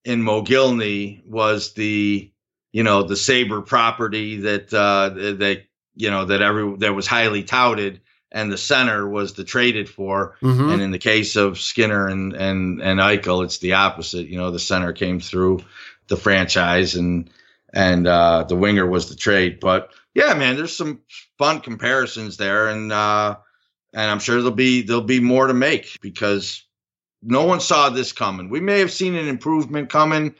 in 0.05 0.23
Mogilny 0.23 1.27
was 1.27 1.73
the 1.73 2.31
you 2.77 2.83
know 2.83 3.03
the 3.03 3.17
saber 3.17 3.61
property 3.63 4.37
that 4.49 4.67
uh 4.75 5.09
that 5.45 5.59
you 5.95 6.11
know 6.11 6.25
that 6.27 6.43
every 6.43 6.77
that 6.83 6.95
was 6.95 7.07
highly 7.07 7.43
touted 7.43 8.01
and 8.31 8.53
the 8.53 8.59
center 8.59 9.09
was 9.09 9.33
the 9.33 9.45
traded 9.45 9.89
for 9.89 10.37
Mhm. 10.43 10.73
and 10.73 10.83
in 10.83 10.91
the 10.91 10.99
case 11.13 11.37
of 11.37 11.59
Skinner 11.59 12.07
and 12.09 12.35
and 12.35 12.83
and 12.83 13.01
Eichel 13.01 13.45
it's 13.45 13.59
the 13.59 13.73
opposite 13.75 14.27
you 14.29 14.37
know 14.39 14.51
the 14.51 14.59
center 14.59 14.93
came 14.93 15.21
through 15.21 15.61
the 16.09 16.17
franchise 16.19 16.95
and 17.01 17.31
and 17.73 18.07
uh 18.07 18.45
the 18.49 18.57
winger 18.65 18.87
was 18.87 19.09
the 19.09 19.17
trade 19.17 19.59
but 19.61 19.91
yeah 20.15 20.35
man 20.35 20.57
there's 20.57 20.77
some 20.77 21.01
fun 21.39 21.61
comparisons 21.61 22.37
there 22.37 22.69
and 22.69 22.93
uh 22.93 23.37
and 23.95 24.11
I'm 24.11 24.19
sure 24.21 24.37
there'll 24.37 24.51
be 24.69 24.83
there'll 24.83 25.01
be 25.17 25.21
more 25.21 25.47
to 25.47 25.55
make 25.55 25.99
because 26.03 26.63
No 27.23 27.45
one 27.47 27.61
saw 27.61 27.89
this 27.91 28.13
coming. 28.13 28.51
We 28.51 28.61
may 28.61 28.79
have 28.81 28.93
seen 28.93 29.15
an 29.17 29.27
improvement 29.29 29.89
coming, 29.91 30.35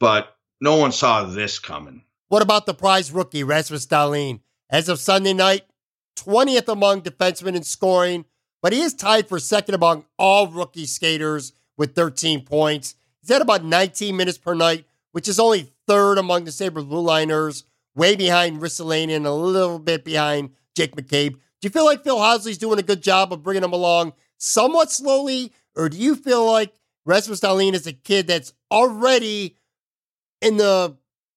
but 0.00 0.31
no 0.62 0.76
one 0.76 0.92
saw 0.92 1.24
this 1.24 1.58
coming. 1.58 2.04
What 2.28 2.40
about 2.40 2.66
the 2.66 2.72
prize 2.72 3.10
rookie, 3.10 3.42
Rasmus 3.42 3.86
Dahlin? 3.88 4.40
As 4.70 4.88
of 4.88 5.00
Sunday 5.00 5.32
night, 5.32 5.62
20th 6.16 6.68
among 6.68 7.02
defensemen 7.02 7.56
in 7.56 7.64
scoring, 7.64 8.24
but 8.62 8.72
he 8.72 8.80
is 8.80 8.94
tied 8.94 9.28
for 9.28 9.40
second 9.40 9.74
among 9.74 10.04
all 10.20 10.46
rookie 10.46 10.86
skaters 10.86 11.52
with 11.76 11.96
13 11.96 12.44
points. 12.44 12.94
He's 13.20 13.32
at 13.32 13.42
about 13.42 13.64
19 13.64 14.16
minutes 14.16 14.38
per 14.38 14.54
night, 14.54 14.86
which 15.10 15.26
is 15.26 15.40
only 15.40 15.72
third 15.88 16.16
among 16.16 16.44
the 16.44 16.52
Sabre 16.52 16.82
Blue 16.82 17.00
Liners, 17.00 17.64
way 17.96 18.14
behind 18.14 18.62
Ristolainen 18.62 19.16
and 19.16 19.26
a 19.26 19.32
little 19.32 19.80
bit 19.80 20.04
behind 20.04 20.50
Jake 20.76 20.94
McCabe. 20.94 21.32
Do 21.32 21.66
you 21.66 21.70
feel 21.70 21.84
like 21.84 22.04
Phil 22.04 22.18
Housley's 22.18 22.56
doing 22.56 22.78
a 22.78 22.84
good 22.84 23.02
job 23.02 23.32
of 23.32 23.42
bringing 23.42 23.64
him 23.64 23.72
along 23.72 24.12
somewhat 24.38 24.92
slowly, 24.92 25.52
or 25.74 25.88
do 25.88 25.96
you 25.96 26.14
feel 26.14 26.46
like 26.46 26.72
Rasmus 27.04 27.40
Dahlin 27.40 27.74
is 27.74 27.88
a 27.88 27.92
kid 27.92 28.28
that's 28.28 28.52
already 28.70 29.56
in 30.42 30.56
the 30.58 30.96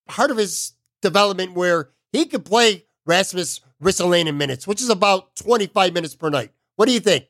heart 0.09 0.31
of 0.31 0.37
his 0.37 0.73
development 1.01 1.53
where 1.53 1.89
he 2.11 2.25
could 2.25 2.43
play 2.43 2.85
Rasmus 3.05 3.61
Ristolainen 3.81 4.35
minutes, 4.35 4.67
which 4.67 4.81
is 4.81 4.89
about 4.89 5.35
25 5.35 5.93
minutes 5.93 6.15
per 6.15 6.29
night? 6.29 6.51
What 6.75 6.87
do 6.87 6.93
you 6.93 6.99
think? 6.99 7.25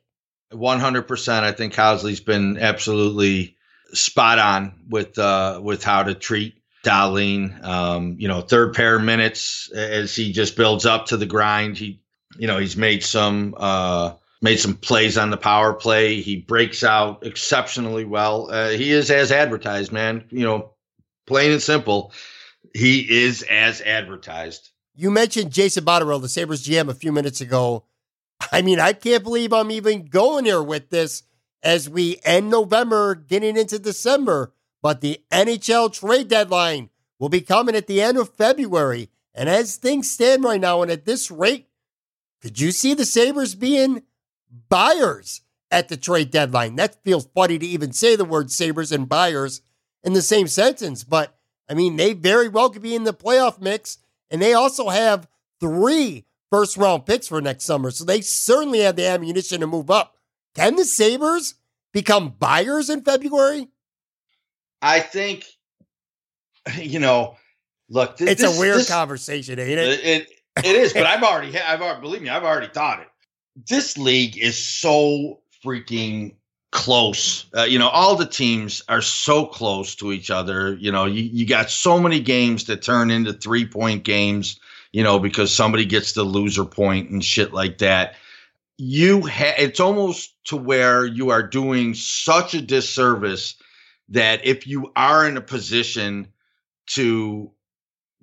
100%. 0.54 1.44
I 1.44 1.52
think 1.52 1.74
Housley's 1.74 2.20
been 2.20 2.58
absolutely 2.58 3.58
spot 3.94 4.40
on 4.40 4.74
with 4.90 5.18
uh, 5.20 5.60
with 5.62 5.84
how 5.84 6.04
to 6.04 6.14
treat 6.14 6.56
Dahlin. 6.84 7.64
Um, 7.64 8.16
you 8.20 8.28
know, 8.28 8.42
third 8.42 8.74
pair 8.74 9.00
minutes 9.00 9.72
as 9.72 10.16
he 10.16 10.32
just 10.32 10.56
builds 10.56 10.86
up 10.86 11.08
to 11.08 11.18
the 11.18 11.26
grind. 11.26 11.78
He, 11.78 12.02
you 12.38 12.48
know, 12.48 12.58
he's 12.58 12.78
made 12.78 13.04
some 13.04 13.56
uh, 13.58 14.14
made 14.42 14.58
some 14.58 14.76
plays 14.76 15.18
on 15.18 15.30
the 15.30 15.38
power 15.38 15.74
play. 15.74 16.22
He 16.22 16.38
breaks 16.38 16.84
out 16.84 17.26
exceptionally 17.26 18.06
well. 18.06 18.50
Uh, 18.52 18.70
he 18.70 18.92
is 18.92 19.12
as 19.12 19.32
advertised, 19.32 19.92
man. 19.92 20.26
You 20.30 20.46
know, 20.46 20.75
plain 21.26 21.52
and 21.52 21.62
simple, 21.62 22.14
he 22.74 23.24
is 23.24 23.44
as 23.44 23.82
advertised. 23.82 24.70
You 24.96 25.12
mentioned 25.12 25.52
Jason 25.52 25.84
Botterill, 25.84 26.22
the 26.22 26.30
Sabres 26.30 26.66
GM, 26.66 26.90
a 26.90 26.94
few 26.94 27.12
minutes 27.12 27.42
ago. 27.42 27.86
I 28.52 28.62
mean, 28.62 28.80
I 28.80 28.94
can't 28.94 29.24
believe 29.24 29.54
I'm 29.54 29.72
even 29.72 30.06
going 30.06 30.46
here 30.46 30.64
with 30.64 30.90
this 30.90 31.24
as 31.64 31.90
we 31.90 32.20
end 32.24 32.50
November, 32.50 33.16
getting 33.16 33.58
into 33.58 33.80
December. 33.80 34.54
But 34.82 35.02
the 35.02 35.22
NHL 35.32 35.92
trade 35.92 36.28
deadline 36.28 36.90
will 37.20 37.30
be 37.30 37.42
coming 37.42 37.76
at 37.76 37.88
the 37.88 38.02
end 38.02 38.18
of 38.18 38.36
February. 38.36 39.10
And 39.34 39.50
as 39.50 39.76
things 39.76 40.12
stand 40.12 40.44
right 40.44 40.62
now, 40.62 40.82
and 40.82 40.92
at 40.92 41.06
this 41.06 41.32
rate, 41.32 41.68
could 42.42 42.60
you 42.60 42.72
see 42.72 42.94
the 42.94 43.06
Sabres 43.06 43.56
being 43.56 44.04
buyers 44.70 45.42
at 45.72 45.90
the 45.90 45.98
trade 45.98 46.30
deadline? 46.30 46.76
That 46.76 47.04
feels 47.04 47.28
funny 47.34 47.58
to 47.58 47.66
even 47.66 47.92
say 47.92 48.16
the 48.16 48.24
word 48.24 48.52
Sabres 48.52 48.92
and 48.92 49.10
buyers 49.10 49.62
in 50.06 50.14
the 50.14 50.22
same 50.22 50.48
sentence. 50.48 51.04
But 51.04 51.36
I 51.70 51.74
mean, 51.74 51.98
they 51.98 52.14
very 52.14 52.48
well 52.48 52.70
could 52.70 52.82
be 52.82 52.96
in 52.96 53.04
the 53.04 53.14
playoff 53.14 53.60
mix. 53.60 53.98
And 54.32 54.42
they 54.42 54.54
also 54.54 54.90
have 54.90 55.28
three 55.60 56.26
first 56.50 56.78
round 56.78 57.06
picks 57.06 57.28
for 57.28 57.42
next 57.42 57.66
summer. 57.66 57.92
So 57.92 58.06
they 58.06 58.22
certainly 58.22 58.80
have 58.80 58.96
the 58.96 59.08
ammunition 59.08 59.60
to 59.60 59.68
move 59.68 59.92
up. 59.92 60.16
Can 60.56 60.76
the 60.76 60.86
Sabres 60.86 61.56
become 61.92 62.30
buyers 62.40 62.90
in 62.90 63.02
February? 63.02 63.68
I 64.82 65.00
think, 65.00 65.46
you 66.78 67.00
know, 67.00 67.36
look, 67.90 68.18
th- 68.18 68.30
it's 68.30 68.42
this, 68.42 68.58
a 68.58 68.60
weird 68.60 68.80
this, 68.80 68.90
conversation, 68.90 69.60
ain't 69.60 69.80
it? 69.80 70.00
It 70.04 70.30
it 70.58 70.76
is, 70.76 70.94
but 70.94 71.06
I've 71.06 71.24
already, 71.24 71.58
I've 71.60 71.82
already, 71.82 72.02
believe 72.02 72.22
me, 72.22 72.30
I've 72.30 72.44
already 72.44 72.68
thought 72.68 73.02
it. 73.02 73.08
This 73.68 73.98
league 73.98 74.38
is 74.38 74.58
so 74.58 75.42
freaking 75.64 76.36
close. 76.76 77.46
Uh, 77.56 77.64
you 77.64 77.80
know, 77.80 77.90
all 77.90 78.16
the 78.16 78.26
teams 78.26 78.84
are 78.88 79.02
so 79.02 79.46
close 79.46 79.96
to 79.96 80.12
each 80.12 80.30
other. 80.30 80.76
You 80.76 80.92
know, 80.92 81.06
you, 81.06 81.24
you 81.24 81.48
got 81.48 81.70
so 81.70 82.00
many 82.00 82.20
games 82.20 82.66
that 82.66 82.82
turn 82.84 83.10
into 83.10 83.34
three 83.34 83.66
point 83.66 84.04
games 84.04 84.60
you 84.96 85.04
know, 85.04 85.20
because 85.20 85.54
somebody 85.54 85.84
gets 85.84 86.14
the 86.14 86.24
loser 86.24 86.64
point 86.64 87.10
and 87.10 87.22
shit 87.22 87.52
like 87.52 87.80
that. 87.80 88.16
You 88.78 89.28
ha- 89.28 89.56
it's 89.58 89.82
almost 89.82 90.34
to 90.46 90.56
where 90.56 91.06
you 91.06 91.32
are 91.32 91.44
doing 91.44 91.96
such 91.96 92.54
a 92.54 92.62
disservice 92.62 93.56
that 94.08 94.46
if 94.46 94.68
you 94.68 94.94
are 94.96 95.28
in 95.28 95.36
a 95.36 95.42
position 95.42 96.30
to 96.92 97.52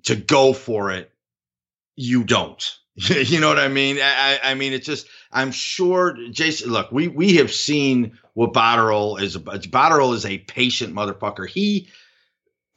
to 0.05 0.15
go 0.15 0.51
for 0.51 0.89
it, 0.89 1.11
you 1.95 2.23
don't. 2.23 2.79
you 2.95 3.39
know 3.39 3.47
what 3.47 3.59
I 3.59 3.69
mean? 3.69 3.97
I, 3.99 4.39
I 4.43 4.53
mean, 4.53 4.73
it's 4.73 4.85
just 4.85 5.07
I'm 5.31 5.51
sure 5.51 6.15
Jason. 6.29 6.71
Look, 6.71 6.91
we 6.91 7.07
we 7.07 7.35
have 7.37 7.51
seen 7.51 8.17
what 8.33 8.53
Botterill 8.53 9.19
is. 9.19 9.35
Botterill 9.37 10.13
is 10.13 10.25
a 10.25 10.37
patient 10.39 10.93
motherfucker. 10.93 11.47
He, 11.47 11.87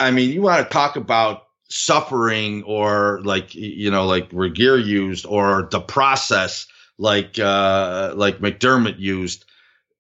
I 0.01 0.11
mean, 0.11 0.31
you 0.31 0.41
want 0.41 0.67
to 0.67 0.73
talk 0.73 0.97
about 0.97 1.49
suffering 1.69 2.63
or 2.63 3.21
like 3.25 3.55
you 3.55 3.91
know 3.91 4.07
like 4.07 4.29
Regier 4.33 4.79
used 4.79 5.27
or 5.27 5.69
the 5.71 5.81
process 5.81 6.67
like 6.97 7.39
uh 7.39 8.15
like 8.17 8.39
McDermott 8.39 8.99
used. 8.99 9.45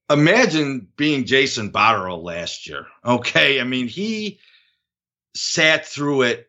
Imagine 0.08 0.86
being 0.96 1.24
Jason 1.24 1.72
Botterill 1.72 2.22
last 2.22 2.68
year. 2.68 2.86
Okay, 3.04 3.60
I 3.60 3.64
mean 3.64 3.88
he 3.88 4.38
sat 5.34 5.84
through 5.86 6.22
it 6.22 6.48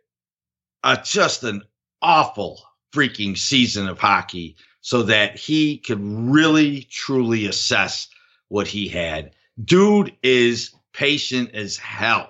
uh, 0.83 0.95
just 1.03 1.43
an 1.43 1.63
awful 2.01 2.61
freaking 2.93 3.37
season 3.37 3.87
of 3.87 3.99
hockey 3.99 4.55
so 4.81 5.03
that 5.03 5.37
he 5.37 5.77
could 5.77 5.99
really 6.01 6.83
truly 6.83 7.45
assess 7.45 8.07
what 8.47 8.67
he 8.67 8.87
had. 8.87 9.31
Dude 9.63 10.15
is 10.23 10.73
patient 10.93 11.53
as 11.53 11.77
hell. 11.77 12.29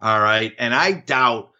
All 0.00 0.20
right. 0.20 0.52
And 0.58 0.74
I 0.74 0.92
doubt 0.92 1.50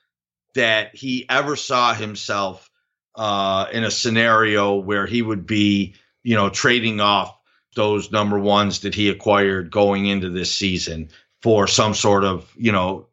that 0.55 0.95
he 0.95 1.27
ever 1.29 1.57
saw 1.57 1.95
himself 1.95 2.71
uh, 3.17 3.67
in 3.73 3.85
a 3.85 3.91
scenario 3.91 4.77
where 4.77 5.07
he 5.07 5.23
would 5.23 5.47
be, 5.47 5.95
you 6.23 6.37
know, 6.37 6.51
trading 6.51 7.01
off 7.01 7.37
those 7.75 8.13
number 8.13 8.39
ones 8.39 8.81
that 8.81 8.95
he 8.95 9.09
acquired 9.09 9.71
going 9.71 10.07
into 10.07 10.31
this 10.31 10.55
season 10.55 11.09
for 11.43 11.67
some 11.67 11.95
sort 11.95 12.25
of, 12.25 12.53
you 12.57 12.73
know, 12.73 13.07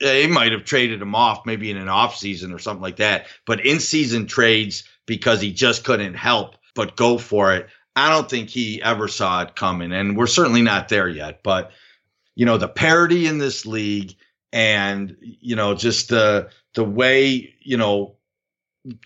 he 0.00 0.26
might 0.26 0.52
have 0.52 0.64
traded 0.64 1.02
him 1.02 1.14
off 1.14 1.46
maybe 1.46 1.70
in 1.70 1.76
an 1.76 1.88
off 1.88 2.16
season 2.16 2.52
or 2.52 2.58
something 2.58 2.82
like 2.82 2.96
that. 2.96 3.26
But 3.46 3.64
in 3.64 3.80
season 3.80 4.26
trades 4.26 4.84
because 5.06 5.40
he 5.40 5.52
just 5.52 5.84
couldn't 5.84 6.14
help 6.14 6.56
but 6.74 6.96
go 6.96 7.18
for 7.18 7.54
it. 7.54 7.68
I 7.96 8.10
don't 8.10 8.30
think 8.30 8.48
he 8.48 8.80
ever 8.80 9.08
saw 9.08 9.42
it 9.42 9.56
coming, 9.56 9.92
and 9.92 10.16
we're 10.16 10.28
certainly 10.28 10.62
not 10.62 10.88
there 10.88 11.08
yet. 11.08 11.42
But 11.42 11.72
you 12.36 12.46
know, 12.46 12.56
the 12.56 12.68
parity 12.68 13.26
in 13.26 13.38
this 13.38 13.66
league, 13.66 14.14
and 14.52 15.16
you 15.20 15.56
know, 15.56 15.74
just 15.74 16.08
the 16.08 16.50
the 16.74 16.84
way 16.84 17.54
you 17.60 17.76
know 17.76 18.14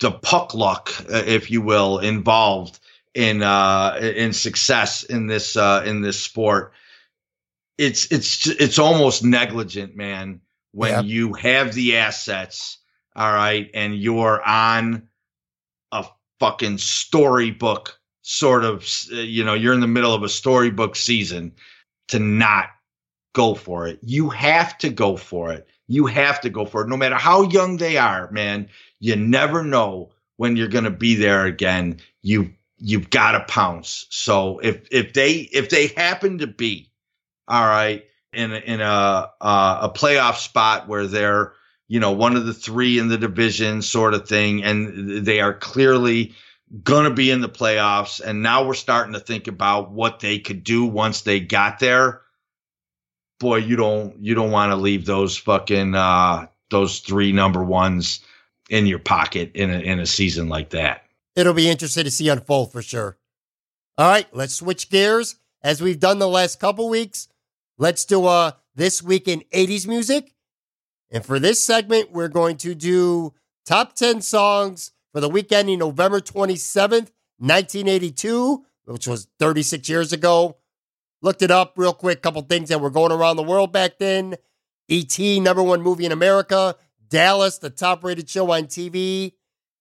the 0.01 0.11
puck 0.11 0.55
luck, 0.55 0.93
uh, 1.11 1.23
if 1.27 1.51
you 1.51 1.63
will, 1.63 1.99
involved 2.01 2.79
in 3.15 3.43
uh, 3.43 3.99
in 4.03 4.35
success 4.35 5.05
in 5.05 5.27
this 5.27 5.57
uh, 5.57 5.83
in 5.87 6.03
this 6.03 6.21
sport. 6.21 6.75
It's 7.79 8.13
it's 8.13 8.47
it's 8.47 8.79
almost 8.79 9.25
negligent, 9.25 9.97
man. 9.97 10.43
When 10.73 10.91
yeah. 10.91 11.01
you 11.03 11.35
have 11.35 11.75
the 11.75 11.97
assets, 11.99 12.79
all 13.15 13.33
right, 13.33 13.71
and 13.75 13.95
you're 13.97 14.43
on 14.43 15.09
a 15.93 16.07
fucking 16.41 16.79
storybook 16.79 17.99
sort 18.23 18.65
of, 18.65 18.89
uh, 19.13 19.17
you 19.17 19.45
know, 19.45 19.55
you're 19.55 19.75
in 19.75 19.81
the 19.81 19.87
middle 19.87 20.15
of 20.15 20.23
a 20.23 20.29
storybook 20.29 20.97
season 20.97 21.53
to 22.09 22.19
not 22.19 22.71
go 23.35 23.55
for 23.55 23.87
it. 23.87 23.99
You 24.03 24.31
have 24.31 24.79
to 24.79 24.91
go 24.91 25.17
for 25.17 25.53
it. 25.53 25.69
You 25.89 26.07
have 26.07 26.41
to 26.43 26.51
go 26.51 26.65
for 26.65 26.83
it. 26.83 26.89
No 26.89 26.97
matter 26.97 27.17
how 27.17 27.43
young 27.43 27.77
they 27.77 27.97
are, 27.97 28.31
man, 28.31 28.69
you 29.01 29.17
never 29.17 29.63
know 29.63 30.13
when 30.37 30.57
you're 30.57 30.69
going 30.69 30.85
to 30.85 30.91
be 30.91 31.15
there 31.15 31.45
again. 31.45 32.01
You 32.23 32.53
you've 32.79 33.11
got 33.11 33.33
to 33.33 33.45
pounce. 33.53 34.07
So 34.11 34.59
if 34.61 34.87
if 34.91 35.13
they 35.13 35.33
if 35.53 35.69
they 35.69 35.89
happen 35.89 36.39
to 36.39 36.47
be 36.47 36.91
all 37.49 37.67
right 37.67 38.05
in 38.33 38.53
in 38.53 38.81
a 38.81 39.31
uh, 39.41 39.79
a 39.83 39.91
playoff 39.91 40.37
spot 40.37 40.89
where 40.89 41.07
they're 41.07 41.53
you 41.89 42.01
know 42.01 42.13
one 42.13 42.37
of 42.37 42.47
the 42.47 42.55
three 42.55 42.99
in 42.99 43.09
the 43.09 43.19
division 43.19 43.83
sort 43.83 44.15
of 44.15 44.29
thing, 44.29 44.63
and 44.65 45.25
they 45.25 45.41
are 45.41 45.55
clearly 45.55 46.35
going 46.83 47.05
to 47.05 47.15
be 47.15 47.31
in 47.31 47.41
the 47.41 47.49
playoffs, 47.49 48.21
and 48.21 48.43
now 48.43 48.67
we're 48.67 48.75
starting 48.75 49.13
to 49.13 49.21
think 49.21 49.47
about 49.47 49.91
what 49.91 50.21
they 50.21 50.39
could 50.39 50.65
do 50.65 50.85
once 50.87 51.21
they 51.23 51.39
got 51.39 51.79
there 51.79 52.23
boy, 53.43 53.57
you 53.57 53.77
don't 53.77 54.17
you 54.23 54.35
don't 54.35 54.53
want 54.53 54.71
to 54.71 54.77
leave 54.77 55.05
those 55.05 55.37
fucking 55.37 55.95
uh, 55.95 56.47
those 56.71 57.01
three 57.01 57.33
number 57.33 57.63
ones 57.63 58.21
in 58.71 58.87
your 58.87 59.01
pocket 59.01 59.51
in 59.55 59.69
a, 59.69 59.79
in 59.81 59.99
a 59.99 60.07
season 60.07 60.49
like 60.49 60.71
that. 60.71 61.03
It'll 61.37 61.53
be 61.53 61.69
interesting 61.69 62.05
to 62.05 62.11
see 62.11 62.29
unfold 62.29 62.73
for 62.73 62.81
sure. 62.81 63.19
All 63.99 64.09
right, 64.09 64.27
let's 64.33 64.55
switch 64.55 64.89
gears 64.89 65.37
as 65.63 65.83
we've 65.83 66.01
done 66.01 66.19
the 66.19 66.29
last 66.29 66.61
couple 66.61 66.89
weeks. 66.89 67.29
Let's 67.79 68.05
do 68.05 68.27
uh 68.27 68.53
this 68.75 69.03
week 69.03 69.29
in 69.29 69.43
80s 69.53 69.87
music. 69.87 70.35
And 71.11 71.25
for 71.25 71.39
this 71.39 71.63
segment, 71.63 72.11
we're 72.11 72.29
going 72.29 72.57
to 72.59 72.75
do 72.75 73.35
top 73.67 73.95
10 73.95 74.23
songs 74.23 74.93
for 75.13 75.21
the 75.21 75.29
week 75.29 75.53
ending 75.53 75.79
November 75.79 76.21
27th, 76.21 77.11
1982, 77.39 78.65
which 78.87 79.07
was 79.07 79.29
36 79.39 79.89
years 79.89 80.13
ago. 80.13 80.57
looked 81.21 81.43
it 81.43 81.51
up 81.51 81.75
real 81.77 81.93
quick. 81.93 82.23
Couple 82.23 82.43
things 82.43 82.71
that 82.71 82.81
were 82.81 82.91
going 82.91 83.13
around 83.13 83.37
the 83.37 83.43
world 83.43 83.73
back 83.73 83.99
then. 83.99 84.37
E.T., 84.89 85.41
number 85.41 85.63
one 85.63 85.83
movie 85.83 86.07
in 86.07 86.13
America. 86.13 86.77
Dallas, 87.09 87.59
the 87.59 87.71
top 87.71 88.03
rated 88.03 88.29
show 88.29 88.51
on 88.51 88.65
TV. 88.65 89.35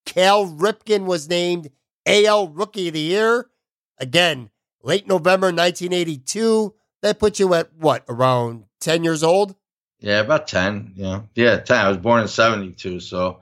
Cal 0.06 0.46
Ripken 0.46 1.06
was 1.06 1.30
named 1.30 1.70
AL 2.06 2.50
Rookie 2.50 2.90
of 2.90 2.94
the 2.94 3.00
Year. 3.00 3.50
Again, 3.98 4.50
late 4.84 5.08
November 5.08 5.48
1982. 5.48 6.74
That 7.02 7.20
put 7.20 7.40
you 7.40 7.54
at 7.54 7.74
what, 7.78 8.04
around 8.08 8.66
10 8.80 9.04
years 9.04 9.24
old? 9.24 9.56
Yeah, 10.00 10.20
about 10.20 10.48
10. 10.48 10.94
Yeah. 10.96 11.22
Yeah, 11.36 11.58
10. 11.58 11.78
I 11.78 11.90
was 11.90 11.98
born 11.98 12.22
in 12.22 12.28
72, 12.28 13.00
so 13.00 13.42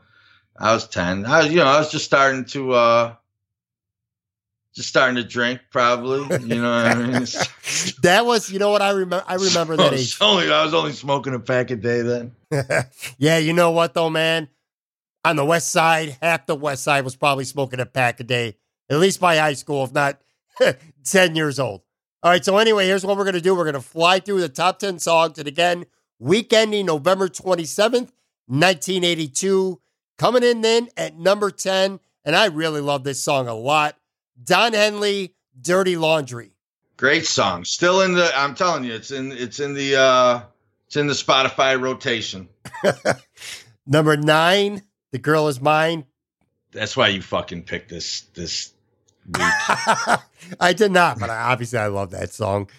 I 0.57 0.73
was 0.73 0.87
10. 0.87 1.25
I 1.25 1.39
was, 1.39 1.49
you 1.49 1.57
know, 1.57 1.65
I 1.65 1.79
was 1.79 1.91
just 1.91 2.05
starting 2.05 2.45
to, 2.45 2.73
uh, 2.73 3.15
just 4.75 4.89
starting 4.89 5.15
to 5.15 5.23
drink, 5.23 5.61
probably. 5.71 6.19
You 6.39 6.61
know 6.61 6.71
what 6.71 6.85
I 6.85 6.95
mean? 6.95 7.11
that 8.01 8.25
was, 8.25 8.49
you 8.49 8.59
know 8.59 8.69
what 8.69 8.81
I 8.81 8.91
remember. 8.91 9.23
I 9.27 9.35
remember 9.35 9.77
that 9.77 9.93
I 9.93 9.95
age. 9.95 10.17
Only, 10.21 10.51
I 10.51 10.63
was 10.63 10.73
only 10.73 10.93
smoking 10.93 11.33
a 11.33 11.39
pack 11.39 11.71
a 11.71 11.75
day 11.75 12.01
then. 12.01 12.35
yeah, 13.17 13.37
you 13.37 13.53
know 13.53 13.71
what 13.71 13.93
though, 13.93 14.09
man. 14.09 14.49
On 15.25 15.35
the 15.35 15.43
west 15.43 15.71
side, 15.71 16.17
half 16.21 16.45
the 16.45 16.55
west 16.55 16.83
side 16.83 17.03
was 17.03 17.15
probably 17.15 17.43
smoking 17.43 17.81
a 17.81 17.85
pack 17.85 18.21
a 18.21 18.23
day, 18.23 18.55
at 18.89 18.99
least 18.99 19.19
by 19.19 19.35
high 19.35 19.53
school, 19.53 19.83
if 19.83 19.91
not 19.91 20.19
ten 21.03 21.35
years 21.35 21.59
old. 21.59 21.81
All 22.21 22.31
right. 22.31 22.43
So 22.43 22.57
anyway, 22.57 22.85
here's 22.85 23.05
what 23.05 23.17
we're 23.17 23.25
gonna 23.25 23.41
do. 23.41 23.55
We're 23.55 23.65
gonna 23.65 23.81
fly 23.81 24.19
through 24.19 24.41
the 24.41 24.49
top 24.49 24.79
ten 24.79 24.99
songs, 24.99 25.37
and 25.39 25.47
again, 25.47 25.85
week 26.19 26.51
ending 26.53 26.85
November 26.85 27.29
twenty 27.29 27.65
seventh, 27.65 28.11
nineteen 28.47 29.03
eighty 29.03 29.27
two. 29.27 29.79
Coming 30.17 30.43
in 30.43 30.61
then 30.61 30.89
at 30.97 31.17
number 31.17 31.49
ten, 31.49 31.99
and 32.25 32.35
I 32.35 32.47
really 32.47 32.81
love 32.81 33.03
this 33.05 33.23
song 33.23 33.47
a 33.47 33.53
lot. 33.53 33.95
Don 34.43 34.73
Henley, 34.73 35.33
"Dirty 35.59 35.95
Laundry." 35.95 36.51
Great 36.97 37.25
song. 37.25 37.63
Still 37.63 38.01
in 38.01 38.13
the. 38.13 38.29
I'm 38.37 38.53
telling 38.55 38.83
you, 38.83 38.93
it's 38.93 39.11
in. 39.11 39.31
It's 39.31 39.61
in 39.61 39.73
the. 39.73 39.95
uh 39.95 40.41
It's 40.87 40.97
in 40.97 41.07
the 41.07 41.13
Spotify 41.13 41.79
rotation. 41.79 42.49
Number 43.87 44.17
nine, 44.17 44.83
"The 45.13 45.19
Girl 45.19 45.47
Is 45.47 45.61
Mine." 45.61 46.05
That's 46.71 46.97
why 46.97 47.07
you 47.07 47.21
fucking 47.21 47.63
picked 47.63 47.89
this. 47.89 48.21
This. 48.33 48.73
Week. 49.29 49.37
I 50.59 50.73
did 50.73 50.91
not, 50.91 51.19
but 51.19 51.29
I, 51.29 51.51
obviously 51.51 51.79
I 51.79 51.87
love 51.87 52.11
that 52.11 52.33
song. 52.33 52.69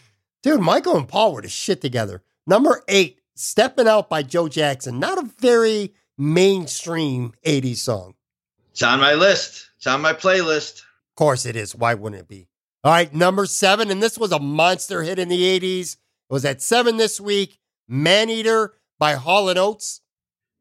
Dude, 0.42 0.61
Michael 0.61 0.96
and 0.96 1.09
Paul 1.09 1.34
were 1.34 1.42
the 1.42 1.48
shit 1.48 1.80
together. 1.80 2.22
Number 2.46 2.82
eight, 2.88 3.20
Stepping 3.34 3.88
Out 3.88 4.09
by 4.09 4.22
Joe 4.22 4.48
Jackson. 4.48 4.98
Not 4.98 5.18
a 5.18 5.30
very 5.38 5.94
mainstream 6.18 7.32
80s 7.46 7.76
song. 7.76 8.14
It's 8.70 8.82
on 8.82 9.01
my 9.01 9.14
list. 9.14 9.70
It's 9.76 9.86
on 9.86 10.01
my 10.01 10.12
playlist. 10.12 10.80
Of 10.80 11.16
course 11.16 11.46
it 11.46 11.57
is. 11.57 11.74
Why 11.74 11.94
wouldn't 11.94 12.20
it 12.20 12.28
be? 12.28 12.48
All 12.82 12.92
right, 12.92 13.12
number 13.12 13.44
seven, 13.46 13.90
and 13.90 14.03
this 14.03 14.18
was 14.18 14.32
a 14.32 14.38
monster 14.38 15.03
hit 15.03 15.18
in 15.18 15.28
the 15.28 15.61
80s. 15.61 15.94
It 15.94 16.32
was 16.32 16.44
at 16.44 16.62
seven 16.62 16.96
this 16.96 17.20
week. 17.20 17.59
Man 17.88 18.30
Eater 18.30 18.74
by 18.98 19.14
Hall 19.14 19.48
and 19.48 19.59
Oates. 19.59 20.01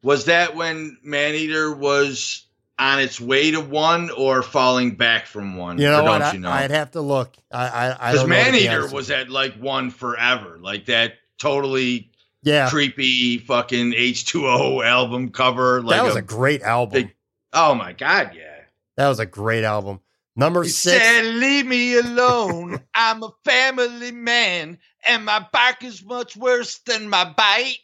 Was 0.01 0.25
that 0.25 0.55
when 0.55 0.97
Man 1.03 1.35
Eater 1.35 1.73
was 1.73 2.45
on 2.79 2.99
its 2.99 3.19
way 3.19 3.51
to 3.51 3.59
one 3.59 4.09
or 4.11 4.41
falling 4.41 4.95
back 4.95 5.27
from 5.27 5.57
one? 5.57 5.77
You 5.77 5.89
know 5.89 6.03
what? 6.03 6.21
I, 6.21 6.33
you 6.33 6.39
know? 6.39 6.49
I'd 6.49 6.71
have 6.71 6.91
to 6.91 7.01
look. 7.01 7.35
I, 7.51 7.67
I, 7.67 7.85
I 7.87 7.91
Because 8.11 8.15
don't 8.21 8.29
know, 8.29 8.35
to 8.37 8.51
Man 8.51 8.55
Eater 8.55 8.87
was 8.89 9.11
at 9.11 9.29
like 9.29 9.53
one 9.55 9.91
forever, 9.91 10.57
like 10.61 10.85
that 10.85 11.15
totally 11.37 12.09
yeah. 12.41 12.69
creepy 12.69 13.37
fucking 13.37 13.91
H2O 13.91 14.85
album 14.85 15.29
cover. 15.29 15.81
Like 15.81 15.97
that 15.97 16.05
was 16.05 16.15
a, 16.15 16.21
great 16.21 16.61
album. 16.61 17.03
big- 17.03 17.15
oh 17.53 17.75
my 17.75 17.93
god, 17.93 18.31
yeah. 18.33 18.61
that 18.95 19.09
was 19.09 19.19
a 19.19 19.25
great 19.25 19.63
album. 19.65 19.99
Number 20.35 20.63
He 20.63 20.69
six. 20.69 21.03
said, 21.03 21.25
"Leave 21.25 21.65
me 21.65 21.97
alone. 21.97 22.79
I'm 22.93 23.21
a 23.23 23.31
family 23.43 24.13
man, 24.13 24.77
and 25.05 25.25
my 25.25 25.45
bark 25.51 25.83
is 25.83 26.01
much 26.05 26.37
worse 26.37 26.77
than 26.85 27.09
my 27.09 27.25
bite." 27.35 27.79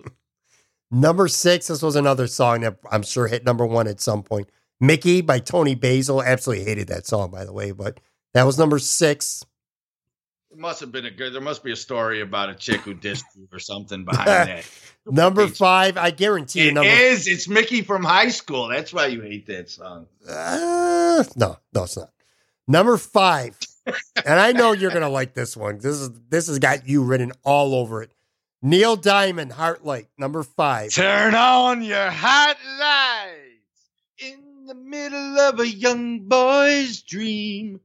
Number 0.91 1.27
six, 1.27 1.67
this 1.67 1.81
was 1.81 1.97
another 1.97 2.27
song 2.27 2.61
that 2.61 2.77
I'm 2.89 3.03
sure 3.03 3.27
hit 3.27 3.43
number 3.43 3.65
one 3.65 3.87
at 3.87 3.99
some 3.99 4.23
point. 4.23 4.49
Mickey 4.79 5.21
by 5.21 5.39
Toni 5.39 5.75
Basil. 5.75 6.21
Absolutely 6.21 6.65
hated 6.65 6.87
that 6.87 7.07
song, 7.07 7.31
by 7.31 7.45
the 7.45 7.53
way, 7.53 7.71
but 7.71 7.99
that 8.33 8.43
was 8.43 8.57
number 8.57 8.79
six. 8.79 9.45
It 10.51 10.57
must 10.57 10.79
have 10.79 10.91
been 10.91 11.05
a 11.05 11.11
good. 11.11 11.33
There 11.33 11.41
must 11.41 11.63
be 11.63 11.71
a 11.71 11.75
story 11.75 12.21
about 12.21 12.49
a 12.49 12.55
chick 12.55 12.81
who 12.81 12.95
dissed 12.95 13.23
you 13.35 13.47
or 13.51 13.59
something 13.59 14.05
behind 14.05 14.27
that. 14.27 14.65
Number 15.05 15.47
five, 15.47 15.97
I 15.97 16.11
guarantee 16.11 16.63
you. 16.63 16.69
It 16.69 16.73
Number 16.73 16.89
is. 16.89 17.27
It's 17.27 17.47
Mickey 17.47 17.81
from 17.81 18.03
high 18.03 18.29
school. 18.29 18.67
That's 18.69 18.93
why 18.93 19.07
you 19.07 19.21
hate 19.21 19.47
that 19.47 19.69
song. 19.69 20.07
Uh, 20.27 21.23
no, 21.35 21.57
no, 21.73 21.83
it's 21.83 21.97
not. 21.97 22.11
Number 22.67 22.97
five, 22.97 23.57
and 24.25 24.39
I 24.39 24.51
know 24.51 24.71
you're 24.71 24.91
gonna 24.91 25.09
like 25.09 25.33
this 25.33 25.55
one. 25.55 25.77
This 25.77 25.95
is 25.95 26.09
this 26.29 26.47
has 26.47 26.59
got 26.59 26.87
you 26.87 27.03
written 27.03 27.31
all 27.43 27.75
over 27.75 28.01
it. 28.01 28.11
Neil 28.61 28.95
Diamond, 28.95 29.51
Heartlight, 29.51 30.07
number 30.17 30.41
five. 30.41 30.91
Turn 30.91 31.35
on 31.35 31.83
your 31.83 32.09
hot 32.09 32.57
lights 32.79 33.54
in 34.65 34.69
the 34.69 34.83
middle 34.83 35.37
of 35.37 35.59
a 35.59 35.67
young 35.67 36.21
boy's 36.21 37.03
dream. 37.03 37.79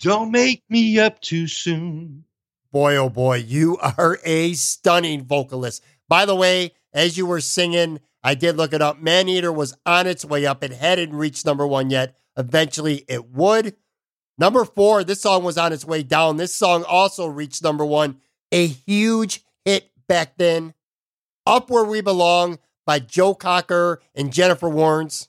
Don't 0.00 0.30
make 0.30 0.62
me 0.68 1.00
up 1.00 1.20
too 1.20 1.48
soon. 1.48 2.22
Boy, 2.70 2.94
oh 2.94 3.08
boy, 3.08 3.38
you 3.38 3.76
are 3.78 4.18
a 4.24 4.52
stunning 4.52 5.24
vocalist. 5.24 5.82
By 6.08 6.24
the 6.24 6.36
way, 6.36 6.74
as 6.92 7.18
you 7.18 7.26
were 7.26 7.40
singing, 7.40 7.98
I 8.22 8.36
did 8.36 8.56
look 8.56 8.72
it 8.72 8.80
up. 8.80 9.00
Man 9.00 9.28
Eater 9.28 9.50
was 9.52 9.76
on 9.84 10.06
its 10.06 10.24
way 10.24 10.46
up. 10.46 10.62
It 10.62 10.74
hadn't 10.74 11.12
reached 11.12 11.44
number 11.44 11.66
one 11.66 11.90
yet. 11.90 12.16
Eventually, 12.36 13.04
it 13.08 13.30
would. 13.30 13.74
Number 14.38 14.64
four, 14.64 15.02
this 15.02 15.22
song 15.22 15.42
was 15.42 15.58
on 15.58 15.72
its 15.72 15.84
way 15.84 16.04
down. 16.04 16.36
This 16.36 16.54
song 16.54 16.84
also 16.84 17.26
reached 17.26 17.64
number 17.64 17.84
one. 17.84 18.18
A 18.52 18.68
huge 18.68 19.42
hit 19.64 19.90
back 20.06 20.36
then. 20.36 20.72
Up 21.44 21.68
Where 21.68 21.84
We 21.84 22.00
Belong 22.00 22.60
by 22.84 23.00
Joe 23.00 23.34
Cocker 23.34 24.00
and 24.14 24.32
Jennifer 24.32 24.68
Warnes. 24.68 25.26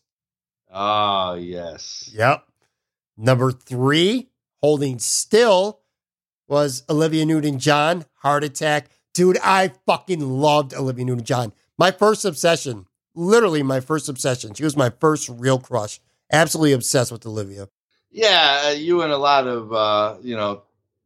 Oh, 0.71 1.35
yes. 1.35 2.09
Yep. 2.13 2.43
Number 3.17 3.51
three, 3.51 4.29
Holding 4.61 4.99
Still, 4.99 5.79
was 6.47 6.83
Olivia 6.89 7.25
Newton 7.25 7.59
John, 7.59 8.05
Heart 8.21 8.43
Attack. 8.43 8.89
Dude, 9.13 9.37
I 9.43 9.71
fucking 9.85 10.21
loved 10.21 10.73
Olivia 10.73 11.05
Newton 11.05 11.25
John. 11.25 11.53
My 11.77 11.91
first 11.91 12.25
obsession, 12.25 12.85
literally 13.15 13.63
my 13.63 13.79
first 13.79 14.07
obsession. 14.09 14.53
She 14.53 14.63
was 14.63 14.77
my 14.77 14.91
first 14.99 15.29
real 15.29 15.59
crush. 15.59 15.99
Absolutely 16.31 16.73
obsessed 16.73 17.11
with 17.11 17.25
Olivia. 17.25 17.69
Yeah, 18.11 18.63
uh, 18.65 18.69
you 18.71 19.01
and 19.01 19.11
a 19.11 19.17
lot 19.17 19.47
of 19.47 19.73
uh, 19.73 20.17
you 20.21 20.35
know, 20.35 20.63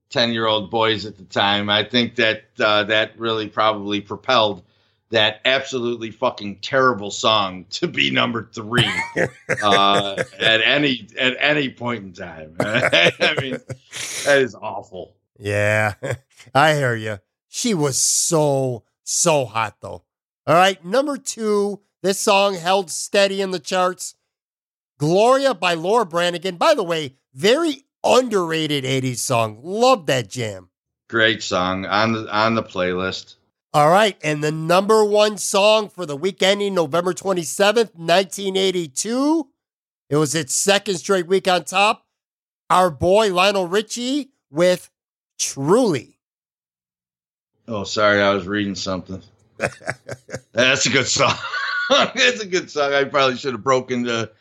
ten 0.09 0.33
year 0.33 0.45
old 0.45 0.69
boys 0.69 1.05
at 1.05 1.17
the 1.17 1.23
time. 1.23 1.69
I 1.69 1.83
think 1.83 2.15
that 2.15 2.43
uh, 2.59 2.83
that 2.85 3.17
really 3.17 3.47
probably 3.47 4.01
propelled 4.01 4.63
that 5.11 5.41
absolutely 5.45 6.09
fucking 6.11 6.59
terrible 6.59 7.11
song 7.11 7.65
to 7.69 7.87
be 7.87 8.11
number 8.11 8.49
three 8.53 8.89
uh, 9.63 10.23
at 10.39 10.61
any 10.61 11.07
at 11.19 11.35
any 11.39 11.69
point 11.69 12.03
in 12.03 12.13
time. 12.13 12.55
I 12.59 13.35
mean, 13.39 13.57
that 14.25 14.39
is 14.41 14.55
awful. 14.55 15.15
Yeah, 15.37 15.93
I 16.55 16.75
hear 16.75 16.95
you. 16.95 17.19
She 17.47 17.73
was 17.73 17.97
so, 17.97 18.83
so 19.03 19.45
hot, 19.45 19.77
though. 19.81 20.03
All 20.47 20.55
right, 20.55 20.83
number 20.85 21.17
two, 21.17 21.81
this 22.01 22.19
song 22.19 22.55
held 22.55 22.89
steady 22.89 23.41
in 23.41 23.51
the 23.51 23.59
charts. 23.59 24.15
Gloria 24.97 25.53
by 25.53 25.73
Laura 25.73 26.05
Branigan. 26.05 26.55
By 26.57 26.75
the 26.75 26.83
way, 26.83 27.15
very 27.33 27.85
underrated 28.03 28.83
80s 28.83 29.17
song. 29.17 29.59
Love 29.63 30.05
that 30.05 30.29
jam. 30.29 30.69
Great 31.09 31.43
song 31.43 31.85
on 31.85 32.13
the 32.13 32.33
on 32.33 32.55
the 32.55 32.63
playlist. 32.63 33.35
All 33.73 33.89
right, 33.89 34.17
and 34.21 34.43
the 34.43 34.51
number 34.51 35.05
one 35.05 35.37
song 35.37 35.87
for 35.87 36.05
the 36.05 36.17
week 36.17 36.43
ending 36.43 36.73
November 36.73 37.13
27th, 37.13 37.95
1982. 37.95 39.47
It 40.09 40.17
was 40.17 40.35
its 40.35 40.53
second 40.53 40.97
straight 40.97 41.25
week 41.25 41.47
on 41.47 41.63
top. 41.63 42.05
Our 42.69 42.89
boy 42.89 43.33
Lionel 43.33 43.67
Richie 43.67 44.31
with 44.49 44.89
Truly. 45.39 46.19
Oh, 47.65 47.85
sorry, 47.85 48.21
I 48.21 48.33
was 48.33 48.45
reading 48.45 48.75
something. 48.75 49.21
That's 50.51 50.85
a 50.85 50.89
good 50.89 51.07
song. 51.07 51.35
That's 51.89 52.41
a 52.41 52.45
good 52.45 52.69
song. 52.69 52.91
I 52.91 53.05
probably 53.05 53.37
should 53.37 53.53
have 53.53 53.63
broken 53.63 54.03
the 54.03 54.33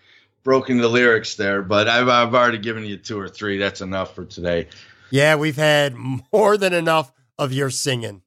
broken 0.42 0.78
the 0.78 0.88
lyrics 0.88 1.36
there, 1.36 1.62
but 1.62 1.86
I've 1.86 2.08
I've 2.08 2.34
already 2.34 2.58
given 2.58 2.84
you 2.84 2.96
two 2.96 3.20
or 3.20 3.28
three. 3.28 3.58
That's 3.58 3.80
enough 3.80 4.16
for 4.16 4.24
today. 4.24 4.66
Yeah, 5.10 5.36
we've 5.36 5.56
had 5.56 5.94
more 6.32 6.56
than 6.56 6.72
enough 6.72 7.12
of 7.38 7.52
your 7.52 7.70
singing. 7.70 8.22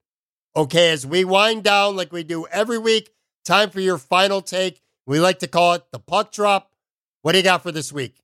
Okay, 0.56 0.92
as 0.92 1.06
we 1.06 1.26
wind 1.26 1.64
down 1.64 1.96
like 1.96 2.12
we 2.12 2.24
do 2.24 2.46
every 2.48 2.78
week, 2.78 3.10
time 3.44 3.70
for 3.70 3.80
your 3.80 3.98
final 3.98 4.42
take. 4.42 4.82
We 5.06 5.20
like 5.20 5.40
to 5.40 5.48
call 5.48 5.74
it 5.74 5.84
the 5.92 6.00
puck 6.00 6.32
drop. 6.32 6.72
What 7.22 7.32
do 7.32 7.40
you 7.40 7.44
got 7.44 7.64
for 7.64 7.72
this 7.72 7.92
week? 7.92 8.16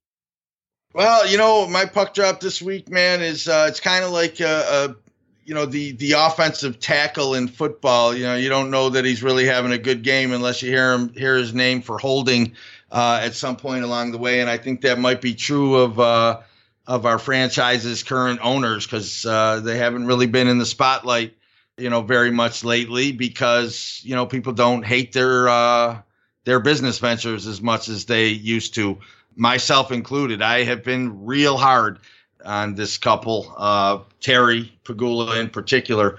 Well, 0.93 1.27
you 1.27 1.37
know, 1.37 1.67
my 1.67 1.85
puck 1.85 2.13
drop 2.13 2.39
this 2.39 2.61
week, 2.61 2.89
man, 2.89 3.21
is 3.21 3.47
uh, 3.47 3.65
it's 3.67 3.79
kind 3.79 4.03
of 4.03 4.11
like 4.11 4.39
you 4.39 5.55
know 5.55 5.65
the 5.65 5.93
the 5.93 6.11
offensive 6.11 6.79
tackle 6.79 7.33
in 7.33 7.47
football. 7.47 8.15
You 8.15 8.25
know, 8.25 8.35
you 8.35 8.49
don't 8.49 8.69
know 8.69 8.89
that 8.89 9.05
he's 9.05 9.23
really 9.23 9.45
having 9.45 9.71
a 9.71 9.77
good 9.79 10.03
game 10.03 10.31
unless 10.31 10.61
you 10.61 10.69
hear 10.69 10.93
him 10.93 11.13
hear 11.13 11.35
his 11.35 11.55
name 11.55 11.81
for 11.81 11.97
holding 11.97 12.53
uh, 12.91 13.19
at 13.23 13.33
some 13.33 13.55
point 13.55 13.83
along 13.83 14.11
the 14.11 14.19
way, 14.19 14.41
and 14.41 14.49
I 14.49 14.57
think 14.57 14.81
that 14.81 14.99
might 14.99 15.21
be 15.21 15.33
true 15.33 15.75
of 15.75 15.99
uh, 15.99 16.41
of 16.85 17.07
our 17.07 17.17
franchise's 17.17 18.03
current 18.03 18.39
owners 18.43 18.85
because 18.85 19.25
uh, 19.25 19.59
they 19.59 19.77
haven't 19.77 20.05
really 20.05 20.27
been 20.27 20.47
in 20.47 20.59
the 20.59 20.65
spotlight, 20.65 21.35
you 21.79 21.89
know, 21.89 22.01
very 22.01 22.31
much 22.31 22.63
lately 22.63 23.11
because 23.11 24.01
you 24.03 24.15
know 24.15 24.25
people 24.25 24.53
don't 24.53 24.85
hate 24.85 25.13
their 25.13 25.49
uh, 25.49 26.01
their 26.45 26.59
business 26.59 26.99
ventures 26.99 27.47
as 27.47 27.61
much 27.61 27.89
as 27.89 28.05
they 28.05 28.27
used 28.27 28.73
to, 28.75 28.99
myself 29.35 29.91
included. 29.91 30.41
I 30.41 30.63
have 30.63 30.83
been 30.83 31.25
real 31.25 31.57
hard 31.57 31.99
on 32.45 32.75
this 32.75 32.97
couple, 32.97 33.53
uh, 33.57 33.99
Terry 34.21 34.71
Pegula 34.83 35.39
in 35.39 35.49
particular, 35.49 36.17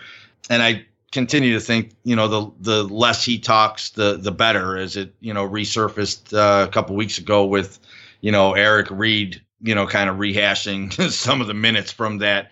and 0.49 0.63
I 0.63 0.85
continue 1.13 1.55
to 1.55 1.61
think 1.61 1.93
you 2.05 2.17
know 2.17 2.29
the 2.29 2.51
the 2.61 2.85
less 2.85 3.25
he 3.25 3.39
talks, 3.39 3.91
the 3.91 4.17
the 4.17 4.33
better. 4.33 4.77
As 4.77 4.97
it 4.97 5.15
you 5.21 5.35
know 5.35 5.49
resurfaced 5.49 6.35
uh, 6.35 6.67
a 6.67 6.71
couple 6.71 6.97
weeks 6.97 7.19
ago 7.19 7.45
with 7.45 7.79
you 8.21 8.33
know 8.33 8.55
Eric 8.55 8.89
Reid, 8.91 9.43
you 9.63 9.75
know, 9.75 9.87
kind 9.87 10.09
of 10.09 10.17
rehashing 10.17 10.93
some 11.11 11.41
of 11.41 11.47
the 11.47 11.55
minutes 11.55 11.93
from 11.93 12.19
that 12.19 12.51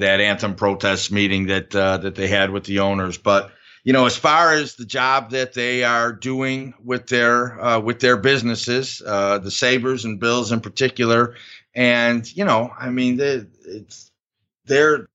that 0.00 0.20
anthem 0.20 0.54
protest 0.54 1.12
meeting 1.12 1.46
that 1.46 1.74
uh, 1.74 1.98
that 1.98 2.14
they 2.14 2.28
had 2.28 2.50
with 2.50 2.64
the 2.64 2.80
owners, 2.80 3.18
but 3.18 3.52
you 3.82 3.92
know, 3.92 4.06
as 4.06 4.16
far 4.16 4.52
as 4.52 4.74
the 4.74 4.84
job 4.84 5.30
that 5.30 5.54
they 5.54 5.84
are 5.84 6.12
doing 6.12 6.74
with 6.84 7.06
their 7.06 7.62
uh, 7.62 7.80
with 7.80 8.00
their 8.00 8.16
businesses, 8.16 9.02
uh, 9.06 9.38
the 9.38 9.50
Sabres 9.50 10.04
and 10.04 10.20
Bills 10.20 10.52
in 10.52 10.60
particular, 10.60 11.34
and 11.74 12.30
you 12.36 12.44
know, 12.44 12.70
I 12.78 12.90
mean, 12.90 13.18
it's 13.20 14.10
their 14.66 15.08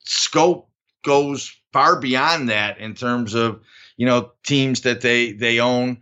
scope 0.00 0.68
goes 1.04 1.54
far 1.72 2.00
beyond 2.00 2.48
that 2.48 2.78
in 2.78 2.94
terms 2.94 3.34
of 3.34 3.60
you 3.96 4.06
know 4.06 4.32
teams 4.44 4.82
that 4.82 5.00
they 5.00 5.32
they 5.32 5.60
own. 5.60 5.98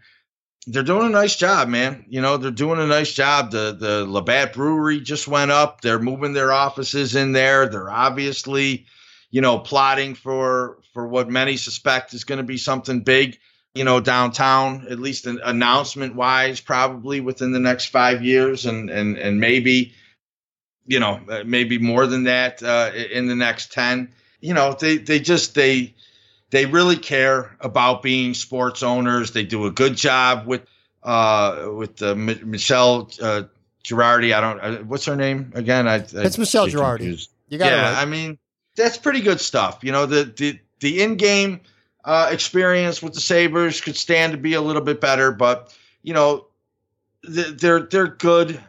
They're 0.68 0.82
doing 0.82 1.06
a 1.06 1.10
nice 1.10 1.36
job, 1.36 1.68
man. 1.68 2.04
You 2.08 2.20
know, 2.20 2.38
they're 2.38 2.50
doing 2.50 2.80
a 2.80 2.86
nice 2.86 3.12
job. 3.12 3.52
The 3.52 3.76
the 3.78 4.04
Labatt 4.04 4.52
Brewery 4.52 5.00
just 5.00 5.28
went 5.28 5.52
up. 5.52 5.80
They're 5.80 6.00
moving 6.00 6.32
their 6.32 6.52
offices 6.52 7.14
in 7.14 7.32
there. 7.32 7.68
They're 7.68 7.90
obviously, 7.90 8.86
you 9.30 9.40
know, 9.40 9.58
plotting 9.60 10.14
for 10.14 10.78
for 10.92 11.06
what 11.06 11.28
many 11.28 11.56
suspect 11.56 12.14
is 12.14 12.24
going 12.24 12.38
to 12.38 12.44
be 12.44 12.56
something 12.56 13.00
big, 13.00 13.38
you 13.74 13.84
know, 13.84 14.00
downtown, 14.00 14.86
at 14.90 14.98
least 14.98 15.26
an 15.26 15.40
announcement 15.44 16.16
wise, 16.16 16.60
probably 16.60 17.20
within 17.20 17.52
the 17.52 17.60
next 17.60 17.86
five 17.86 18.24
years, 18.24 18.66
and 18.66 18.90
and 18.90 19.18
and 19.18 19.38
maybe, 19.38 19.94
you 20.84 20.98
know, 20.98 21.20
uh, 21.28 21.44
maybe 21.44 21.78
more 21.78 22.06
than 22.06 22.24
that 22.24 22.62
uh, 22.62 22.90
in 23.12 23.28
the 23.28 23.36
next 23.36 23.72
ten. 23.72 24.12
You 24.40 24.54
know, 24.54 24.72
they 24.72 24.96
they 24.96 25.20
just 25.20 25.54
they 25.54 25.95
they 26.50 26.66
really 26.66 26.96
care 26.96 27.56
about 27.60 28.02
being 28.02 28.34
sports 28.34 28.82
owners. 28.82 29.32
They 29.32 29.44
do 29.44 29.66
a 29.66 29.70
good 29.70 29.96
job 29.96 30.46
with 30.46 30.62
uh 31.02 31.70
with 31.74 32.02
uh, 32.02 32.10
M- 32.10 32.50
Michelle 32.50 33.10
uh, 33.22 33.42
Girardi. 33.84 34.34
I 34.34 34.40
don't. 34.40 34.60
Uh, 34.60 34.76
what's 34.84 35.04
her 35.04 35.16
name 35.16 35.52
again? 35.54 35.86
I, 35.86 35.96
I 35.96 35.98
It's 35.98 36.38
Michelle 36.38 36.66
Girardi. 36.66 36.98
confused. 36.98 37.30
You 37.48 37.58
got 37.58 37.70
yeah, 37.70 37.90
it 37.90 37.94
right. 37.94 38.02
I 38.02 38.04
mean 38.06 38.38
that's 38.76 38.98
pretty 38.98 39.20
good 39.20 39.40
stuff. 39.40 39.80
You 39.82 39.92
know, 39.92 40.06
the 40.06 40.24
the 40.24 40.58
the 40.80 41.02
in 41.02 41.16
game 41.16 41.60
uh, 42.04 42.28
experience 42.30 43.02
with 43.02 43.14
the 43.14 43.20
Sabers 43.20 43.80
could 43.80 43.96
stand 43.96 44.32
to 44.32 44.38
be 44.38 44.54
a 44.54 44.60
little 44.60 44.82
bit 44.82 45.00
better, 45.00 45.32
but 45.32 45.76
you 46.02 46.14
know, 46.14 46.46
th- 47.24 47.56
they're 47.58 47.80
they're 47.80 48.06
good 48.06 48.60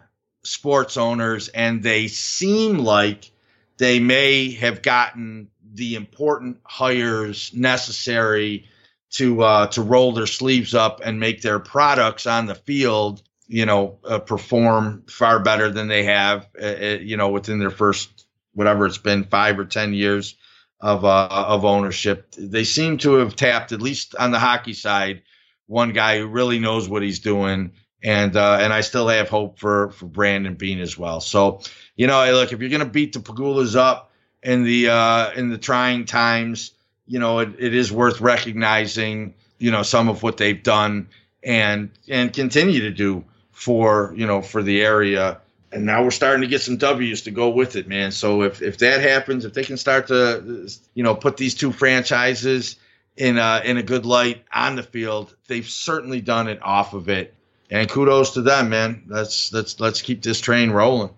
sports 0.44 0.98
owners, 0.98 1.50
and 1.50 1.84
they 1.84 2.08
seem 2.08 2.80
like 2.80 3.32
they 3.78 4.00
may 4.00 4.52
have 4.54 4.82
gotten 4.82 5.50
the 5.78 5.96
important 5.96 6.58
hires 6.66 7.52
necessary 7.54 8.66
to 9.12 9.42
uh, 9.42 9.68
to 9.68 9.82
roll 9.82 10.12
their 10.12 10.28
sleeves 10.28 10.74
up 10.74 11.02
and 11.04 11.20
make 11.20 11.42
their 11.42 11.60
products 11.60 12.26
on 12.26 12.46
the 12.48 12.56
field, 12.56 13.22
you 13.48 13.66
know, 13.66 14.00
uh, 14.04 14.20
perform 14.20 15.04
far 15.08 15.40
better 15.40 15.72
than 15.72 15.88
they 15.88 16.04
have, 16.04 16.48
uh, 16.62 16.66
uh, 16.66 16.98
you 17.02 17.16
know, 17.16 17.30
within 17.30 17.60
their 17.60 17.70
first 17.70 18.26
whatever 18.54 18.88
it's 18.88 18.98
been 18.98 19.24
five 19.24 19.60
or 19.60 19.66
ten 19.66 19.94
years 19.94 20.36
of 20.82 21.06
uh, 21.06 21.28
of 21.30 21.64
ownership. 21.64 22.34
They 22.38 22.64
seem 22.64 22.98
to 23.00 23.14
have 23.14 23.36
tapped 23.36 23.72
at 23.72 23.82
least 23.82 24.16
on 24.16 24.32
the 24.32 24.40
hockey 24.40 24.74
side 24.74 25.22
one 25.68 25.94
guy 25.94 26.18
who 26.18 26.28
really 26.28 26.60
knows 26.60 26.90
what 26.90 27.04
he's 27.04 27.20
doing, 27.20 27.74
and 28.04 28.36
uh, 28.36 28.58
and 28.60 28.74
I 28.74 28.82
still 28.82 29.08
have 29.08 29.30
hope 29.30 29.60
for 29.60 29.92
for 29.92 30.08
Brandon 30.08 30.56
Beane 30.56 30.82
as 30.82 30.98
well. 30.98 31.22
So 31.22 31.62
you 31.96 32.08
know, 32.08 32.30
look, 32.34 32.52
if 32.52 32.60
you're 32.60 32.70
gonna 32.70 32.86
beat 32.86 33.14
the 33.14 33.20
Pegulas 33.20 33.76
up 33.76 34.12
in 34.44 34.64
the 34.64 34.90
uh, 34.90 35.32
in 35.32 35.50
the 35.50 35.58
trying 35.58 36.06
times, 36.06 36.72
you 37.06 37.20
know, 37.20 37.40
it, 37.40 37.50
it 37.60 37.74
is 37.74 37.92
worth 37.92 38.22
recognizing 38.22 39.34
you 39.60 39.72
know 39.72 39.84
some 39.84 40.10
of 40.10 40.24
what 40.24 40.38
they've 40.38 40.62
done 40.62 41.08
and 41.44 41.90
and 42.08 42.34
continue 42.34 42.82
to 42.82 42.92
do 42.92 43.24
for 43.52 44.14
you 44.16 44.28
know 44.28 44.42
for 44.42 44.62
the 44.62 44.82
area 44.82 45.40
and 45.72 45.86
now 45.86 46.04
we're 46.04 46.12
starting 46.12 46.42
to 46.42 46.48
get 46.48 46.62
some 46.62 46.78
W's 46.78 47.24
to 47.24 47.32
go 47.32 47.50
with 47.50 47.76
it, 47.76 47.88
man. 47.88 48.12
So 48.12 48.44
if 48.44 48.62
if 48.62 48.78
that 48.80 49.02
happens, 49.02 49.46
if 49.46 49.54
they 49.54 49.64
can 49.64 49.78
start 49.78 50.08
to 50.08 50.68
you 50.94 51.04
know 51.04 51.16
put 51.16 51.38
these 51.38 51.56
two 51.56 51.72
franchises 51.72 52.78
in 53.16 53.38
a, 53.38 53.62
in 53.66 53.78
a 53.78 53.84
good 53.84 54.06
light 54.06 54.44
on 54.54 54.76
the 54.76 54.84
field, 54.84 55.36
they've 55.48 55.68
certainly 55.68 56.22
done 56.22 56.48
it 56.48 56.60
off 56.62 56.94
of 56.94 57.10
it. 57.10 57.34
And 57.70 57.90
kudos 57.90 58.36
to 58.36 58.42
them, 58.42 58.70
man. 58.70 59.04
Let's 59.08 59.52
let's 59.52 59.80
let's 59.80 60.02
keep 60.02 60.22
this 60.22 60.40
train 60.40 60.72
rolling. 60.72 61.10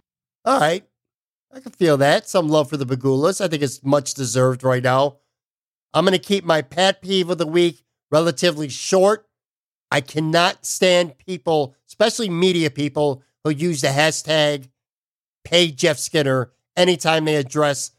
All 0.46 0.60
right. 0.60 0.84
I 1.52 1.60
can 1.60 1.72
feel 1.72 1.98
that. 1.98 2.30
Some 2.30 2.48
love 2.48 2.70
for 2.70 2.78
the 2.78 2.86
Pegulas. 2.86 3.42
I 3.42 3.48
think 3.48 3.64
it's 3.64 3.84
much 3.84 4.14
deserved 4.14 4.64
right 4.64 4.84
now. 4.84 5.18
I'm 5.94 6.06
going 6.06 6.18
to 6.18 6.24
keep 6.24 6.44
my 6.44 6.62
pet 6.62 7.02
peeve 7.02 7.30
of 7.30 7.38
the 7.38 7.48
week 7.48 7.84
relatively 8.12 8.70
short. 8.70 9.28
I 9.92 10.02
cannot 10.02 10.66
stand 10.66 11.18
people, 11.18 11.76
especially 11.88 12.30
media 12.30 12.70
people, 12.70 13.24
who 13.44 13.50
use 13.50 13.82
the 13.82 13.88
hashtag 13.88 14.70
pay 15.44 15.72
Jeff 15.72 15.98
Skinner 15.98 16.52
anytime 16.78 17.26
they 17.26 17.36
address 17.36 17.92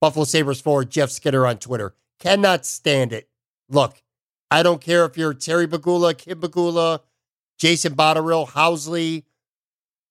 Buffalo 0.00 0.24
Sabres 0.24 0.60
forward 0.60 0.90
Jeff 0.90 1.10
Skinner 1.10 1.46
on 1.46 1.58
Twitter. 1.58 1.94
Cannot 2.18 2.66
stand 2.66 3.12
it. 3.12 3.28
Look, 3.68 4.02
I 4.50 4.62
don't 4.62 4.80
care 4.80 5.04
if 5.06 5.16
you're 5.16 5.32
Terry 5.32 5.66
Pegula, 5.66 6.16
Kim 6.16 6.40
Pegula, 6.40 7.00
Jason 7.56 7.94
Botterill, 7.94 8.48
Housley, 8.48 9.24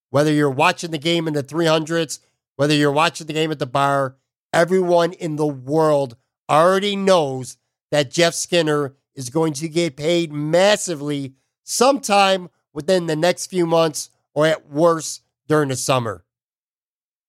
whether 0.09 0.31
you're 0.31 0.49
watching 0.49 0.91
the 0.91 0.97
game 0.97 1.27
in 1.27 1.33
the 1.33 1.43
300s, 1.43 2.19
whether 2.59 2.73
you're 2.73 2.91
watching 2.91 3.25
the 3.25 3.31
game 3.31 3.51
at 3.51 3.59
the 3.59 3.65
bar, 3.65 4.17
everyone 4.51 5.13
in 5.13 5.37
the 5.37 5.47
world 5.47 6.17
already 6.49 6.93
knows 6.93 7.55
that 7.89 8.11
Jeff 8.11 8.33
Skinner 8.33 8.97
is 9.15 9.29
going 9.29 9.53
to 9.53 9.69
get 9.69 9.95
paid 9.95 10.33
massively 10.33 11.35
sometime 11.63 12.49
within 12.73 13.05
the 13.05 13.15
next 13.15 13.47
few 13.47 13.65
months 13.65 14.09
or 14.33 14.45
at 14.45 14.69
worst 14.69 15.23
during 15.47 15.69
the 15.69 15.77
summer. 15.77 16.25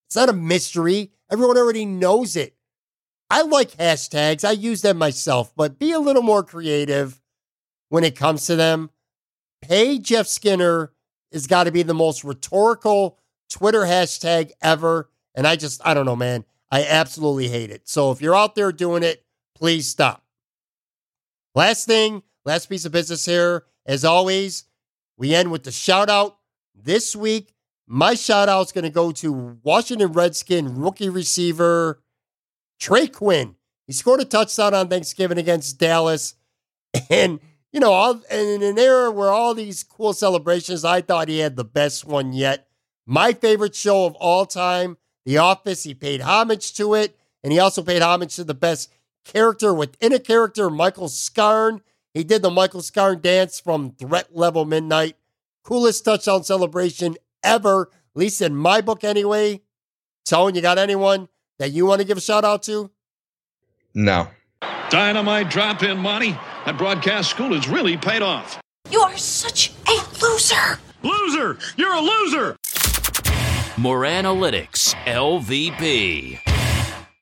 It's 0.08 0.16
not 0.16 0.28
a 0.28 0.32
mystery. 0.32 1.12
Everyone 1.30 1.56
already 1.56 1.84
knows 1.84 2.34
it. 2.34 2.56
I 3.30 3.42
like 3.42 3.76
hashtags. 3.76 4.44
I 4.44 4.50
use 4.50 4.82
them 4.82 4.98
myself, 4.98 5.52
but 5.54 5.78
be 5.78 5.92
a 5.92 6.00
little 6.00 6.22
more 6.22 6.42
creative 6.42 7.20
when 7.88 8.02
it 8.02 8.16
comes 8.16 8.46
to 8.46 8.56
them. 8.56 8.90
Pay 9.62 10.00
Jeff 10.00 10.26
Skinner 10.26 10.90
has 11.32 11.46
got 11.46 11.64
to 11.64 11.70
be 11.70 11.84
the 11.84 11.94
most 11.94 12.24
rhetorical 12.24 13.20
Twitter 13.48 13.82
hashtag 13.82 14.50
ever. 14.60 15.08
And 15.34 15.46
I 15.46 15.56
just, 15.56 15.80
I 15.84 15.94
don't 15.94 16.06
know, 16.06 16.16
man. 16.16 16.44
I 16.70 16.84
absolutely 16.84 17.48
hate 17.48 17.70
it. 17.70 17.88
So 17.88 18.10
if 18.10 18.20
you're 18.20 18.36
out 18.36 18.54
there 18.54 18.72
doing 18.72 19.02
it, 19.02 19.24
please 19.54 19.88
stop. 19.88 20.24
Last 21.54 21.86
thing, 21.86 22.22
last 22.44 22.66
piece 22.66 22.84
of 22.84 22.92
business 22.92 23.26
here. 23.26 23.64
As 23.86 24.04
always, 24.04 24.64
we 25.16 25.34
end 25.34 25.50
with 25.50 25.64
the 25.64 25.72
shout 25.72 26.08
out. 26.08 26.38
This 26.74 27.16
week, 27.16 27.54
my 27.86 28.14
shout 28.14 28.48
out 28.48 28.66
is 28.66 28.72
going 28.72 28.84
to 28.84 28.90
go 28.90 29.10
to 29.12 29.58
Washington 29.62 30.12
Redskin 30.12 30.76
rookie 30.76 31.08
receiver 31.08 32.00
Trey 32.78 33.08
Quinn. 33.08 33.56
He 33.86 33.92
scored 33.92 34.20
a 34.20 34.24
touchdown 34.24 34.74
on 34.74 34.88
Thanksgiving 34.88 35.38
against 35.38 35.78
Dallas. 35.78 36.34
And, 37.08 37.38
you 37.72 37.78
know, 37.78 37.92
all, 37.92 38.20
in 38.30 38.62
an 38.64 38.76
era 38.76 39.12
where 39.12 39.30
all 39.30 39.54
these 39.54 39.84
cool 39.84 40.12
celebrations, 40.12 40.84
I 40.84 41.02
thought 41.02 41.28
he 41.28 41.38
had 41.38 41.54
the 41.54 41.64
best 41.64 42.04
one 42.04 42.32
yet. 42.32 42.66
My 43.06 43.32
favorite 43.32 43.76
show 43.76 44.06
of 44.06 44.14
all 44.16 44.44
time, 44.44 44.96
The 45.24 45.38
Office. 45.38 45.84
He 45.84 45.94
paid 45.94 46.20
homage 46.20 46.74
to 46.74 46.94
it. 46.94 47.16
And 47.42 47.52
he 47.52 47.58
also 47.58 47.82
paid 47.82 48.02
homage 48.02 48.36
to 48.36 48.44
the 48.44 48.54
best 48.54 48.92
character 49.24 49.72
within 49.72 50.12
a 50.12 50.18
character, 50.18 50.68
Michael 50.70 51.08
Scarn. 51.08 51.80
He 52.12 52.24
did 52.24 52.42
the 52.42 52.50
Michael 52.50 52.82
Scarn 52.82 53.20
dance 53.20 53.60
from 53.60 53.92
Threat 53.92 54.34
Level 54.34 54.64
Midnight. 54.64 55.16
Coolest 55.62 56.04
touchdown 56.04 56.42
celebration 56.44 57.16
ever, 57.42 57.82
at 57.82 58.18
least 58.18 58.42
in 58.42 58.56
my 58.56 58.80
book 58.80 59.04
anyway. 59.04 59.60
Tone, 60.24 60.54
you 60.54 60.62
got 60.62 60.78
anyone 60.78 61.28
that 61.58 61.70
you 61.70 61.86
want 61.86 62.00
to 62.00 62.06
give 62.06 62.18
a 62.18 62.20
shout 62.20 62.44
out 62.44 62.62
to? 62.64 62.90
No. 63.94 64.28
Dynamite 64.90 65.50
drop 65.50 65.82
in 65.82 65.98
money. 65.98 66.32
That 66.66 66.76
broadcast 66.76 67.30
school 67.30 67.54
has 67.54 67.68
really 67.68 67.96
paid 67.96 68.22
off. 68.22 68.60
You 68.90 69.00
are 69.00 69.16
such 69.16 69.72
a 69.88 70.00
loser. 70.20 70.78
Loser! 71.02 71.58
You're 71.76 71.94
a 71.94 72.00
loser! 72.00 72.56
Moranalytics 73.80 74.94
LVP. 75.06 76.38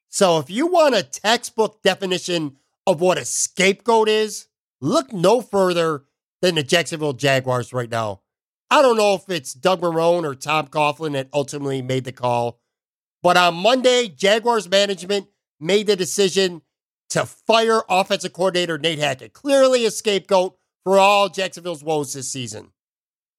So, 0.09 0.38
if 0.38 0.50
you 0.50 0.66
want 0.66 0.96
a 0.96 1.04
textbook 1.04 1.82
definition 1.84 2.56
of 2.84 3.00
what 3.00 3.16
a 3.16 3.24
scapegoat 3.24 4.09
is, 4.09 4.48
look 4.80 5.12
no 5.12 5.40
further 5.40 6.02
than 6.42 6.56
the 6.56 6.64
Jacksonville 6.64 7.12
Jaguars 7.12 7.72
right 7.72 7.88
now. 7.88 8.22
I 8.72 8.82
don't 8.82 8.96
know 8.96 9.14
if 9.14 9.28
it's 9.28 9.54
Doug 9.54 9.82
Marrone 9.82 10.24
or 10.24 10.34
Tom 10.34 10.66
Coughlin 10.66 11.12
that 11.12 11.28
ultimately 11.32 11.80
made 11.80 12.02
the 12.02 12.11
call, 12.11 12.59
But 13.22 13.36
on 13.36 13.54
Monday, 13.54 14.09
Jaguars 14.09 14.68
management 14.68 15.28
made 15.61 15.86
the 15.86 15.94
decision 15.94 16.62
to 17.11 17.24
fire 17.24 17.82
offensive 17.88 18.32
coordinator 18.32 18.78
Nate 18.78 18.98
Hackett, 18.98 19.32
clearly 19.32 19.86
a 19.86 19.92
scapegoat 19.92 20.56
for 20.82 20.98
all 20.98 21.28
Jacksonville's 21.28 21.84
woes 21.84 22.14
this 22.14 22.32
season. 22.32 22.72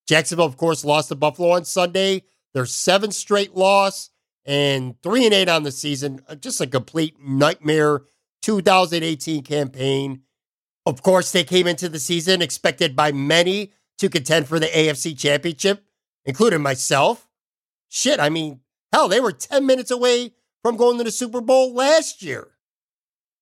Jacksonville, 0.08 0.46
of 0.46 0.56
course, 0.56 0.86
lost 0.86 1.10
to 1.10 1.16
Buffalo 1.16 1.52
on 1.52 1.66
Sunday. 1.66 2.24
Their 2.54 2.66
seventh 2.66 3.14
straight 3.14 3.56
loss 3.56 4.10
and 4.46 5.02
three 5.04 5.26
and 5.26 5.34
eight 5.34 5.50
on 5.50 5.64
the 5.64 5.72
season. 5.72 6.22
Uh, 6.28 6.36
just 6.36 6.62
a 6.62 6.68
complete 6.68 7.16
nightmare 7.22 8.04
2018 8.42 9.44
campaign. 9.44 10.22
Of 10.86 11.04
course, 11.04 11.32
they 11.32 11.44
came 11.44 11.68
into 11.68 11.90
the 11.90 12.00
season 12.00 12.42
expected 12.42 12.96
by 12.96 13.12
many 13.12 13.74
to 14.00 14.10
contend 14.10 14.48
for 14.48 14.60
the 14.60 14.68
AFC 14.68 15.18
Championship, 15.18 15.84
including 16.26 16.62
myself. 16.62 17.28
Shit, 17.90 18.20
I 18.20 18.30
mean, 18.30 18.62
hell, 18.92 19.08
they 19.08 19.20
were 19.20 19.32
10 19.32 19.66
minutes 19.66 19.92
away 19.92 20.34
from 20.64 20.78
going 20.78 20.98
to 20.98 21.04
the 21.04 21.12
Super 21.12 21.42
Bowl 21.42 21.74
last 21.74 22.22
year. 22.24 22.48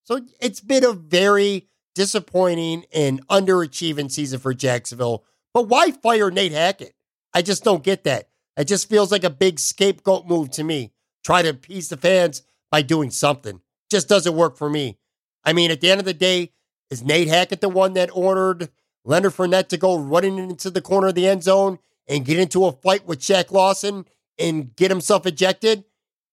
So 0.03 0.21
it's 0.39 0.61
been 0.61 0.83
a 0.83 0.93
very 0.93 1.67
disappointing 1.95 2.85
and 2.93 3.25
underachieving 3.27 4.11
season 4.11 4.39
for 4.39 4.53
Jacksonville. 4.53 5.23
But 5.53 5.67
why 5.67 5.91
fire 5.91 6.31
Nate 6.31 6.51
Hackett? 6.51 6.93
I 7.33 7.41
just 7.41 7.63
don't 7.63 7.83
get 7.83 8.03
that. 8.05 8.29
It 8.57 8.65
just 8.65 8.89
feels 8.89 9.11
like 9.11 9.23
a 9.23 9.29
big 9.29 9.59
scapegoat 9.59 10.27
move 10.27 10.49
to 10.51 10.63
me. 10.63 10.91
Try 11.23 11.43
to 11.43 11.49
appease 11.49 11.89
the 11.89 11.97
fans 11.97 12.41
by 12.71 12.81
doing 12.81 13.11
something. 13.11 13.61
Just 13.89 14.09
doesn't 14.09 14.35
work 14.35 14.57
for 14.57 14.69
me. 14.69 14.97
I 15.45 15.53
mean, 15.53 15.71
at 15.71 15.79
the 15.79 15.91
end 15.91 15.99
of 15.99 16.05
the 16.05 16.13
day, 16.13 16.51
is 16.89 17.03
Nate 17.03 17.27
Hackett 17.27 17.61
the 17.61 17.69
one 17.69 17.93
that 17.93 18.09
ordered 18.13 18.69
Leonard 19.05 19.33
Fournette 19.33 19.67
to 19.69 19.77
go 19.77 19.97
running 19.97 20.37
into 20.37 20.69
the 20.69 20.81
corner 20.81 21.07
of 21.07 21.15
the 21.15 21.27
end 21.27 21.43
zone 21.43 21.79
and 22.07 22.25
get 22.25 22.39
into 22.39 22.65
a 22.65 22.71
fight 22.71 23.05
with 23.05 23.19
Shaq 23.19 23.51
Lawson 23.51 24.05
and 24.39 24.75
get 24.75 24.91
himself 24.91 25.25
ejected? 25.25 25.83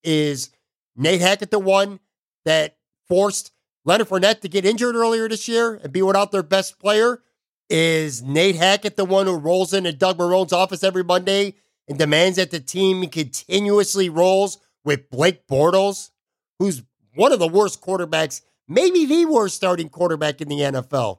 Is 0.03 0.51
Nate 0.97 1.21
Hackett 1.21 1.51
the 1.51 1.59
one 1.59 2.01
that 2.45 2.77
forced 3.07 3.53
Leonard 3.85 4.09
Fournette 4.09 4.41
to 4.41 4.49
get 4.49 4.65
injured 4.65 4.97
earlier 4.97 5.29
this 5.29 5.49
year 5.49 5.81
and 5.83 5.93
be 5.93 6.03
without 6.03 6.33
their 6.33 6.43
best 6.43 6.79
player? 6.79 7.21
Is 7.69 8.23
Nate 8.23 8.57
Hackett 8.57 8.97
the 8.97 9.05
one 9.05 9.27
who 9.27 9.37
rolls 9.37 9.75
into 9.75 9.93
Doug 9.93 10.19
Marrone's 10.19 10.53
office 10.53 10.85
every 10.85 11.05
Monday 11.05 11.55
and 11.89 11.99
demands 11.99 12.37
that 12.37 12.51
the 12.51 12.61
team 12.61 13.07
continuously 13.09 14.09
rolls 14.09 14.59
with 14.85 15.11
Blake 15.11 15.47
Bortles, 15.47 16.11
who's 16.59 16.83
one 17.15 17.33
of 17.33 17.39
the 17.39 17.49
worst 17.49 17.81
quarterbacks, 17.81 18.43
maybe 18.69 19.05
the 19.07 19.27
worst 19.27 19.57
starting 19.57 19.89
quarterback 19.89 20.41
in 20.41 20.49
the 20.49 20.61
NFL? 20.61 21.19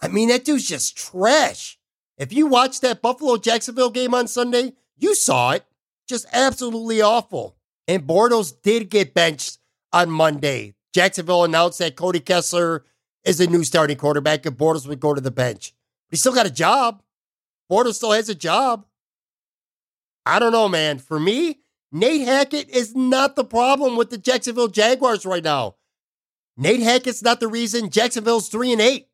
I 0.00 0.08
mean, 0.08 0.28
that 0.28 0.44
dude's 0.44 0.68
just 0.68 0.96
trash. 0.96 1.78
If 2.16 2.32
you 2.32 2.46
watched 2.46 2.82
that 2.82 3.02
Buffalo 3.02 3.36
Jacksonville 3.36 3.90
game 3.90 4.14
on 4.14 4.26
Sunday, 4.26 4.74
you 4.96 5.14
saw 5.14 5.52
it. 5.52 5.64
Just 6.08 6.26
absolutely 6.32 7.00
awful. 7.00 7.56
And 7.86 8.06
Bortles 8.06 8.54
did 8.62 8.90
get 8.90 9.14
benched 9.14 9.58
on 9.92 10.10
Monday. 10.10 10.74
Jacksonville 10.92 11.44
announced 11.44 11.78
that 11.78 11.96
Cody 11.96 12.20
Kessler 12.20 12.84
is 13.24 13.38
the 13.38 13.46
new 13.46 13.64
starting 13.64 13.96
quarterback 13.96 14.44
and 14.46 14.56
Bortles 14.56 14.88
would 14.88 15.00
go 15.00 15.14
to 15.14 15.20
the 15.20 15.30
bench. 15.30 15.72
But 16.08 16.14
he 16.14 16.16
still 16.16 16.34
got 16.34 16.46
a 16.46 16.50
job. 16.50 17.02
Bortles 17.70 17.94
still 17.94 18.12
has 18.12 18.28
a 18.28 18.34
job. 18.34 18.86
I 20.26 20.38
don't 20.38 20.52
know, 20.52 20.68
man. 20.68 20.98
For 20.98 21.18
me, 21.18 21.60
Nate 21.92 22.26
Hackett 22.26 22.68
is 22.68 22.94
not 22.94 23.36
the 23.36 23.44
problem 23.44 23.96
with 23.96 24.10
the 24.10 24.18
Jacksonville 24.18 24.68
Jaguars 24.68 25.26
right 25.26 25.42
now. 25.42 25.76
Nate 26.56 26.80
Hackett's 26.80 27.22
not 27.22 27.40
the 27.40 27.48
reason 27.48 27.90
Jacksonville's 27.90 28.48
3 28.48 28.72
and 28.72 28.80
8. 28.80 29.08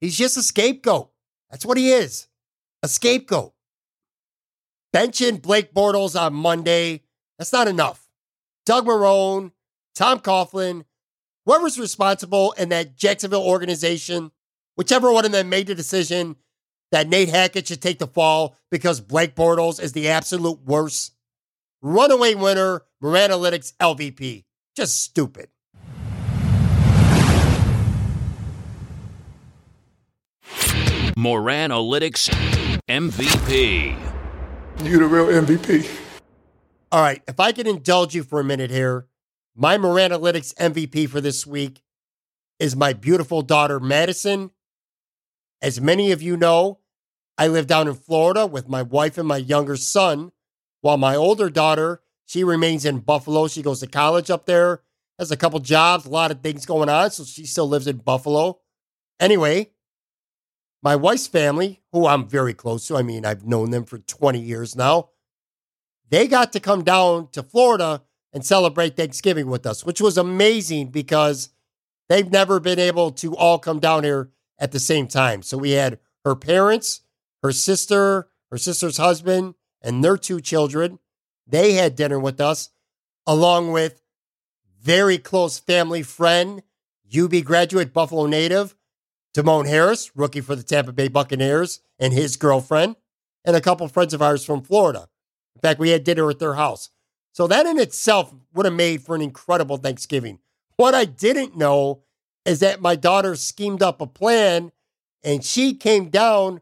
He's 0.00 0.16
just 0.16 0.36
a 0.36 0.42
scapegoat. 0.42 1.10
That's 1.50 1.66
what 1.66 1.78
he 1.78 1.90
is. 1.90 2.28
A 2.82 2.88
scapegoat. 2.88 3.52
Benching 4.94 5.42
Blake 5.42 5.74
Bortles 5.74 6.18
on 6.18 6.32
Monday, 6.32 7.02
that's 7.38 7.52
not 7.52 7.68
enough. 7.68 8.08
Doug 8.64 8.86
Marrone, 8.86 9.52
Tom 9.94 10.20
Coughlin, 10.20 10.84
whoever's 11.44 11.78
responsible 11.78 12.52
in 12.52 12.70
that 12.70 12.96
Jacksonville 12.96 13.44
organization, 13.44 14.30
whichever 14.76 15.12
one 15.12 15.24
of 15.24 15.32
them 15.32 15.48
made 15.48 15.66
the 15.66 15.74
decision 15.74 16.36
that 16.92 17.08
Nate 17.08 17.28
Hackett 17.28 17.68
should 17.68 17.82
take 17.82 17.98
the 17.98 18.06
fall 18.06 18.56
because 18.70 19.00
Blake 19.00 19.34
Bortles 19.34 19.82
is 19.82 19.92
the 19.92 20.08
absolute 20.08 20.60
worst. 20.64 21.14
Runaway 21.82 22.34
winner, 22.34 22.82
Moranalytics 23.02 23.74
LVP. 23.76 24.44
Just 24.74 25.02
stupid. 25.02 25.48
Moranalytics 31.16 32.28
MVP. 32.88 33.96
You 34.84 34.98
the 34.98 35.06
real 35.06 35.26
MVP. 35.26 35.88
All 36.92 37.00
right, 37.00 37.22
if 37.26 37.40
I 37.40 37.52
can 37.52 37.66
indulge 37.66 38.14
you 38.14 38.22
for 38.22 38.38
a 38.38 38.44
minute 38.44 38.70
here, 38.70 39.06
my 39.54 39.78
Moranalytics 39.78 40.54
MVP 40.54 41.08
for 41.08 41.20
this 41.20 41.46
week 41.46 41.82
is 42.58 42.76
my 42.76 42.92
beautiful 42.92 43.42
daughter, 43.42 43.80
Madison. 43.80 44.50
As 45.62 45.80
many 45.80 46.12
of 46.12 46.22
you 46.22 46.36
know, 46.36 46.80
I 47.38 47.48
live 47.48 47.66
down 47.66 47.88
in 47.88 47.94
Florida 47.94 48.46
with 48.46 48.68
my 48.68 48.82
wife 48.82 49.18
and 49.18 49.28
my 49.28 49.36
younger 49.36 49.76
son, 49.76 50.32
while 50.80 50.96
my 50.96 51.14
older 51.14 51.50
daughter, 51.50 52.02
she 52.24 52.44
remains 52.44 52.84
in 52.84 53.00
Buffalo. 53.00 53.48
She 53.48 53.62
goes 53.62 53.80
to 53.80 53.86
college 53.86 54.30
up 54.30 54.46
there, 54.46 54.82
has 55.18 55.30
a 55.30 55.36
couple 55.36 55.60
jobs, 55.60 56.06
a 56.06 56.10
lot 56.10 56.30
of 56.30 56.42
things 56.42 56.66
going 56.66 56.88
on, 56.88 57.10
so 57.10 57.24
she 57.24 57.46
still 57.46 57.68
lives 57.68 57.86
in 57.86 57.98
Buffalo. 57.98 58.60
Anyway, 59.20 59.70
my 60.82 60.96
wife's 60.96 61.26
family, 61.26 61.82
who 61.92 62.06
I'm 62.06 62.28
very 62.28 62.54
close 62.54 62.86
to, 62.88 62.96
I 62.96 63.02
mean, 63.02 63.24
I've 63.24 63.46
known 63.46 63.70
them 63.70 63.84
for 63.84 63.98
20 63.98 64.38
years 64.38 64.76
now, 64.76 65.10
they 66.08 66.26
got 66.28 66.52
to 66.52 66.60
come 66.60 66.84
down 66.84 67.28
to 67.32 67.42
Florida 67.42 68.02
and 68.32 68.44
celebrate 68.44 68.96
Thanksgiving 68.96 69.48
with 69.48 69.66
us, 69.66 69.84
which 69.84 70.00
was 70.00 70.18
amazing 70.18 70.90
because 70.90 71.50
they've 72.08 72.30
never 72.30 72.60
been 72.60 72.78
able 72.78 73.10
to 73.12 73.34
all 73.34 73.58
come 73.58 73.80
down 73.80 74.04
here 74.04 74.30
at 74.58 74.72
the 74.72 74.80
same 74.80 75.06
time. 75.06 75.42
So 75.42 75.58
we 75.58 75.72
had 75.72 75.98
her 76.24 76.34
parents, 76.34 77.02
her 77.42 77.52
sister, 77.52 78.28
her 78.50 78.58
sister's 78.58 78.96
husband, 78.96 79.54
and 79.82 80.02
their 80.02 80.16
two 80.16 80.40
children. 80.40 80.98
They 81.46 81.74
had 81.74 81.96
dinner 81.96 82.18
with 82.18 82.40
us, 82.40 82.70
along 83.26 83.72
with 83.72 84.00
very 84.80 85.18
close 85.18 85.58
family 85.58 86.02
friend, 86.02 86.62
UB 87.16 87.44
graduate 87.44 87.92
Buffalo 87.92 88.26
native, 88.26 88.74
Demone 89.36 89.66
Harris, 89.66 90.10
rookie 90.16 90.40
for 90.40 90.56
the 90.56 90.62
Tampa 90.62 90.92
Bay 90.92 91.08
Buccaneers, 91.08 91.80
and 91.98 92.12
his 92.12 92.36
girlfriend, 92.36 92.96
and 93.44 93.54
a 93.54 93.60
couple 93.60 93.86
friends 93.88 94.14
of 94.14 94.22
ours 94.22 94.44
from 94.44 94.62
Florida. 94.62 95.08
In 95.54 95.60
fact, 95.60 95.78
we 95.78 95.90
had 95.90 96.04
dinner 96.04 96.28
at 96.30 96.38
their 96.38 96.54
house. 96.54 96.90
So 97.32 97.46
that 97.46 97.66
in 97.66 97.78
itself 97.78 98.34
would 98.54 98.64
have 98.64 98.74
made 98.74 99.02
for 99.02 99.14
an 99.14 99.20
incredible 99.20 99.76
Thanksgiving. 99.76 100.38
What 100.76 100.94
I 100.94 101.04
didn't 101.04 101.56
know 101.56 102.02
is 102.46 102.60
that 102.60 102.80
my 102.80 102.94
daughter 102.94 103.34
schemed 103.34 103.82
up 103.82 104.00
a 104.00 104.06
plan 104.06 104.70
and 105.24 105.44
she 105.44 105.74
came 105.74 106.08
down 106.08 106.60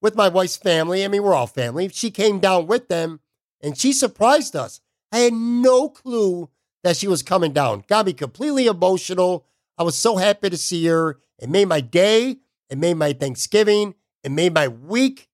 with 0.00 0.16
my 0.16 0.28
wife's 0.28 0.56
family. 0.56 1.04
I 1.04 1.08
mean, 1.08 1.22
we're 1.22 1.34
all 1.34 1.46
family. 1.46 1.88
She 1.88 2.10
came 2.10 2.40
down 2.40 2.66
with 2.66 2.88
them 2.88 3.20
and 3.60 3.78
she 3.78 3.92
surprised 3.92 4.56
us. 4.56 4.80
I 5.12 5.18
had 5.18 5.34
no 5.34 5.90
clue 5.90 6.48
that 6.82 6.96
she 6.96 7.06
was 7.06 7.22
coming 7.22 7.52
down. 7.52 7.84
Got 7.86 8.06
me 8.06 8.14
completely 8.14 8.66
emotional. 8.66 9.46
I 9.76 9.82
was 9.82 9.96
so 9.96 10.16
happy 10.16 10.48
to 10.48 10.56
see 10.56 10.84
her. 10.86 11.18
It 11.38 11.50
made 11.50 11.68
my 11.68 11.80
day. 11.80 12.38
It 12.70 12.78
made 12.78 12.94
my 12.94 13.12
Thanksgiving. 13.12 13.94
It 14.24 14.32
made 14.32 14.54
my 14.54 14.68
week. 14.68 15.28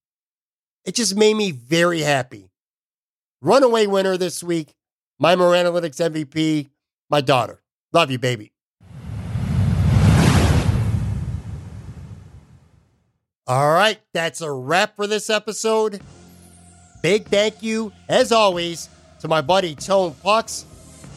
It 0.85 0.97
just 0.97 1.17
made 1.17 1.35
me 1.35 1.53
very 1.53 2.01
happy. 2.01 2.51
Runaway 3.41 3.87
winner 3.87 4.17
this 4.17 4.43
week, 4.43 4.75
my 5.19 5.37
Moranalytics 5.37 6.01
MVP, 6.01 6.71
my 7.09 7.21
daughter. 7.21 7.63
Love 7.93 8.11
you, 8.11 8.19
baby. 8.19 8.53
All 13.49 13.73
right, 13.73 13.99
that's 14.13 14.43
a 14.43 14.53
wrap 14.53 14.95
for 14.95 15.07
this 15.07 15.31
episode. 15.31 16.03
Big 17.03 17.25
thank 17.29 17.63
you, 17.63 17.93
as 18.07 18.31
always, 18.31 18.91
to 19.21 19.29
my 19.29 19.41
buddy 19.41 19.75
Tone 19.75 20.13
Pucks. 20.23 20.67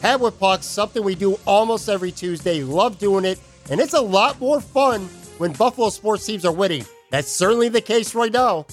Have 0.00 0.22
with 0.22 0.40
Pucks, 0.40 0.64
something 0.64 1.04
we 1.04 1.14
do 1.14 1.38
almost 1.46 1.90
every 1.90 2.10
Tuesday. 2.10 2.62
Love 2.62 2.98
doing 2.98 3.26
it, 3.26 3.38
and 3.70 3.78
it's 3.82 3.92
a 3.92 4.00
lot 4.00 4.40
more 4.40 4.62
fun 4.62 5.02
when 5.36 5.52
Buffalo 5.52 5.90
sports 5.90 6.24
teams 6.24 6.46
are 6.46 6.54
winning. 6.54 6.86
That's 7.10 7.30
certainly 7.30 7.68
the 7.68 7.82
case 7.82 8.14
right 8.14 8.32
now. 8.32 8.64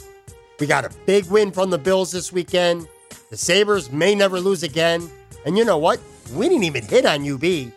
We 0.62 0.66
got 0.66 0.86
a 0.86 0.96
big 1.06 1.30
win 1.30 1.52
from 1.52 1.70
the 1.70 1.78
Bills 1.78 2.14
this 2.14 2.32
weekend. 2.32 2.88
The 3.30 3.36
Sabres 3.36 3.92
may 3.92 4.16
never 4.16 4.40
lose 4.40 4.64
again. 4.64 5.10
And 5.46 5.58
you 5.58 5.66
know 5.66 5.78
what? 5.78 6.00
We 6.34 6.48
didn't 6.48 6.64
even 6.64 6.86
hit 6.86 7.06
on 7.06 7.30
UB. 7.30 7.74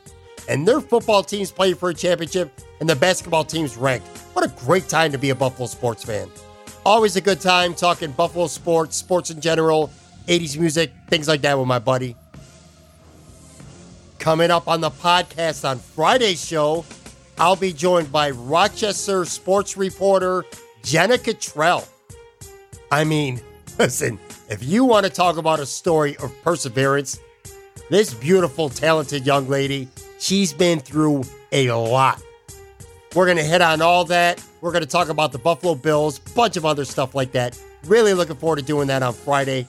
And 0.49 0.67
their 0.67 0.81
football 0.81 1.23
teams 1.23 1.51
play 1.51 1.75
for 1.75 1.91
a 1.91 1.95
championship, 1.95 2.53
and 2.81 2.89
the 2.89 2.97
basketball 2.97 3.45
team's 3.45 3.77
ranked. 3.77 4.07
What 4.33 4.45
a 4.45 4.53
great 4.65 4.89
time 4.89 5.13
to 5.13 5.19
be 5.19 5.31
a 5.31 5.35
Buffalo 5.35 5.67
sports 5.67 6.05
fan. 6.05 6.29
Always 6.85 7.17
a 7.17 7.21
good 7.21 7.41
time 7.41 7.75
talking 7.75 8.11
Buffalo 8.13 8.49
sports, 8.49 8.97
sports 8.97 9.31
in 9.31 9.41
general, 9.41 9.91
80s 10.27 10.59
music, 10.59 10.93
things 11.09 11.29
like 11.29 11.43
that 11.43 11.57
with 11.59 11.69
my 11.69 11.79
buddy. 11.79 12.17
Coming 14.19 14.51
up 14.51 14.69
on 14.69 14.81
the 14.81 14.91
podcast 14.91 15.69
on 15.69 15.79
Friday's 15.79 16.45
show, 16.45 16.85
I'll 17.39 17.57
be 17.57 17.73
joined 17.73 18.11
by 18.13 18.31
Rochester 18.31 19.25
sports 19.25 19.77
reporter 19.77 20.45
Jenna 20.85 21.19
Cottrell. 21.19 21.87
I 22.91 23.05
mean, 23.05 23.41
listen, 23.79 24.19
if 24.49 24.63
you 24.63 24.85
want 24.85 25.07
to 25.07 25.11
talk 25.11 25.37
about 25.37 25.61
a 25.61 25.67
story 25.67 26.17
of 26.19 26.33
perseverance, 26.43 27.21
This 27.91 28.15
beautiful, 28.15 28.71
talented 28.71 29.27
young 29.27 29.49
lady, 29.49 29.89
she's 30.23 30.53
been 30.53 30.79
through 30.79 31.25
a 31.51 31.73
lot. 31.73 32.23
We're 33.15 33.27
going 33.27 33.39
to 33.39 33.43
hit 33.43 33.61
on 33.61 33.83
all 33.83 34.05
that. 34.07 34.43
We're 34.61 34.71
going 34.71 34.85
to 34.85 34.89
talk 34.89 35.09
about 35.09 35.33
the 35.33 35.39
Buffalo 35.39 35.75
Bills, 35.75 36.21
bunch 36.21 36.57
of 36.57 36.65
other 36.65 36.85
stuff 36.85 37.15
like 37.15 37.33
that. 37.33 37.59
Really 37.85 38.15
looking 38.15 38.37
forward 38.37 38.61
to 38.61 38.65
doing 38.65 38.87
that 38.87 39.03
on 39.03 39.13
Friday. 39.13 39.67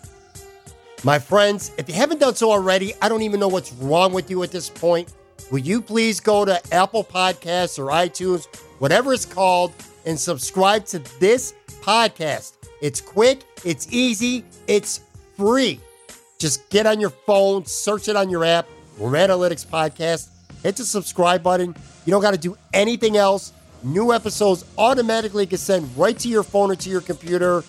My 1.04 1.20
friends, 1.20 1.72
if 1.78 1.90
you 1.90 1.96
haven't 1.96 2.20
done 2.20 2.36
so 2.36 2.52
already, 2.52 2.94
I 3.02 3.10
don't 3.10 3.24
even 3.24 3.40
know 3.40 3.48
what's 3.48 3.74
wrong 3.74 4.14
with 4.14 4.30
you 4.30 4.44
at 4.44 4.52
this 4.52 4.70
point. 4.70 5.12
Will 5.52 5.60
you 5.60 5.82
please 5.82 6.20
go 6.20 6.46
to 6.46 6.62
Apple 6.74 7.04
Podcasts 7.04 7.80
or 7.80 7.88
iTunes, 7.92 8.46
whatever 8.80 9.12
it's 9.12 9.26
called, 9.26 9.74
and 10.06 10.18
subscribe 10.18 10.86
to 10.86 11.00
this 11.20 11.56
podcast? 11.82 12.54
It's 12.82 13.02
quick, 13.02 13.44
it's 13.66 13.92
easy, 13.92 14.46
it's 14.68 15.02
free. 15.36 15.80
Just 16.38 16.70
get 16.70 16.86
on 16.86 17.00
your 17.00 17.10
phone, 17.10 17.66
search 17.66 18.08
it 18.08 18.16
on 18.16 18.30
your 18.30 18.46
app, 18.46 18.68
Moran 18.98 19.30
Analytics 19.30 19.66
Podcast, 19.66 20.30
hit 20.64 20.76
the 20.78 20.86
subscribe 20.86 21.44
button. 21.44 21.76
You 22.06 22.12
don't 22.12 22.22
got 22.22 22.32
to 22.32 22.40
do 22.40 22.58
anything 22.74 23.18
else. 23.18 23.54
New 23.84 24.14
episodes 24.14 24.66
automatically 24.78 25.46
get 25.46 25.60
sent 25.60 25.88
right 25.96 26.18
to 26.20 26.30
your 26.30 26.44
phone 26.44 26.72
or 26.72 26.76
to 26.76 26.90
your 26.90 27.02
computer. 27.02 27.64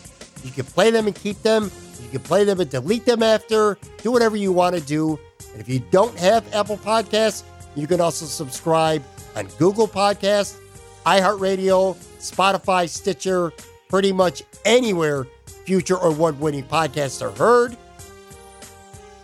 You 0.45 0.51
can 0.51 0.65
play 0.65 0.91
them 0.91 1.07
and 1.07 1.15
keep 1.15 1.43
them. 1.43 1.71
You 2.03 2.09
can 2.11 2.21
play 2.21 2.45
them 2.45 2.61
and 2.61 2.71
delete 2.71 3.05
them 3.05 3.23
after. 3.23 3.77
Do 4.03 4.13
whatever 4.13 4.37
you 4.37 4.53
want 4.53 4.77
to 4.77 4.81
do. 4.81 5.19
And 5.53 5.61
if 5.61 5.69
you 5.69 5.81
don't 5.91 6.17
have 6.19 6.53
Apple 6.55 6.77
Podcasts, 6.77 7.43
you 7.75 7.87
can 7.87 8.01
also 8.01 8.27
subscribe 8.27 9.03
on 9.35 9.47
Google 9.59 9.89
Podcasts, 9.89 10.57
iHeartRadio, 11.05 11.97
Spotify, 12.19 12.89
Stitcher, 12.89 13.53
pretty 13.89 14.13
much 14.13 14.43
anywhere 14.65 15.27
future 15.65 15.97
or 15.97 16.13
one 16.13 16.39
winning 16.39 16.65
podcasts 16.65 17.23
are 17.23 17.31
heard. 17.33 17.77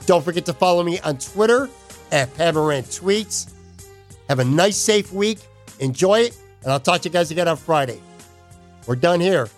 Don't 0.07 0.25
forget 0.25 0.47
to 0.47 0.53
follow 0.53 0.83
me 0.83 0.99
on 1.01 1.19
Twitter 1.19 1.69
at 2.11 2.33
Pamaran 2.35 2.83
Tweets. 2.85 3.53
Have 4.31 4.39
a 4.39 4.45
nice, 4.45 4.77
safe 4.77 5.13
week. 5.13 5.41
Enjoy 5.81 6.21
it, 6.21 6.39
and 6.63 6.71
I'll 6.71 6.79
talk 6.79 7.01
to 7.01 7.09
you 7.09 7.13
guys 7.13 7.33
again 7.33 7.49
on 7.49 7.57
Friday. 7.57 8.01
We're 8.87 8.95
done 8.95 9.19
here. 9.19 9.49